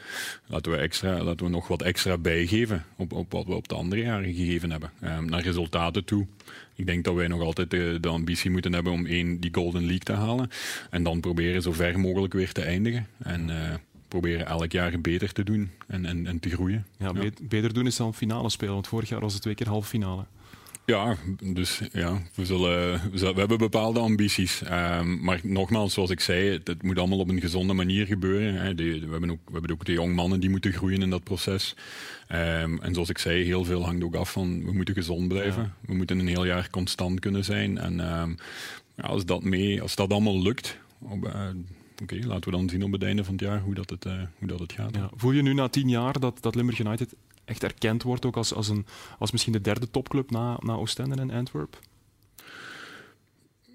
laten, 0.48 0.72
we 0.72 0.78
extra, 0.78 1.24
laten 1.24 1.46
we 1.46 1.52
nog 1.52 1.68
wat 1.68 1.82
extra 1.82 2.18
bijgeven 2.18 2.86
op, 2.96 3.14
op 3.14 3.32
wat 3.32 3.46
we 3.46 3.54
op 3.54 3.68
de 3.68 3.76
andere 3.76 4.02
jaren 4.02 4.34
gegeven 4.34 4.72
hebben. 4.72 4.92
Naar 5.26 5.42
resultaten 5.42 6.06
toe. 6.06 6.23
Ik 6.76 6.86
denk 6.86 7.04
dat 7.04 7.16
wij 7.16 7.28
nog 7.28 7.42
altijd 7.42 7.72
de, 7.72 7.98
de, 8.02 8.08
ambitie 8.08 8.52
moeten 8.52 8.74
hebben 8.74 8.94
om 8.94 9.06
één, 9.06 9.40
die 9.40 9.54
Golden 9.54 9.82
League 9.82 10.00
te 10.00 10.14
halen. 10.14 10.50
En 10.90 11.04
dan 11.04 11.20
proberen 11.20 11.62
zo 11.62 11.72
ver 11.72 12.00
mogelijk 12.00 12.34
weer 12.34 12.52
te 12.52 12.62
eindigen. 12.62 13.08
En 13.18 13.50
uh, 13.50 13.74
proberen 14.08 14.46
elk 14.46 14.72
jaar 14.72 15.02
beter 15.02 15.32
te 15.32 15.44
doen 15.44 15.72
en, 15.88 16.06
en, 16.06 16.28
en 16.28 16.40
te 16.40 16.50
groeien. 16.50 16.86
Ja, 16.98 17.12
ja, 17.14 17.30
beter 17.42 17.74
doen 17.74 17.86
is 17.86 17.96
dan 17.96 18.14
finale 18.14 18.50
spelen, 18.50 18.74
want 18.74 18.88
vorig 18.88 19.10
jaar 19.10 19.20
was 19.20 19.34
het 19.34 19.42
twee 19.42 19.56
keer 19.56 19.68
halve 19.68 19.88
finale. 19.88 20.26
Ja, 20.86 21.16
dus 21.44 21.82
ja, 21.92 22.22
we, 22.36 22.46
zullen, 22.46 23.02
we, 23.12 23.18
zullen, 23.18 23.34
we 23.34 23.40
hebben 23.40 23.58
bepaalde 23.58 24.00
ambities. 24.00 24.62
Um, 24.72 25.24
maar 25.24 25.40
nogmaals, 25.44 25.94
zoals 25.94 26.10
ik 26.10 26.20
zei, 26.20 26.50
het, 26.50 26.68
het, 26.68 26.84
moet 26.84 27.00
allemaal 27.00 27.20
op 27.20 27.30
een 27.30 27.42
gezonde 27.42 27.74
manier 27.74 28.06
gebeuren. 28.06 28.54
Hè. 28.54 28.76
De, 28.76 29.00
we, 29.00 29.12
hebben 29.12 29.32
ook, 29.32 29.40
we 29.46 29.52
hebben 29.52 29.72
ook 29.72 29.86
de 29.86 29.92
jongmannen 29.92 30.40
die 30.40 30.50
moeten 30.50 30.74
groeien 30.74 31.02
in 31.02 31.10
dat 31.10 31.24
proces. 31.24 31.76
Um, 32.32 32.82
en 32.82 32.94
zoals 32.94 33.10
ik 33.10 33.18
zei, 33.18 33.44
heel 33.44 33.64
veel 33.64 33.86
hangt 33.86 34.04
ook 34.04 34.16
af 34.16 34.32
van 34.32 34.66
we 34.66 34.72
moeten 34.74 34.94
gezond 34.94 35.28
blijven. 35.28 35.64
Ja. 35.64 35.74
We 35.88 35.94
moeten 35.94 36.20
een 36.20 36.28
heel 36.28 36.46
jaar 36.46 36.70
constant 36.70 37.20
kunnen 37.20 37.44
zijn. 37.44 37.78
En 37.78 38.20
um, 38.22 38.36
ja, 38.96 39.04
als, 39.04 39.26
dat 39.26 39.44
mee, 39.44 39.82
als 39.82 39.96
dat 39.96 40.12
allemaal 40.12 40.42
lukt, 40.42 40.78
op, 41.00 41.28
uh, 41.28 41.32
Oké, 42.02 42.14
okay, 42.14 42.28
laten 42.28 42.52
we 42.52 42.58
dan 42.58 42.70
zien 42.70 42.84
op 42.84 42.92
het 42.92 43.04
einde 43.04 43.24
van 43.24 43.34
het 43.34 43.44
jaar 43.44 43.60
hoe 43.60 43.74
dat 43.74 43.90
het, 43.90 44.06
uh, 44.06 44.14
hoe 44.40 44.48
dat 44.48 44.60
het 44.60 44.74
gaat. 44.74 44.96
Ja. 44.96 45.10
Voel 45.16 45.32
je 45.32 45.42
nu 45.42 45.54
na 45.54 45.68
tien 45.68 45.90
jaar 45.90 46.20
dat, 46.20 46.42
dat 46.42 46.56
Limburg 46.56 46.80
United 46.80 47.16
echt 47.46 47.64
erkend 47.64 48.04
wordt, 48.04 48.26
ook 48.26 48.38
als, 48.38 48.54
als, 48.54 48.68
een, 48.68 48.86
als 49.20 49.32
misschien 49.32 49.54
de 49.54 49.62
derde 49.62 49.90
topclub 49.90 50.32
na, 50.32 50.58
na 50.60 50.74
Oostende 50.74 51.16
en 51.16 51.32
Antwerp? 51.32 51.80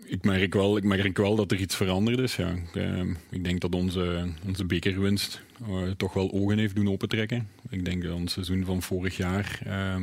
Ik 0.05 0.25
merk, 0.25 0.55
wel, 0.55 0.77
ik 0.77 0.85
merk 0.85 1.17
wel 1.17 1.37
dat 1.37 1.53
er 1.53 1.61
iets 1.61 1.77
veranderd 1.77 2.19
is. 2.19 2.37
Ja. 2.37 2.49
Ik, 2.49 2.75
uh, 2.75 3.15
ik 3.31 3.45
denk 3.45 3.61
dat 3.61 3.75
onze, 3.75 4.29
onze 4.47 4.65
bekerwinst 4.65 5.41
uh, 5.69 5.91
toch 5.91 6.13
wel 6.13 6.33
ogen 6.33 6.59
heeft 6.59 6.75
doen 6.75 6.91
opentrekken. 6.91 7.49
Ik 7.69 7.85
denk 7.85 8.03
dat 8.03 8.13
ons 8.13 8.33
seizoen 8.33 8.65
van 8.65 8.83
vorig 8.83 9.17
jaar 9.17 9.61
uh, 9.67 9.97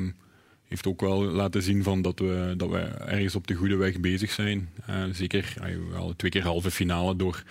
heeft 0.67 0.87
ook 0.87 1.01
wel 1.01 1.23
laten 1.23 1.61
zien 1.61 1.83
van 1.83 2.01
dat, 2.01 2.19
we, 2.19 2.53
dat 2.57 2.69
we 2.69 2.77
ergens 2.77 3.35
op 3.35 3.47
de 3.47 3.53
goede 3.53 3.75
weg 3.75 3.99
bezig 3.99 4.31
zijn. 4.31 4.69
Uh, 4.89 5.03
zeker 5.11 5.53
wel 5.91 6.13
twee 6.15 6.31
keer 6.31 6.43
halve 6.43 6.71
finale 6.71 7.15
door, 7.15 7.43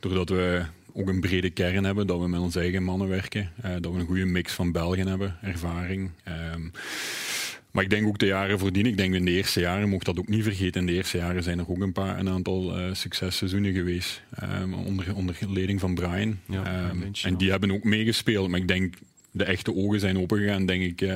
doordat 0.00 0.28
we 0.28 0.64
ook 0.94 1.08
een 1.08 1.20
brede 1.20 1.50
kern 1.50 1.84
hebben, 1.84 2.06
dat 2.06 2.20
we 2.20 2.28
met 2.28 2.40
onze 2.40 2.60
eigen 2.60 2.82
mannen 2.82 3.08
werken, 3.08 3.50
uh, 3.64 3.70
dat 3.80 3.92
we 3.92 3.98
een 3.98 4.06
goede 4.06 4.24
mix 4.24 4.52
van 4.52 4.72
Belgen 4.72 5.06
hebben, 5.06 5.36
ervaring. 5.42 6.10
Um, 6.54 6.72
maar 7.70 7.84
ik 7.84 7.90
denk 7.90 8.06
ook 8.06 8.18
de 8.18 8.26
jaren 8.26 8.58
voordien, 8.58 8.86
ik 8.86 8.96
denk 8.96 9.14
in 9.14 9.24
de 9.24 9.30
eerste 9.30 9.60
jaren, 9.60 9.88
mocht 9.88 10.06
dat 10.06 10.18
ook 10.18 10.28
niet 10.28 10.42
vergeten, 10.42 10.80
in 10.80 10.86
de 10.86 10.92
eerste 10.92 11.16
jaren 11.16 11.42
zijn 11.42 11.58
er 11.58 11.70
ook 11.70 11.80
een 11.80 11.92
paar, 11.92 12.18
een 12.18 12.28
aantal 12.28 12.78
uh, 12.78 12.94
successeizoenen 12.94 13.72
geweest, 13.72 14.22
um, 14.42 14.74
onder, 14.74 15.14
onder 15.14 15.36
leiding 15.48 15.80
van 15.80 15.94
Brian. 15.94 16.38
Ja, 16.46 16.90
um, 16.90 17.10
en 17.22 17.36
die 17.36 17.50
hebben 17.50 17.70
ook 17.70 17.84
meegespeeld, 17.84 18.48
maar 18.48 18.60
ik 18.60 18.68
denk 18.68 18.94
de 19.30 19.44
echte 19.44 19.74
ogen 19.74 20.00
zijn 20.00 20.18
opengegaan, 20.18 20.66
denk 20.66 20.82
ik, 20.82 21.00
uh, 21.00 21.12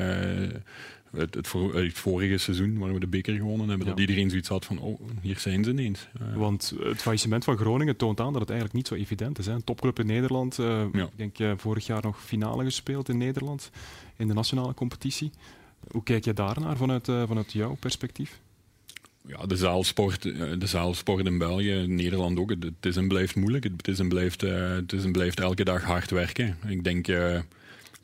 het, 1.16 1.34
het, 1.34 1.46
voor, 1.46 1.74
het, 1.74 1.92
vorige 1.92 2.38
seizoen, 2.38 2.78
waar 2.78 2.92
we 2.92 3.00
de 3.00 3.06
beker 3.06 3.34
gewonnen 3.34 3.68
hebben, 3.68 3.86
ja. 3.86 3.92
dat 3.92 4.00
iedereen 4.00 4.30
zoiets 4.30 4.48
had 4.48 4.64
van, 4.64 4.78
oh, 4.78 5.00
hier 5.20 5.38
zijn 5.38 5.64
ze 5.64 5.70
ineens. 5.70 6.08
Uh, 6.22 6.36
Want 6.36 6.74
het 6.82 7.02
faillissement 7.02 7.44
van 7.44 7.56
Groningen 7.56 7.96
toont 7.96 8.20
aan 8.20 8.32
dat 8.32 8.40
het 8.40 8.50
eigenlijk 8.50 8.78
niet 8.78 8.88
zo 8.88 8.94
evident 8.94 9.38
is. 9.38 9.46
Hè? 9.46 9.52
Een 9.52 9.64
topclub 9.64 9.98
in 9.98 10.06
Nederland, 10.06 10.58
uh, 10.58 10.82
ja. 10.92 11.08
ik 11.16 11.36
denk 11.36 11.60
vorig 11.60 11.86
jaar 11.86 12.02
nog 12.02 12.24
finale 12.24 12.64
gespeeld 12.64 13.08
in 13.08 13.18
Nederland, 13.18 13.70
in 14.16 14.28
de 14.28 14.34
nationale 14.34 14.74
competitie. 14.74 15.30
Hoe 15.90 16.02
kijk 16.02 16.24
je 16.24 16.32
daarnaar 16.32 16.76
vanuit, 16.76 17.04
vanuit 17.04 17.52
jouw 17.52 17.76
perspectief? 17.80 18.40
Ja, 19.26 19.46
de 19.46 19.56
zaalsport, 19.56 20.22
de 20.22 20.66
zaalsport 20.66 21.26
in 21.26 21.38
België, 21.38 21.86
Nederland 21.86 22.38
ook, 22.38 22.50
het 22.50 22.72
is 22.80 22.96
en 22.96 23.08
blijft 23.08 23.34
moeilijk. 23.34 23.64
Het 23.64 23.88
is 23.88 23.98
en 23.98 24.08
blijft, 24.08 24.40
het 24.40 24.92
is 24.92 25.04
en 25.04 25.12
blijft 25.12 25.40
elke 25.40 25.64
dag 25.64 25.82
hard 25.82 26.10
werken. 26.10 26.56
Ik 26.68 26.84
denk 26.84 27.06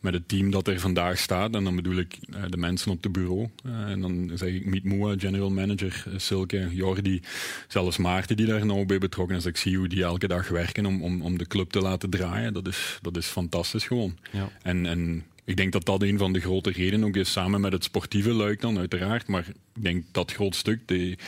met 0.00 0.14
het 0.14 0.28
team 0.28 0.50
dat 0.50 0.68
er 0.68 0.80
vandaag 0.80 1.18
staat. 1.18 1.54
En 1.54 1.64
dan 1.64 1.76
bedoel 1.76 1.96
ik 1.96 2.18
uh, 2.28 2.42
de 2.48 2.56
mensen 2.56 2.90
op 2.90 3.02
het 3.02 3.12
bureau. 3.12 3.48
Uh, 3.66 3.90
en 3.90 4.00
dan 4.00 4.30
zeg 4.34 4.48
ik 4.48 4.66
Miet 4.66 4.84
Moa, 4.84 5.14
general 5.18 5.50
manager, 5.50 6.04
uh, 6.08 6.14
Silke, 6.16 6.68
Jordi, 6.70 7.20
zelfs 7.68 7.96
Maarten 7.96 8.36
die 8.36 8.46
daar 8.46 8.66
nou 8.66 8.86
bij 8.86 8.98
betrokken 8.98 9.36
is. 9.36 9.46
Ik 9.46 9.56
zie 9.56 9.76
hoe 9.76 9.88
die 9.88 10.02
elke 10.02 10.28
dag 10.28 10.48
werken 10.48 10.86
om, 10.86 11.02
om, 11.02 11.22
om 11.22 11.38
de 11.38 11.46
club 11.46 11.70
te 11.70 11.80
laten 11.80 12.10
draaien. 12.10 12.52
Dat 12.52 12.68
is, 12.68 12.98
dat 13.02 13.16
is 13.16 13.26
fantastisch 13.26 13.86
gewoon. 13.86 14.16
Ja. 14.32 14.48
En, 14.62 14.86
en 14.86 15.24
ik 15.44 15.56
denk 15.56 15.72
dat 15.72 15.84
dat 15.84 16.02
een 16.02 16.18
van 16.18 16.32
de 16.32 16.40
grote 16.40 16.70
redenen 16.70 17.08
ook 17.08 17.16
is, 17.16 17.32
samen 17.32 17.60
met 17.60 17.72
het 17.72 17.84
sportieve 17.84 18.32
luik 18.32 18.60
dan 18.60 18.78
uiteraard. 18.78 19.26
Maar 19.26 19.46
ik 19.48 19.82
denk 19.82 20.04
dat 20.12 20.32
groot 20.32 20.54
stuk, 20.54 20.88
die, 20.88 21.18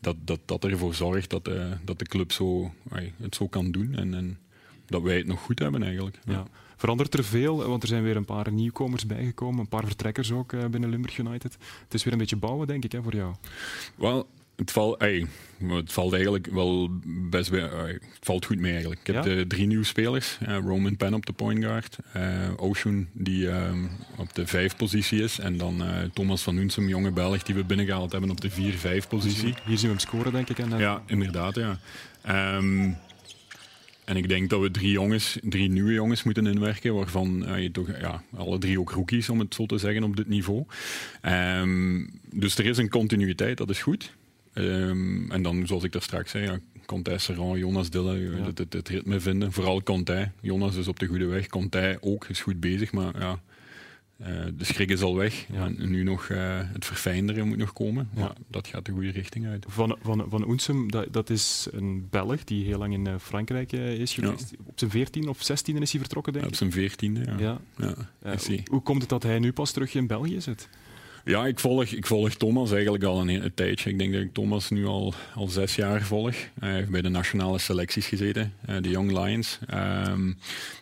dat, 0.00 0.16
dat, 0.24 0.40
dat 0.44 0.64
ervoor 0.64 0.94
zorgt 0.94 1.30
dat, 1.30 1.50
dat 1.84 1.98
de 1.98 2.04
club 2.04 2.32
zo, 2.32 2.74
het 3.22 3.34
zo 3.34 3.48
kan 3.48 3.70
doen. 3.70 3.94
En, 3.94 4.14
en 4.14 4.38
dat 4.86 5.02
wij 5.02 5.16
het 5.16 5.26
nog 5.26 5.40
goed 5.40 5.58
hebben 5.58 5.82
eigenlijk. 5.82 6.18
Ja. 6.24 6.32
ja. 6.32 6.46
Verandert 6.82 7.14
er 7.14 7.24
veel? 7.24 7.68
Want 7.68 7.82
er 7.82 7.88
zijn 7.88 8.02
weer 8.02 8.16
een 8.16 8.24
paar 8.24 8.52
nieuwkomers 8.52 9.06
bijgekomen, 9.06 9.60
een 9.60 9.68
paar 9.68 9.84
vertrekkers 9.86 10.32
ook 10.32 10.70
binnen 10.70 10.90
Limburg 10.90 11.18
United. 11.18 11.56
Het 11.84 11.94
is 11.94 12.04
weer 12.04 12.12
een 12.12 12.18
beetje 12.18 12.36
bouwen, 12.36 12.66
denk 12.66 12.84
ik, 12.84 12.92
hè, 12.92 13.02
voor 13.02 13.14
jou. 13.14 13.34
Wel, 13.94 14.26
het, 14.56 14.70
valt, 14.70 15.00
het 15.58 15.92
valt 15.92 16.12
eigenlijk 16.12 16.46
wel 16.46 16.88
best 17.30 17.50
bij, 17.50 17.68
ey, 17.68 17.86
het 17.92 18.02
valt 18.20 18.44
goed 18.44 18.58
mee 18.58 18.70
eigenlijk. 18.70 19.00
Ik 19.00 19.06
heb 19.14 19.24
Ja? 19.24 19.34
de 19.34 19.46
drie 19.46 19.66
nieuwe 19.66 19.84
spelers. 19.84 20.38
Eh, 20.40 20.56
Roman 20.58 20.96
Penn 20.96 21.14
op 21.14 21.26
de 21.26 21.32
point 21.32 21.64
guard. 21.64 21.98
eh 22.12 22.50
Ocean 22.56 23.06
die 23.12 23.48
op 24.16 24.34
de 24.34 24.46
vijf 24.46 24.76
positie 24.76 25.22
is. 25.22 25.38
En 25.38 25.56
dan 25.56 25.82
eh, 25.84 26.02
Thomas 26.12 26.42
van 26.42 26.54
Nunsum, 26.54 26.88
jonge 26.88 27.10
Belg, 27.10 27.42
die 27.42 27.54
we 27.54 27.64
binnengehaald 27.64 28.12
hebben 28.12 28.30
op 28.30 28.40
de 28.40 28.50
vier-vijf 28.50 29.08
positie. 29.08 29.54
Hier 29.64 29.78
zien 29.78 29.90
we 29.90 29.96
hem 29.96 29.98
scoren, 29.98 30.32
denk 30.32 30.48
ik. 30.48 30.58
En, 30.58 30.72
eh, 30.72 30.80
Ja, 30.80 31.02
inderdaad, 31.06 31.54
ja. 31.54 31.78
Ehm, 32.22 32.90
en 34.04 34.16
ik 34.16 34.28
denk 34.28 34.50
dat 34.50 34.60
we 34.60 34.70
drie 34.70 34.90
jongens, 34.90 35.38
drie 35.42 35.68
nieuwe 35.70 35.92
jongens 35.92 36.22
moeten 36.22 36.46
inwerken, 36.46 36.94
waarvan 36.94 37.46
eh, 37.46 37.62
je 37.62 37.70
toch 37.70 37.88
ja, 38.00 38.22
alle 38.36 38.58
drie 38.58 38.80
ook 38.80 38.90
rookies, 38.90 39.28
om 39.28 39.38
het 39.38 39.54
zo 39.54 39.66
te 39.66 39.78
zeggen, 39.78 40.02
op 40.02 40.16
dit 40.16 40.28
niveau. 40.28 40.64
Ehm, 41.20 42.06
dus 42.30 42.58
er 42.58 42.66
is 42.66 42.78
een 42.78 42.88
continuïteit, 42.88 43.58
dat 43.58 43.70
is 43.70 43.82
goed. 43.82 44.16
Ehm, 44.52 45.30
en 45.30 45.42
dan, 45.42 45.66
zoals 45.66 45.84
ik 45.84 45.92
daar 45.92 46.02
straks 46.02 46.30
zei, 46.30 46.44
ja, 46.44 46.58
Conté, 46.86 47.18
Serran, 47.18 47.58
Jonas 47.58 47.90
Dille, 47.90 48.18
Ja. 48.18 48.44
het, 48.44 48.58
het, 48.58 48.72
het 48.72 48.88
ritme 48.88 49.20
vinden. 49.20 49.52
Vooral 49.52 49.82
Conté. 49.82 50.32
Jonas 50.40 50.76
is 50.76 50.88
op 50.88 50.98
de 50.98 51.06
goede 51.06 51.26
weg. 51.26 51.46
Conté 51.46 51.98
ook, 52.00 52.28
is 52.28 52.40
goed 52.40 52.60
bezig, 52.60 52.92
maar 52.92 53.18
ja, 53.18 53.30
eh, 53.30 53.32
de 54.56 54.64
schrik 54.64 54.90
is 54.90 55.02
al 55.02 55.16
weg. 55.16 55.46
Ja. 55.52 55.64
En 55.64 55.90
nu 55.90 56.02
nog 56.02 56.28
eh, 56.28 56.60
het 56.72 56.84
verfijnderen 56.84 57.48
moet 57.48 57.56
nog 57.56 57.72
komen. 57.72 58.08
Ja. 58.14 58.32
Dat 58.48 58.66
gaat 58.66 58.84
de 58.86 58.92
goede 58.92 59.10
richting 59.10 59.46
uit. 59.46 59.64
Van, 59.68 59.96
van, 60.02 60.24
van 60.28 60.48
Oensum, 60.48 60.90
dat, 60.90 61.12
dat 61.12 61.30
is 61.30 61.68
een 61.72 62.06
Belg 62.10 62.44
die 62.44 62.64
heel 62.64 62.78
lang 62.78 62.92
in 62.92 63.06
eh, 63.06 63.14
Frankrijk 63.18 63.72
eh, 63.72 63.94
is 63.94 64.14
geweest. 64.14 64.52
Op 64.64 64.78
zijn 64.78 64.90
14 64.90 65.28
of 65.28 65.42
16 65.42 65.82
is 65.82 65.90
hij 65.90 66.00
vertrokken, 66.00 66.32
denk 66.32 66.44
Op 66.44 66.50
ik. 66.50 66.56
zijn 66.56 66.72
veertiende, 66.72 67.24
ja. 67.38 67.60
Ja. 67.76 67.94
Eh, 68.22 68.32
hij. 68.46 68.62
hoe 68.70 68.82
komt 68.82 69.00
het 69.00 69.10
dat 69.10 69.22
hij 69.22 69.38
nu 69.38 69.52
pas 69.52 69.70
terug 69.72 69.94
in 69.94 70.06
België 70.06 70.40
zit? 70.40 70.68
Ja, 71.24 71.46
ik 71.46 71.58
volg, 71.58 71.84
ik 71.84 72.06
volg 72.06 72.34
Thomas 72.34 72.72
eigenlijk 72.72 73.04
al 73.04 73.28
een, 73.28 73.54
tijdje. 73.54 73.90
Ik 73.90 73.98
denk 73.98 74.12
dat 74.12 74.22
ik 74.22 74.32
Thomas 74.32 74.70
nu 74.70 74.86
al, 74.86 75.14
al 75.34 75.48
zes 75.48 75.74
jaar 75.74 76.02
volg. 76.02 76.34
Hij 76.60 76.72
heeft 76.72 76.90
bij 76.90 77.02
de 77.02 77.08
nationale 77.08 77.58
selecties 77.58 78.06
gezeten, 78.06 78.54
eh, 78.66 78.76
de 78.80 78.88
Young 78.88 79.24
Lions. 79.24 79.58
Ehm, 79.66 80.26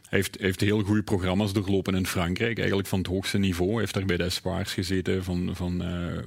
hij 0.09 0.19
heeft, 0.19 0.37
heeft 0.41 0.61
heel 0.61 0.83
goede 0.83 1.03
programma's 1.03 1.53
doorlopen 1.53 1.95
in 1.95 2.07
Frankrijk, 2.07 2.59
eigenlijk 2.59 2.89
van 2.89 2.99
het 2.99 3.09
hoogste 3.09 3.39
niveau. 3.39 3.71
Hij 3.71 3.81
heeft 3.81 3.95
daar 3.95 4.05
bij 4.05 4.17
de 4.17 4.25
Espoirs 4.25 4.73
gezeten 4.73 5.25
van, 5.25 5.51
van, 5.53 5.83
eh, 5.83 6.19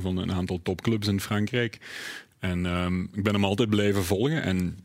van 0.00 0.16
een 0.16 0.32
aantal 0.32 0.60
topclubs 0.62 1.06
in 1.06 1.20
Frankrijk. 1.20 1.78
En 2.38 2.66
ehm, 2.66 3.02
ik 3.02 3.22
ben 3.22 3.32
hem 3.32 3.44
altijd 3.44 3.70
blijven 3.70 4.04
volgen. 4.04 4.42
En 4.42 4.78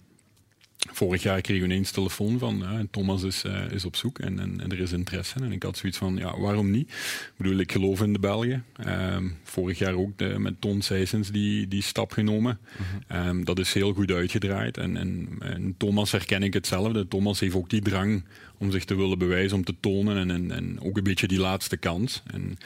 Vorig 0.77 1.23
jaar 1.23 1.41
kregen 1.41 1.67
we 1.67 1.73
ineens 1.73 1.91
telefoon 1.91 2.39
van 2.39 2.65
eh, 2.65 2.79
Thomas 2.91 3.23
is, 3.23 3.43
eh, 3.43 3.71
is 3.71 3.85
op 3.85 3.95
zoek 3.95 4.19
en, 4.19 4.39
en, 4.39 4.61
en 4.61 4.71
er 4.71 4.79
is 4.79 4.91
interesse. 4.91 5.39
En 5.39 5.51
ik 5.51 5.63
had 5.63 5.77
zoiets 5.77 5.97
van, 5.97 6.17
ja, 6.17 6.39
waarom 6.39 6.71
niet? 6.71 6.89
Ik 6.89 7.31
bedoel, 7.37 7.57
ik 7.57 7.71
geloof 7.71 8.01
in 8.01 8.13
de 8.13 8.19
Belgen. 8.19 8.65
Ehm, 8.75 9.27
vorig 9.43 9.77
jaar 9.79 9.93
ook 9.93 10.17
de, 10.17 10.35
met 10.39 10.61
Ton 10.61 10.81
Seijsens 10.81 11.31
die, 11.31 11.67
die 11.67 11.81
stap 11.81 12.11
genomen. 12.11 12.59
Ehm, 13.07 13.43
dat 13.43 13.59
is 13.59 13.73
heel 13.73 13.93
goed 13.93 14.11
uitgedraaid. 14.11 14.77
En, 14.77 14.97
en, 14.97 15.27
en 15.39 15.75
Thomas 15.77 16.11
herken 16.11 16.43
ik 16.43 16.53
hetzelfde. 16.53 17.07
Thomas 17.07 17.39
heeft 17.39 17.55
ook 17.55 17.69
die 17.69 17.81
drang 17.81 18.23
om 18.57 18.71
zich 18.71 18.85
te 18.85 18.95
willen 18.95 19.17
bewijzen, 19.17 19.57
om 19.57 19.63
te 19.63 19.75
tonen. 19.79 20.17
En, 20.17 20.31
en, 20.31 20.51
en 20.51 20.81
ook 20.81 20.97
een 20.97 21.03
beetje 21.03 21.27
die 21.27 21.39
laatste 21.39 21.77
kans. 21.77 22.23
En 22.25 22.57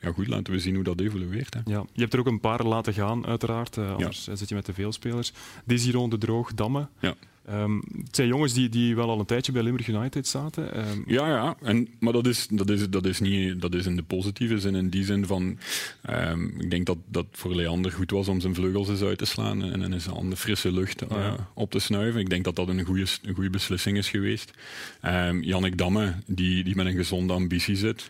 ja, 0.00 0.12
goed, 0.12 0.26
laten 0.28 0.52
we 0.52 0.58
zien 0.58 0.74
hoe 0.74 0.84
dat 0.84 1.00
evolueert. 1.00 1.54
Hè. 1.54 1.60
Ja. 1.64 1.84
Je 1.92 2.00
hebt 2.00 2.12
er 2.12 2.18
ook 2.18 2.26
een 2.26 2.40
paar 2.40 2.64
laten 2.64 2.92
gaan, 2.94 3.26
uiteraard. 3.26 3.76
eh, 3.76 3.92
anders 3.94 4.28
eh, 4.28 4.34
zit 4.36 4.48
je 4.48 4.54
met 4.54 4.64
te 4.64 4.74
veel 4.74 4.92
spelers. 4.92 5.32
Desiron 5.64 6.10
de 6.10 6.18
Droog, 6.18 6.54
Damme. 6.54 6.88
Ja. 7.00 7.14
Ehm, 7.46 7.76
het 7.76 8.16
zijn 8.16 8.28
jongens 8.28 8.52
die, 8.52 8.68
die 8.68 8.96
wel 8.96 9.08
al 9.10 9.18
een 9.18 9.26
tijdje 9.26 9.52
bij 9.52 9.62
Limburg 9.62 9.86
United 9.88 10.26
zaten. 10.26 10.74
Ehm, 10.74 10.98
Ja, 11.06 11.28
ja. 11.28 11.56
En, 11.62 11.88
maar 11.98 12.12
dat 12.12 12.26
is, 12.26 12.46
dat, 12.50 12.70
is, 12.70 12.88
dat, 12.90 13.06
is 13.06 13.20
niet, 13.20 13.60
dat 13.60 13.74
is 13.74 13.86
in 13.86 13.96
de 13.96 14.02
positieve 14.02 14.58
zin. 14.60 14.74
In 14.74 14.88
die 14.88 15.04
zin 15.04 15.26
van... 15.26 15.58
ehm, 16.02 16.44
ik 16.58 16.70
denk 16.70 16.86
dat 16.86 16.98
dat 17.08 17.26
voor 17.32 17.54
Leander 17.54 17.92
goed 17.92 18.10
was 18.10 18.28
om 18.28 18.40
zijn 18.40 18.54
vleugels 18.54 18.88
eens 18.88 19.02
uit 19.02 19.18
te 19.18 19.24
slaan 19.24 19.62
en, 19.62 19.82
en 19.82 19.92
eens 19.92 20.08
aan 20.08 20.30
de 20.30 20.36
frisse 20.36 20.72
lucht 20.72 21.02
eh, 21.02 21.08
Ja. 21.16 21.48
op 21.54 21.70
te 21.70 21.78
snuiven. 21.78 22.20
Ik 22.20 22.30
denk 22.30 22.44
dat 22.44 22.56
dat 22.56 22.68
een 22.68 22.84
goede, 22.84 23.06
een 23.22 23.34
goede 23.34 23.50
beslissing 23.50 23.96
is 23.96 24.08
geweest. 24.10 24.50
Jannik 25.40 25.78
Damme, 25.78 26.14
die, 26.26 26.64
die 26.64 26.76
met 26.76 26.86
een 26.86 26.96
gezonde 26.96 27.32
ambitie 27.32 27.76
zit. 27.76 28.08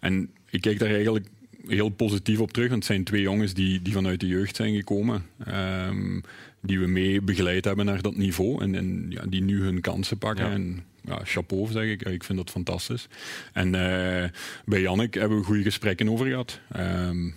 En 0.00 0.30
ik 0.50 0.60
kijk 0.60 0.78
daar 0.78 0.90
eigenlijk 0.90 1.26
heel 1.66 1.88
positief 1.88 2.38
op 2.40 2.52
terug. 2.52 2.68
Want 2.68 2.78
het 2.82 2.92
zijn 2.92 3.04
twee 3.04 3.22
jongens 3.22 3.54
die, 3.54 3.82
die 3.82 3.92
vanuit 3.92 4.20
de 4.20 4.26
jeugd 4.26 4.56
zijn 4.56 4.74
gekomen. 4.74 5.22
Die 6.68 6.78
we 6.78 6.86
mee 6.86 7.20
begeleid 7.20 7.64
hebben 7.64 7.84
naar 7.84 8.02
dat 8.02 8.16
niveau. 8.16 8.62
En, 8.62 8.74
en 8.74 9.06
ja, 9.08 9.22
die 9.28 9.42
nu 9.42 9.62
hun 9.62 9.80
kansen 9.80 10.18
pakken. 10.18 10.46
Ja. 10.46 10.52
En 10.52 10.84
ja, 11.04 11.20
chapeau 11.24 11.70
zeg 11.70 11.84
ik. 11.84 12.02
Ik 12.02 12.24
vind 12.24 12.38
dat 12.38 12.50
fantastisch. 12.50 13.08
En 13.52 13.74
eh, 13.74 14.30
bij 14.64 14.80
Jannik 14.80 15.14
hebben 15.14 15.38
we 15.38 15.44
goede 15.44 15.62
gesprekken 15.62 16.08
over 16.08 16.26
gehad. 16.26 16.60
Ehm, 16.72 17.30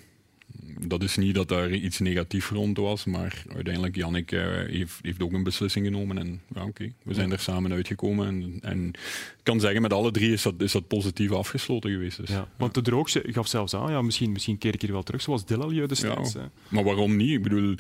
dat 0.88 1.04
is 1.04 1.18
niet 1.18 1.36
dat 1.36 1.48
daar 1.50 1.72
iets 1.72 2.00
negatiefs 2.00 2.50
rond 2.50 2.78
was, 2.78 3.06
maar 3.06 3.44
uiteindelijk 3.56 3.96
Jannik 3.96 4.32
eh, 4.32 4.42
heeft, 4.68 5.00
heeft 5.02 5.22
ook 5.24 5.32
een 5.34 5.44
beslissing 5.44 5.86
genomen. 5.86 6.18
En 6.18 6.42
ja, 6.56 6.64
oké, 6.64 6.92
we 7.04 7.14
zijn 7.14 7.32
er 7.32 7.40
samen 7.40 7.72
uitgekomen. 7.74 8.28
En, 8.28 8.58
en 8.62 8.88
ik 8.88 9.44
kan 9.44 9.60
zeggen, 9.60 9.82
met 9.82 9.94
alle 9.94 10.12
drie 10.12 10.32
is 10.32 10.42
dat, 10.42 10.54
is 10.58 10.72
dat 10.72 10.88
positief 10.88 11.32
afgesloten 11.32 11.92
geweest. 11.92 12.18
Dus, 12.18 12.30
ja. 12.30 12.48
Want 12.58 12.74
de 12.74 12.82
Droog 12.82 13.10
ze- 13.10 13.24
gaf 13.26 13.48
zelfs 13.48 13.74
aan, 13.74 13.92
ja, 13.92 14.02
misschien, 14.02 14.32
misschien 14.32 14.58
keer 14.58 14.74
ik 14.74 14.82
hier 14.82 14.92
wel 14.92 15.04
terug, 15.04 15.22
zoals 15.22 15.46
Dillalje 15.46 15.88
destijds. 15.88 16.34
Ja. 16.34 16.50
Maar 16.68 16.84
waarom 16.84 17.16
niet? 17.16 17.30
Ik 17.32 17.44
bedoel, 17.44 17.76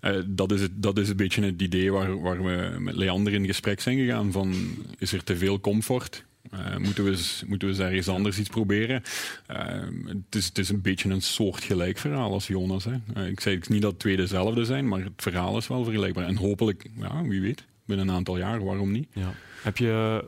eh, 0.00 0.16
dat, 0.26 0.52
is 0.52 0.60
het, 0.60 0.70
dat 0.74 0.98
is 0.98 1.08
een 1.08 1.16
beetje 1.16 1.42
het 1.44 1.62
idee 1.62 1.92
waar, 1.92 2.20
waar 2.20 2.44
we 2.44 2.76
met 2.78 2.94
Leander 2.94 3.32
in 3.32 3.46
gesprek 3.46 3.80
zijn 3.80 3.98
gegaan. 3.98 4.32
Van, 4.32 4.54
is 4.98 5.12
er 5.12 5.24
te 5.24 5.36
veel 5.36 5.60
comfort? 5.60 6.24
Eh, 6.50 6.76
moeten, 6.76 7.04
we 7.04 7.10
eens, 7.10 7.42
moeten 7.46 7.68
we 7.68 7.74
eens 7.74 7.82
ergens 7.82 8.08
anders 8.08 8.38
iets 8.38 8.48
proberen? 8.48 9.02
Eh, 9.46 9.66
het, 10.06 10.34
is, 10.34 10.46
het 10.46 10.58
is 10.58 10.68
een 10.68 10.80
beetje 10.80 11.10
een 11.10 11.22
soortgelijk 11.22 11.98
verhaal 11.98 12.32
als 12.32 12.46
Jonas. 12.46 12.84
Hè. 12.84 12.94
Eh, 13.14 13.26
ik 13.26 13.40
zei 13.40 13.60
niet 13.68 13.82
dat 13.82 13.90
het 13.90 14.00
twee 14.00 14.16
dezelfde 14.16 14.64
zijn, 14.64 14.88
maar 14.88 15.00
het 15.00 15.12
verhaal 15.16 15.56
is 15.56 15.68
wel 15.68 15.84
vergelijkbaar. 15.84 16.26
En 16.26 16.36
hopelijk, 16.36 16.86
ja, 16.98 17.22
wie 17.22 17.40
weet, 17.40 17.64
binnen 17.86 18.08
een 18.08 18.14
aantal 18.14 18.38
jaar, 18.38 18.64
waarom 18.64 18.90
niet? 18.92 19.08
Ja. 19.12 19.34
Heb 19.62 19.76
je 19.76 20.24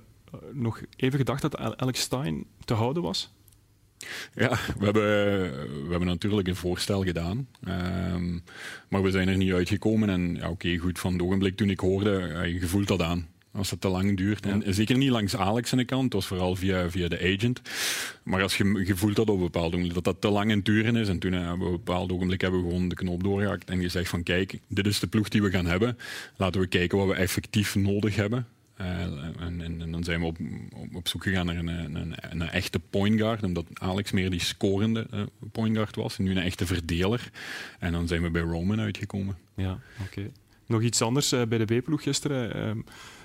nog 0.52 0.80
even 0.96 1.18
gedacht 1.18 1.42
dat 1.42 1.56
Al- 1.56 1.78
Alex 1.78 2.00
Stein 2.00 2.44
te 2.64 2.74
houden 2.74 3.02
was? 3.02 3.32
Ja, 4.34 4.58
we 4.78 4.84
hebben, 4.84 5.02
we 5.84 5.86
hebben 5.90 6.08
natuurlijk 6.08 6.48
een 6.48 6.56
voorstel 6.56 7.04
gedaan. 7.04 7.48
Ehm, 7.64 8.38
maar 8.88 9.02
we 9.02 9.10
zijn 9.10 9.28
er 9.28 9.36
niet 9.36 9.52
uitgekomen. 9.52 10.08
En 10.08 10.34
ja, 10.34 10.50
oké, 10.50 10.76
goed, 10.76 10.98
van 10.98 11.12
het 11.12 11.22
ogenblik 11.22 11.56
toen 11.56 11.70
ik 11.70 11.80
hoorde, 11.80 12.10
je 12.60 12.66
voelt 12.66 12.88
dat 12.88 13.02
aan. 13.02 13.28
Als 13.56 13.70
het 13.70 13.80
te 13.80 13.88
lang 13.88 14.16
duurt. 14.16 14.46
En 14.46 14.74
zeker 14.74 14.96
niet 14.96 15.10
langs 15.10 15.36
Alex 15.36 15.72
aan 15.72 15.78
de 15.78 15.84
kant, 15.84 16.04
het 16.04 16.12
was 16.12 16.26
vooral 16.26 16.56
via, 16.56 16.90
via 16.90 17.08
de 17.08 17.34
agent. 17.34 17.60
Maar 18.22 18.42
als 18.42 18.56
je, 18.56 18.82
je 18.86 18.96
voelt 18.96 19.16
dat 19.16 19.28
op 19.28 19.36
een 19.36 19.42
bepaald 19.42 19.72
ogenblik, 19.72 19.94
dat 19.94 20.04
dat 20.04 20.20
te 20.20 20.28
lang 20.28 20.50
het 20.50 20.64
duren 20.64 20.96
is. 20.96 21.08
En 21.08 21.18
toen 21.18 21.32
eh, 21.32 21.40
hebben 21.40 21.58
we 21.58 21.64
op 21.64 21.70
een 21.72 21.84
bepaald 21.84 22.12
ogenblik 22.12 22.40
hebben 22.40 22.62
we 22.62 22.68
gewoon 22.68 22.88
de 22.88 22.94
knoop 22.94 23.22
doorgehakt 23.22 23.70
en 23.70 23.80
gezegd 23.80 24.08
van 24.08 24.22
kijk, 24.22 24.58
dit 24.68 24.86
is 24.86 24.98
de 24.98 25.06
ploeg 25.06 25.28
die 25.28 25.42
we 25.42 25.50
gaan 25.50 25.66
hebben. 25.66 25.98
Laten 26.36 26.60
we 26.60 26.66
kijken 26.66 26.98
wat 26.98 27.06
we 27.06 27.14
effectief 27.14 27.74
nodig 27.74 28.16
hebben. 28.16 28.46
Eh, 28.74 29.00
en, 29.00 29.60
en, 29.60 29.80
en 29.80 29.90
dan 29.90 30.04
zijn 30.04 30.20
we 30.20 30.26
op, 30.26 30.38
op, 30.72 30.94
op 30.94 31.08
zoek 31.08 31.22
gegaan 31.22 31.46
naar 31.46 31.56
een, 31.56 32.14
een, 32.30 32.42
echte 32.42 32.78
point 32.90 33.20
guard, 33.20 33.42
omdat 33.42 33.66
Alex 33.72 34.10
meer 34.10 34.30
die 34.30 34.40
scorende 34.40 35.06
eh, 35.10 35.22
point 35.52 35.76
guard 35.76 35.96
was. 35.96 36.18
En 36.18 36.24
nu 36.24 36.30
een 36.30 36.38
echte 36.38 36.66
verdeler. 36.66 37.30
En 37.78 37.92
dan 37.92 38.08
zijn 38.08 38.22
we 38.22 38.30
bij 38.30 38.42
Roman 38.42 38.80
uitgekomen. 38.80 39.36
Ja, 39.54 39.78
oké. 40.06 40.30
Nog 40.66 40.82
iets 40.82 41.02
anders 41.02 41.32
eh, 41.32 41.42
bij 41.42 41.64
de 41.64 41.78
B-ploeg 41.78 42.02
gisteren. 42.02 42.84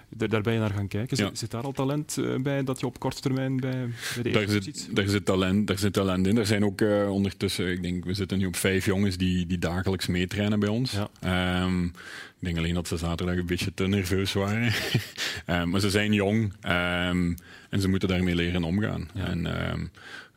Daar, 0.10 0.30
daar 0.30 0.41
ben 0.41 0.53
je 0.53 0.60
naar 0.60 0.70
gaan 0.74 0.88
kijken. 0.88 1.18
Zit, 1.18 1.28
Ja. 1.28 1.36
zit 1.36 1.51
daar 1.51 1.64
al 1.64 1.72
talent 1.72 2.18
eh, 2.18 2.36
bij 2.36 2.64
dat 2.64 2.80
je 2.80 2.86
op 2.86 2.99
korte 2.99 3.22
termijn 3.22 3.60
bij, 3.60 3.88
bij 4.14 4.24
de 4.24 4.30
Daar 4.30 4.41
eerste 4.41 4.62
zit, 4.62 4.78
ziet? 4.78 4.95
daar, 4.95 5.07
zit 5.07 5.26
talent, 5.26 5.68
daar 5.68 5.78
zit 5.78 5.93
talent 5.93 6.28
in. 6.28 6.38
Er 6.38 6.45
zijn 6.45 6.66
ook 6.66 6.82
eh, 6.82 7.12
ondertussen, 7.12 7.72
ik 7.72 7.82
denk, 7.82 8.05
we 8.05 8.14
zitten 8.14 8.38
nu 8.38 8.45
op 8.45 8.55
vijf 8.55 8.86
jongens 8.86 9.18
die, 9.18 9.45
die 9.45 9.60
dagelijks 9.60 10.07
meetrainen 10.07 10.60
bij 10.60 10.70
ons. 10.70 10.91
Ja. 10.91 11.10
Ehm, 11.20 11.84
ik 11.86 11.91
denk 12.39 12.57
alleen 12.57 12.74
dat 12.74 12.88
ze 12.88 12.97
zaterdag 12.97 13.36
een 13.38 13.45
beetje 13.45 13.74
te 13.74 13.88
nerveus 13.88 14.34
waren. 14.34 14.74
Ehm, 15.45 15.70
maar 15.70 15.80
ze 15.80 15.89
zijn 15.89 16.14
jong 16.14 16.53
ehm, 16.62 17.34
en 17.70 17.82
ze 17.82 17.88
moeten 17.89 18.07
daarmee 18.10 18.36
leren 18.36 18.64
omgaan. 18.64 19.10
Ja. 19.14 19.26
En 19.26 19.47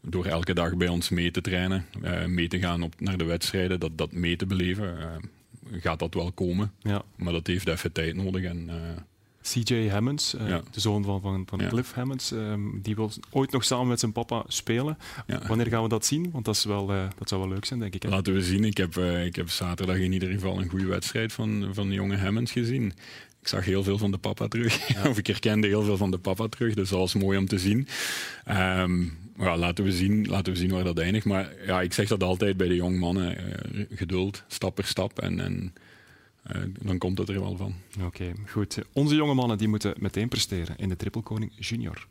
door 0.04 0.26
elke 0.26 0.54
dag 0.54 0.76
bij 0.76 0.88
ons 0.88 1.08
mee 1.08 1.30
te 1.30 1.40
trainen, 1.40 1.84
eh, 2.02 2.24
mee 2.24 2.48
te 2.48 2.58
gaan 2.58 2.82
op, 2.82 3.00
naar 3.00 3.16
de 3.16 3.24
wedstrijden, 3.24 3.80
dat, 3.80 3.98
dat 3.98 4.12
mee 4.12 4.36
te 4.36 4.46
beleven, 4.46 4.96
gaat 5.72 5.98
dat 5.98 6.14
wel 6.14 6.32
komen. 6.32 6.72
Ja. 6.80 7.02
Maar 7.16 7.32
dat 7.32 7.46
heeft 7.46 7.68
even 7.68 7.92
tijd 7.92 8.14
nodig. 8.16 8.44
En, 8.44 8.70
CJ 9.42 9.88
Hammonds, 9.88 10.34
eh, 10.34 10.48
Ja. 10.48 10.62
de 10.70 10.80
zoon 10.80 11.04
van, 11.04 11.20
van, 11.20 11.42
van 11.46 11.58
Ja. 11.58 11.68
Cliff 11.68 11.92
Hammonds, 11.92 12.32
ehm, 12.32 12.60
die 12.82 12.94
wil 12.94 13.10
ooit 13.30 13.50
nog 13.50 13.64
samen 13.64 13.86
met 13.88 14.00
zijn 14.00 14.12
papa 14.12 14.44
spelen. 14.48 14.98
ja. 15.26 15.40
Wanneer 15.46 15.66
gaan 15.66 15.82
we 15.82 15.88
dat 15.88 16.06
zien? 16.06 16.30
Want 16.32 16.44
dat, 16.44 16.54
is 16.54 16.64
wel, 16.64 16.90
eh, 16.92 17.04
dat 17.18 17.28
zou 17.28 17.40
wel 17.40 17.50
leuk 17.50 17.64
zijn, 17.64 17.80
denk 17.80 17.94
ik. 17.94 18.02
Hè? 18.02 18.08
Laten 18.08 18.32
we 18.34 18.42
zien. 18.42 18.64
Ik 18.64 18.76
heb, 18.76 18.96
eh, 18.96 19.24
ik 19.24 19.36
heb 19.36 19.48
zaterdag 19.50 19.96
in 19.96 20.12
ieder 20.12 20.32
geval 20.32 20.58
een 20.60 20.68
goede 20.68 20.86
wedstrijd 20.86 21.32
van, 21.32 21.68
van 21.72 21.88
de 21.88 21.94
jonge 21.94 22.16
Hammonds 22.16 22.52
gezien. 22.52 22.92
Ik 23.40 23.48
zag 23.48 23.64
heel 23.64 23.82
veel 23.82 23.98
van 23.98 24.10
de 24.10 24.18
papa 24.18 24.48
terug. 24.48 24.88
of 25.08 25.18
ik 25.18 25.26
herkende 25.26 25.66
heel 25.66 25.82
veel 25.82 25.96
van 25.96 26.10
de 26.10 26.18
papa 26.18 26.48
terug. 26.48 26.74
Dus 26.74 26.88
dat 26.88 26.98
was 26.98 27.14
mooi 27.14 27.38
om 27.38 27.46
te 27.46 27.58
zien. 27.58 27.88
Ja, 29.38 29.56
laten, 29.56 29.84
we 29.84 29.92
zien 29.92 30.26
laten 30.26 30.52
we 30.52 30.58
zien 30.58 30.70
waar 30.70 30.84
dat 30.84 30.98
eindigt. 30.98 31.24
Maar 31.26 31.52
ja, 31.66 31.80
ik 31.80 31.92
zeg 31.92 32.08
dat 32.08 32.22
altijd 32.22 32.56
bij 32.56 32.68
de 32.68 32.74
jonge 32.74 32.98
mannen. 32.98 33.36
geduld, 33.94 34.42
stap 34.46 34.74
per 34.74 34.84
stap. 34.84 35.18
En, 35.20 35.40
en 35.40 35.72
eh, 36.42 36.62
dan 36.80 36.98
komt 36.98 37.18
het 37.18 37.28
er 37.28 37.40
wel 37.40 37.56
van. 37.56 37.74
Oké, 38.04 38.32
goed. 38.46 38.78
Onze 38.92 39.14
jonge 39.14 39.34
mannen 39.34 39.58
die 39.58 39.68
moeten 39.68 39.94
meteen 39.98 40.28
presteren 40.28 40.76
in 40.76 40.88
de 40.88 40.96
Triple 40.96 41.22
Koning 41.22 41.52
Junior. 41.58 42.06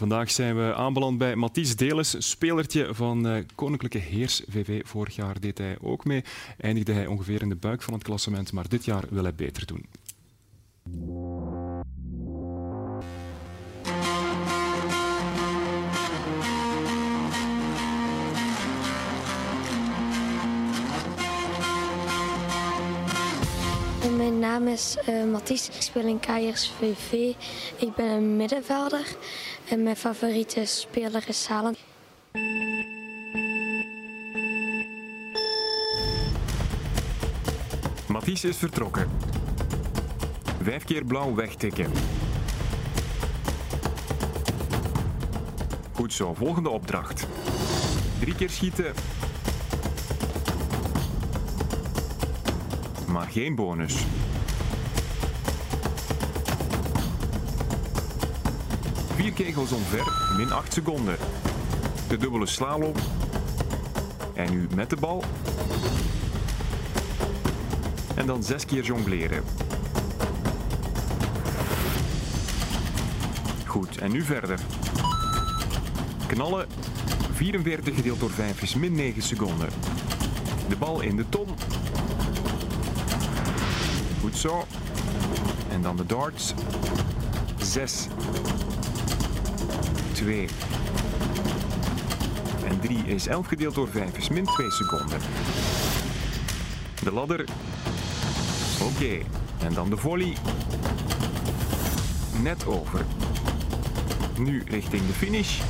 Vandaag 0.00 0.30
zijn 0.30 0.56
we 0.56 0.74
aanbeland 0.74 1.18
bij 1.18 1.36
Mathies 1.36 1.76
Deles, 1.76 2.28
spelertje 2.30 2.94
van 2.94 3.26
uh, 3.26 3.44
Koninklijke 3.54 3.98
Heers 3.98 4.42
VV. 4.48 4.82
Vorig 4.84 5.16
jaar 5.16 5.40
deed 5.40 5.58
hij 5.58 5.76
ook 5.80 6.04
mee. 6.04 6.24
Eindigde 6.58 6.92
hij 6.92 7.06
ongeveer 7.06 7.42
in 7.42 7.48
de 7.48 7.56
buik 7.56 7.82
van 7.82 7.94
het 7.94 8.02
klassement, 8.02 8.52
maar 8.52 8.68
dit 8.68 8.84
jaar 8.84 9.04
wil 9.10 9.22
hij 9.22 9.34
beter 9.34 9.66
doen. 9.66 9.84
Mijn 24.16 24.38
naam 24.38 24.68
is 24.68 24.96
uh, 25.08 25.24
Mathies. 25.24 25.68
Ik 25.68 25.82
speel 25.82 26.06
in 26.06 26.20
Kaiers 26.20 26.70
VV. 26.78 27.12
Ik 27.76 27.94
ben 27.94 28.06
een 28.06 28.36
middenvelder. 28.36 29.16
En 29.68 29.82
mijn 29.82 29.96
favoriete 29.96 30.64
speler 30.64 31.24
is 31.26 31.42
Salem. 31.42 31.74
Mathies 38.06 38.44
is 38.44 38.56
vertrokken. 38.56 39.10
Vijf 40.62 40.84
keer 40.84 41.04
blauw 41.04 41.34
wegtikken. 41.34 41.90
Goed 45.92 46.12
zo, 46.12 46.34
volgende 46.34 46.68
opdracht. 46.68 47.26
Drie 48.20 48.34
keer 48.34 48.50
schieten. 48.50 48.94
Maar 53.20 53.30
geen 53.30 53.54
bonus. 53.54 53.96
Vier 59.14 59.32
kegels 59.32 59.72
omver, 59.72 60.12
min 60.36 60.52
8 60.52 60.72
seconden. 60.72 61.16
De 62.08 62.16
dubbele 62.16 62.46
slalom. 62.46 62.92
En 64.34 64.50
nu 64.50 64.68
met 64.74 64.90
de 64.90 64.96
bal. 64.96 65.24
En 68.14 68.26
dan 68.26 68.42
zes 68.42 68.64
keer 68.64 68.84
jongleren. 68.84 69.44
Goed, 73.66 73.98
en 73.98 74.12
nu 74.12 74.22
verder. 74.22 74.60
Knallen. 76.26 76.66
44 77.32 77.94
gedeeld 77.94 78.20
door 78.20 78.30
5 78.30 78.62
is 78.62 78.74
min 78.74 78.92
9 78.92 79.22
seconden. 79.22 79.68
De 80.68 80.76
bal 80.76 81.00
in 81.00 81.16
de 81.16 81.28
ton. 81.28 81.48
Zo. 84.34 84.64
En 85.70 85.82
dan 85.82 85.96
de 85.96 86.06
darts. 86.06 86.54
6. 87.62 88.06
2. 90.12 90.48
En 92.64 92.80
3 92.80 92.98
is 93.06 93.26
11 93.26 93.48
gedeeld 93.48 93.74
door 93.74 93.88
5 93.88 94.16
is 94.16 94.28
min 94.28 94.44
2 94.44 94.70
seconden. 94.70 95.18
De 97.02 97.12
ladder. 97.12 97.44
Oké. 98.82 99.18
En 99.58 99.74
dan 99.74 99.90
de 99.90 99.96
volley. 99.96 100.36
Net 102.42 102.66
over. 102.66 103.04
Nu 104.38 104.62
richting 104.66 105.06
de 105.06 105.12
finish. 105.12 105.60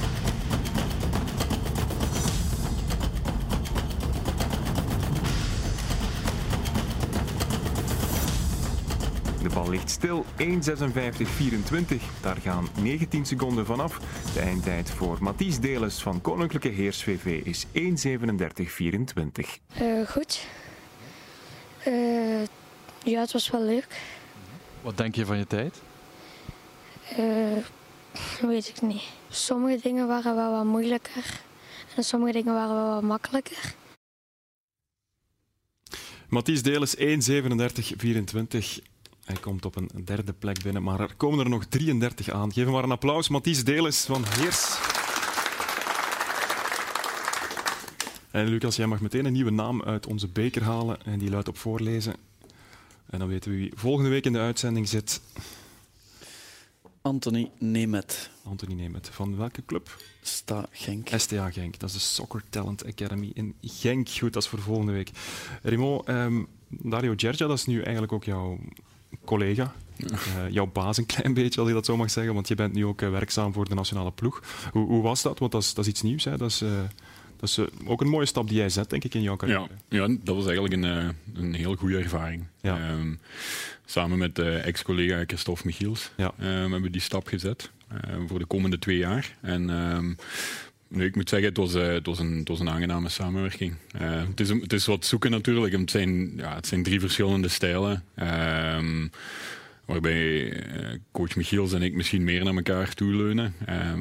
Ligt 9.71 9.91
stil, 9.91 10.25
1.56.24. 10.39 10.47
Daar 12.21 12.37
gaan 12.37 12.69
19 12.83 13.27
seconden 13.27 13.67
vanaf. 13.67 13.99
De 14.35 14.41
eindtijd 14.41 14.91
voor 14.91 15.19
Mathies 15.21 15.61
Deles 15.61 16.03
van 16.03 16.21
Koninklijke 16.21 16.69
Heers 16.69 17.03
VV 17.03 17.41
is 17.45 17.67
1.37.24. 17.67 17.73
Uh, 19.83 20.09
goed. 20.09 20.47
Uh, 21.87 22.45
ja, 23.03 23.21
het 23.21 23.33
was 23.33 23.51
wel 23.51 23.63
leuk. 23.63 24.01
Wat 24.83 24.97
denk 24.97 25.15
je 25.15 25.27
van 25.27 25.39
je 25.39 25.47
tijd? 25.47 25.83
Uh, 27.19 27.57
weet 28.41 28.69
ik 28.69 28.81
niet. 28.83 29.03
Sommige 29.29 29.79
dingen 29.83 30.07
waren 30.07 30.35
wel 30.37 30.51
wat 30.51 30.65
moeilijker. 30.65 31.41
En 31.97 32.05
sommige 32.05 32.33
dingen 32.33 32.55
waren 32.55 32.75
wel 32.75 32.95
wat 32.95 33.03
makkelijker. 33.03 33.75
Mathies 36.29 36.63
Deles 36.63 36.97
1.37.24. 36.97 38.90
Hij 39.31 39.41
komt 39.41 39.65
op 39.65 39.77
een 39.77 39.91
derde 40.05 40.33
plek 40.33 40.63
binnen, 40.63 40.83
maar 40.83 41.01
er 41.01 41.15
komen 41.17 41.45
er 41.45 41.51
nog 41.51 41.65
33 41.65 42.31
aan. 42.31 42.53
Geef 42.53 42.65
hem 42.65 42.73
maar 42.73 42.83
een 42.83 42.91
applaus. 42.91 43.29
Mathies 43.29 43.65
Deles 43.65 44.05
van 44.05 44.25
Heers. 44.29 44.79
En 48.31 48.47
Lucas, 48.47 48.77
jij 48.77 48.87
mag 48.87 49.01
meteen 49.01 49.25
een 49.25 49.33
nieuwe 49.33 49.51
naam 49.51 49.83
uit 49.83 50.07
onze 50.07 50.29
beker 50.29 50.63
halen 50.63 51.05
en 51.05 51.19
die 51.19 51.31
luidt 51.31 51.49
op 51.49 51.59
voorlezen. 51.59 52.15
En 53.07 53.19
dan 53.19 53.29
weten 53.29 53.51
we 53.51 53.57
wie 53.57 53.73
volgende 53.75 54.11
week 54.11 54.25
in 54.25 54.33
de 54.33 54.39
uitzending 54.39 54.89
zit. 54.89 55.21
Anthony 57.03 57.51
Nemet. 57.59 58.31
Anthony 58.43 58.75
Nemet. 58.75 59.09
Van 59.13 59.37
welke 59.37 59.65
club? 59.65 59.97
STA 60.23 60.67
Genk. 60.71 61.09
STA 61.17 61.51
Genk. 61.51 61.79
Dat 61.79 61.89
is 61.89 61.95
de 61.95 62.01
Soccer 62.01 62.43
Talent 62.49 62.87
Academy 62.87 63.31
in 63.35 63.55
Genk. 63.63 64.09
Goed, 64.09 64.33
dat 64.33 64.43
is 64.43 64.49
voor 64.49 64.61
volgende 64.61 64.93
week. 64.93 65.11
Remo, 65.63 66.03
um, 66.07 66.47
Dario 66.69 67.13
Gergia, 67.17 67.47
dat 67.47 67.59
is 67.59 67.67
nu 67.67 67.81
eigenlijk 67.83 68.13
ook 68.13 68.25
jouw 68.25 68.59
collega. 69.25 69.75
Uh, 69.99 70.51
jouw 70.51 70.67
baas 70.67 70.97
een 70.97 71.07
klein 71.07 71.35
beetje, 71.35 71.61
als 71.61 71.69
je 71.69 71.75
dat 71.75 71.87
zo 71.87 71.97
mag 71.97 72.11
zeggen, 72.11 72.35
want 72.35 72.49
je 72.49 72.55
bent 72.55 72.73
nu 72.73 72.87
ook 72.87 73.03
uh, 73.03 73.11
werkzaam 73.11 73.53
voor 73.53 73.69
de 73.69 73.75
nationale 73.75 74.11
ploeg. 74.11 74.43
Hoe, 74.73 74.87
hoe, 74.87 75.03
was 75.03 75.23
dat? 75.23 75.39
Want 75.39 75.53
dat 75.53 75.63
is, 75.63 75.75
dat 75.75 75.85
is 75.85 75.91
iets 75.91 76.03
nieuws. 76.03 76.25
Hè? 76.25 76.37
Dat 76.37 76.51
is, 76.51 76.63
uh, 76.63 76.71
dat 77.37 77.49
is 77.49 77.59
ook 77.87 78.01
een 78.01 78.09
mooie 78.09 78.27
stap 78.27 78.49
die 78.49 78.57
jij 78.57 78.69
zet, 78.69 78.91
denk 78.91 79.05
ik, 79.05 79.15
in 79.15 79.23
jouw 79.23 79.37
carrière. 79.37 79.69
Ja, 79.89 80.03
ja 80.03 80.17
dat 80.23 80.37
was 80.37 80.47
eigenlijk 80.47 80.75
een, 80.75 81.15
een 81.35 81.55
heel 81.55 81.75
goede 81.75 81.99
ervaring. 81.99 82.45
Ja. 82.61 82.91
Um, 82.91 83.19
samen 83.85 84.19
met 84.19 84.39
ex-collega 84.39 85.25
Christophe 85.27 85.63
Michiels 85.65 86.11
ja. 86.17 86.33
um, 86.41 86.47
hebben 86.47 86.83
we 86.83 86.91
die 86.91 87.01
stap 87.01 87.27
gezet 87.27 87.71
voor 88.27 88.39
de 88.39 88.45
komende 88.45 88.79
twee 88.79 88.97
jaar. 88.97 89.37
En 89.41 89.69
um, 89.69 90.17
nu, 90.91 91.05
ik 91.05 91.17
moet 91.17 91.29
zeggen, 91.29 91.49
het 91.49 91.57
was, 91.57 91.75
uh, 91.75 91.87
het 91.87 92.07
was, 92.07 92.19
een, 92.19 92.37
het 92.37 92.49
was 92.49 92.61
een 92.61 92.71
aangename 92.71 93.09
samenwerking. 93.09 93.75
Uh, 94.01 94.23
het, 94.29 94.41
is, 94.41 94.49
het 94.49 94.73
is 94.73 94.87
wat 94.87 95.05
zoeken 95.05 95.31
natuurlijk. 95.31 95.73
Het 95.73 95.91
zijn, 95.91 96.37
ja, 96.37 96.55
het 96.55 96.67
zijn 96.67 96.83
drie 96.83 97.01
verschillende 97.01 97.49
stijlen. 97.49 98.05
Uh, 98.19 99.05
waarbij 99.85 100.63
coach 101.13 101.37
Michiels 101.37 101.73
en 101.73 101.83
ik 101.83 101.95
misschien 101.95 102.25
meer 102.25 102.45
naar 102.45 102.55
elkaar 102.55 102.95
toe 102.95 103.15
leunen. 103.15 103.55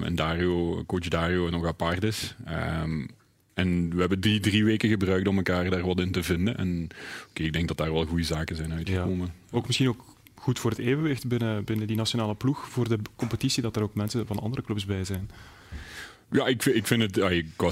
en 0.03 0.15
Dario, 0.15 0.83
coach 0.85 1.07
Dario 1.07 1.49
nog 1.49 1.65
apart 1.65 2.03
is. 2.03 2.35
en 3.53 3.93
we 3.93 3.99
hebben 3.99 4.19
die 4.19 4.39
drie 4.39 4.65
weken 4.65 4.89
gebruikt 4.89 5.27
om 5.27 5.37
elkaar 5.37 5.69
daar 5.69 5.85
wat 5.85 5.99
in 5.99 6.11
te 6.11 6.23
vinden. 6.23 6.57
En 6.57 6.87
okay, 7.29 7.45
ik 7.45 7.53
denk 7.53 7.67
dat 7.67 7.77
daar 7.77 7.93
wel 7.93 8.05
goede 8.05 8.23
zaken 8.23 8.55
zijn 8.55 8.73
uitgekomen. 8.73 9.33
Ook 9.51 9.65
misschien 9.65 9.87
ook 9.87 10.05
goed 10.35 10.59
voor 10.59 10.71
het 10.71 10.79
evenwicht 10.79 11.27
binnen, 11.27 11.63
binnen 11.63 11.87
die 11.87 11.95
nationale 11.95 12.35
ploeg. 12.35 12.69
Voor 12.69 12.89
de 12.89 12.99
competitie, 13.15 13.61
dat 13.61 13.75
er 13.75 13.83
ook 13.83 13.95
mensen 13.95 14.27
van 14.27 14.39
andere 14.39 14.61
clubs 14.61 14.85
bij 14.85 15.03
zijn. 15.03 15.29
Ja, 16.31 16.47
ik, 16.47 16.65
ik 16.65 16.87
vind 16.87 17.01
het, 17.01 17.15
ja, 17.15 17.41
qua, 17.55 17.71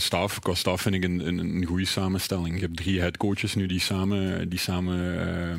staf, 0.53 0.81
vind 0.81 0.95
ik 0.95 1.03
een, 1.03 1.27
een, 1.27 1.65
goede 1.65 1.85
samenstelling. 1.85 2.55
Je 2.55 2.61
hebt 2.61 2.77
drie 2.77 2.99
headcoaches 2.99 3.55
nu 3.55 3.65
die 3.65 3.79
samen, 3.79 4.49
die 4.49 4.59
samen 4.59 4.99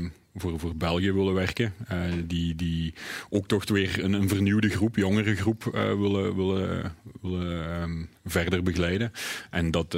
uh, 0.00 0.10
voor, 0.34 0.58
voor 0.58 0.76
België 0.76 1.12
willen 1.12 1.34
werken. 1.34 1.74
Uh, 1.92 1.98
die, 2.24 2.54
die 2.54 2.94
ook 3.30 3.48
toch 3.48 3.68
weer 3.68 4.04
een, 4.04 4.12
een 4.12 4.28
vernieuwde 4.28 4.68
groep, 4.68 4.96
jongere 4.96 5.36
groep 5.36 5.64
uh, 5.64 5.72
willen, 5.72 6.36
willen, 6.36 6.94
willen 7.22 7.82
um, 7.82 8.08
verder 8.24 8.62
begeleiden. 8.62 9.12
En 9.50 9.70
dat, 9.70 9.96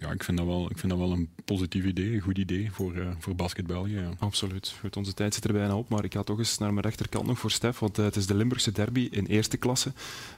ja, 0.00 0.10
ik 0.10 0.24
vind 0.24 0.36
dat 0.38 0.46
wel, 0.46 0.70
ik 0.70 0.78
vind 0.78 0.92
dat 0.92 1.00
wel 1.00 1.12
een 1.12 1.28
positief 1.44 1.84
idee, 1.84 2.14
een 2.14 2.20
goed 2.20 2.38
idee 2.38 2.72
voor, 2.72 2.94
uh, 2.94 3.08
voor 3.18 3.34
Basket 3.34 3.66
België. 3.66 3.94
Ja. 3.94 4.10
Absoluut. 4.18 4.74
Goed, 4.80 4.96
onze 4.96 5.14
tijd 5.14 5.34
zit 5.34 5.44
er 5.44 5.52
bijna 5.52 5.76
op, 5.76 5.88
maar 5.88 6.04
ik 6.04 6.12
ga 6.12 6.22
toch 6.22 6.38
eens 6.38 6.58
naar 6.58 6.72
mijn 6.72 6.84
rechterkant 6.84 7.26
nog 7.26 7.38
voor 7.38 7.50
Stef, 7.50 7.78
want 7.78 7.98
uh, 7.98 8.04
het 8.04 8.16
is 8.16 8.26
de 8.26 8.34
Limburgse 8.34 8.72
derby 8.72 9.08
in 9.10 9.26
eerste 9.26 9.56
klasse 9.56 9.92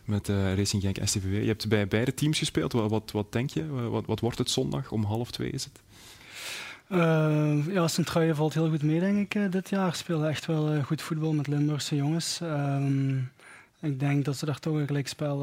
met 0.04 0.28
uh, 0.28 0.54
Racing 0.54 0.82
Genk 0.82 0.96
STVW. 1.04 1.40
Je 1.40 1.46
hebt 1.46 1.68
bij 1.68 1.88
beide 1.88 2.14
teams 2.14 2.38
gespeeld. 2.38 2.72
Wat, 2.72 2.90
wat, 2.90 3.10
wat 3.10 3.32
denk 3.32 3.50
je? 3.50 3.66
Wat, 3.66 4.06
wat, 4.06 4.20
wordt 4.20 4.38
het 4.38 4.50
zondag? 4.50 4.90
Om 4.90 5.04
half 5.04 5.30
twee 5.30 5.50
is 5.50 5.64
het? 5.64 5.80
ja, 7.68 7.88
Sint-Truijen 7.88 8.36
valt 8.36 8.54
heel 8.54 8.68
goed 8.68 8.82
mee, 8.82 9.00
denk 9.00 9.34
ik, 9.34 9.52
dit 9.52 9.68
jaar. 9.68 9.94
Spelen 9.94 10.28
echt 10.28 10.46
wel 10.46 10.82
goed 10.82 11.02
voetbal 11.02 11.32
met 11.32 11.46
Limburgse 11.46 11.96
jongens. 11.96 12.40
Um, 12.42 13.30
ik 13.80 14.00
denk 14.00 14.24
dat 14.24 14.36
ze 14.36 14.46
daar 14.46 14.58
toch 14.58 14.74
een 14.74 14.86
gelijkspel 14.86 15.42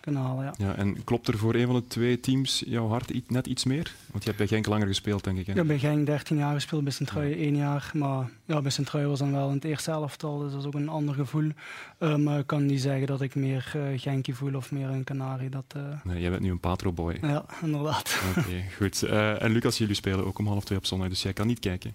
kunnen 0.00 0.22
halen. 0.22 0.44
Ja. 0.44 0.52
Ja, 0.56 0.74
en 0.74 1.04
klopt 1.04 1.28
er 1.28 1.38
voor 1.38 1.54
een 1.54 1.66
van 1.66 1.74
de 1.74 1.86
twee 1.86 2.20
teams 2.20 2.62
jouw 2.66 2.88
hart 2.88 3.30
net 3.30 3.46
iets 3.46 3.64
meer? 3.64 3.94
Want 4.10 4.24
je 4.24 4.30
hebt 4.30 4.36
bij 4.36 4.46
Genk 4.46 4.66
langer 4.66 4.86
gespeeld, 4.86 5.24
denk 5.24 5.38
ik. 5.38 5.46
Hè? 5.46 5.52
Ja, 5.52 5.64
bij 5.64 5.78
Genk 5.78 6.06
13 6.06 6.36
jaar 6.36 6.54
gespeeld, 6.54 6.84
bij 6.84 6.92
Sint-Truijen 6.92 7.38
1 7.38 7.56
jaar. 7.56 7.90
Maar 7.94 8.30
ja, 8.44 8.62
bij 8.62 8.70
Sint-Truijen 8.70 9.10
was 9.10 9.18
dan 9.18 9.32
wel 9.32 9.48
in 9.48 9.54
het 9.54 9.64
eerste 9.64 9.90
elftal, 9.90 10.38
dus 10.38 10.50
dat 10.52 10.60
is 10.60 10.66
ook 10.66 10.74
een 10.74 10.88
ander 10.88 11.14
gevoel. 11.14 11.50
Uh, 11.98 12.16
maar 12.16 12.38
ik 12.38 12.46
kan 12.46 12.66
niet 12.66 12.80
zeggen 12.80 13.06
dat 13.06 13.20
ik 13.20 13.34
meer 13.34 13.72
uh, 13.76 14.00
Genkie 14.00 14.34
voel 14.34 14.54
of 14.54 14.72
meer 14.72 14.88
een 14.88 15.04
Canarie. 15.04 15.48
Dat, 15.48 15.74
uh... 15.76 15.82
Nee, 16.04 16.20
jij 16.20 16.30
bent 16.30 16.42
nu 16.42 16.50
een 16.50 16.60
Patro-boy. 16.60 17.18
Ja, 17.22 17.44
inderdaad. 17.62 18.20
Oké, 18.30 18.40
okay, 18.40 18.70
goed. 18.78 19.02
en 19.02 19.50
Lucas, 19.50 19.78
jullie 19.78 19.94
spelen 19.94 20.26
ook 20.26 20.38
om 20.38 20.46
half 20.46 20.64
twee 20.64 20.78
op 20.78 20.86
zondag, 20.86 21.08
dus 21.08 21.22
jij 21.22 21.32
kan 21.32 21.46
niet 21.46 21.58
kijken. 21.58 21.94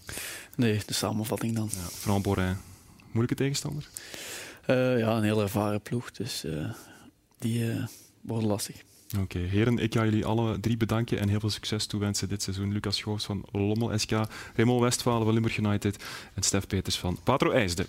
Nee, 0.56 0.82
de 0.86 0.94
samenvatting 0.94 1.56
dan. 1.56 1.70
Ja, 1.72 1.80
Fran 1.80 2.24
Moeilijke 3.12 3.44
tegenstander? 3.44 3.90
ja, 4.68 5.18
een 5.18 5.24
heel 5.24 5.42
ervaren 5.42 5.82
ploeg, 5.82 6.12
dus 6.12 6.46
die 7.44 7.60
uh, 7.60 7.86
worden 8.22 8.48
lastig. 8.48 8.84
Oké, 9.20 9.40
heren, 9.40 9.78
ik 9.78 9.94
ga 9.94 10.04
jullie 10.04 10.26
alle 10.26 10.60
drie 10.60 10.78
bedanken 10.78 11.20
en 11.20 11.30
heel 11.30 11.40
veel 11.40 11.50
succes 11.50 11.86
toewensen 11.86 12.30
dit 12.30 12.44
seizoen. 12.44 12.74
Lucas 12.74 12.98
Schoofs 12.98 13.26
van 13.26 13.46
Lommel 13.52 14.00
SK, 14.00 14.12
Raymond 14.56 14.82
Westfalen 14.82 15.24
van 15.24 15.34
Limburg 15.34 15.58
United 15.58 16.04
en 16.34 16.44
Stef 16.44 16.68
Peters 16.68 17.00
van 17.00 17.20
Patro 17.24 17.52
IJsden. 17.52 17.88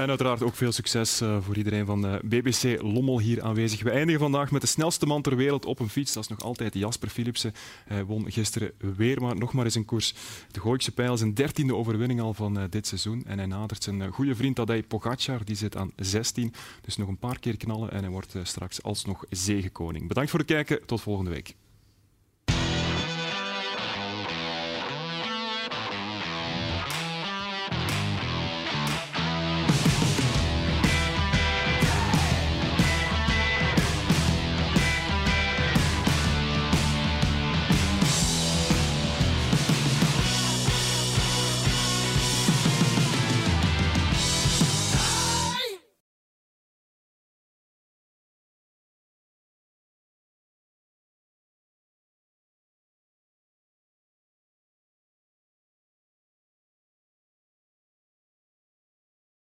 En 0.00 0.08
uiteraard 0.08 0.42
ook 0.42 0.54
veel 0.54 0.72
succes 0.72 1.22
uh, 1.22 1.36
voor 1.40 1.56
iedereen 1.56 1.86
van 1.86 2.06
uh, 2.06 2.14
BBC 2.24 2.82
Lommel 2.82 3.18
hier 3.18 3.42
aanwezig. 3.42 3.82
We 3.82 3.90
eindigen 3.90 4.20
vandaag 4.20 4.50
met 4.50 4.60
de 4.60 4.66
snelste 4.66 5.06
man 5.06 5.22
ter 5.22 5.36
wereld 5.36 5.64
op 5.64 5.80
een 5.80 5.88
fiets. 5.88 6.12
Dat 6.12 6.22
is 6.22 6.28
nog 6.28 6.40
altijd 6.40 6.74
Jasper 6.74 7.08
Philipsen. 7.08 7.52
Hij 7.84 8.04
won 8.04 8.32
gisteren 8.32 8.72
weer 8.78 9.20
maar 9.20 9.36
nog 9.36 9.52
maar 9.52 9.64
eens 9.64 9.74
een 9.74 9.84
koers. 9.84 10.14
De 10.50 10.60
Gooikse 10.60 10.92
Pijl 10.92 11.12
is 11.12 11.20
een 11.20 11.34
dertiende 11.34 11.74
overwinning 11.74 12.20
al 12.20 12.34
van 12.34 12.58
uh, 12.58 12.64
dit 12.70 12.86
seizoen. 12.86 13.24
En 13.26 13.38
hij 13.38 13.46
nadert 13.46 13.82
zijn 13.82 14.10
goede 14.10 14.34
vriend 14.34 14.56
Tadej 14.56 14.82
Pogacar. 14.82 15.44
Die 15.44 15.56
zit 15.56 15.76
aan 15.76 15.92
16. 15.96 16.54
Dus 16.80 16.96
nog 16.96 17.08
een 17.08 17.18
paar 17.18 17.38
keer 17.38 17.56
knallen 17.56 17.92
en 17.92 18.00
hij 18.00 18.10
wordt 18.10 18.34
straks 18.42 18.82
alsnog 18.82 19.24
zegenkoning. 19.28 20.08
Bedankt 20.08 20.30
voor 20.30 20.38
het 20.38 20.48
kijken. 20.48 20.86
Tot 20.86 21.00
volgende 21.00 21.30
week. 21.30 21.54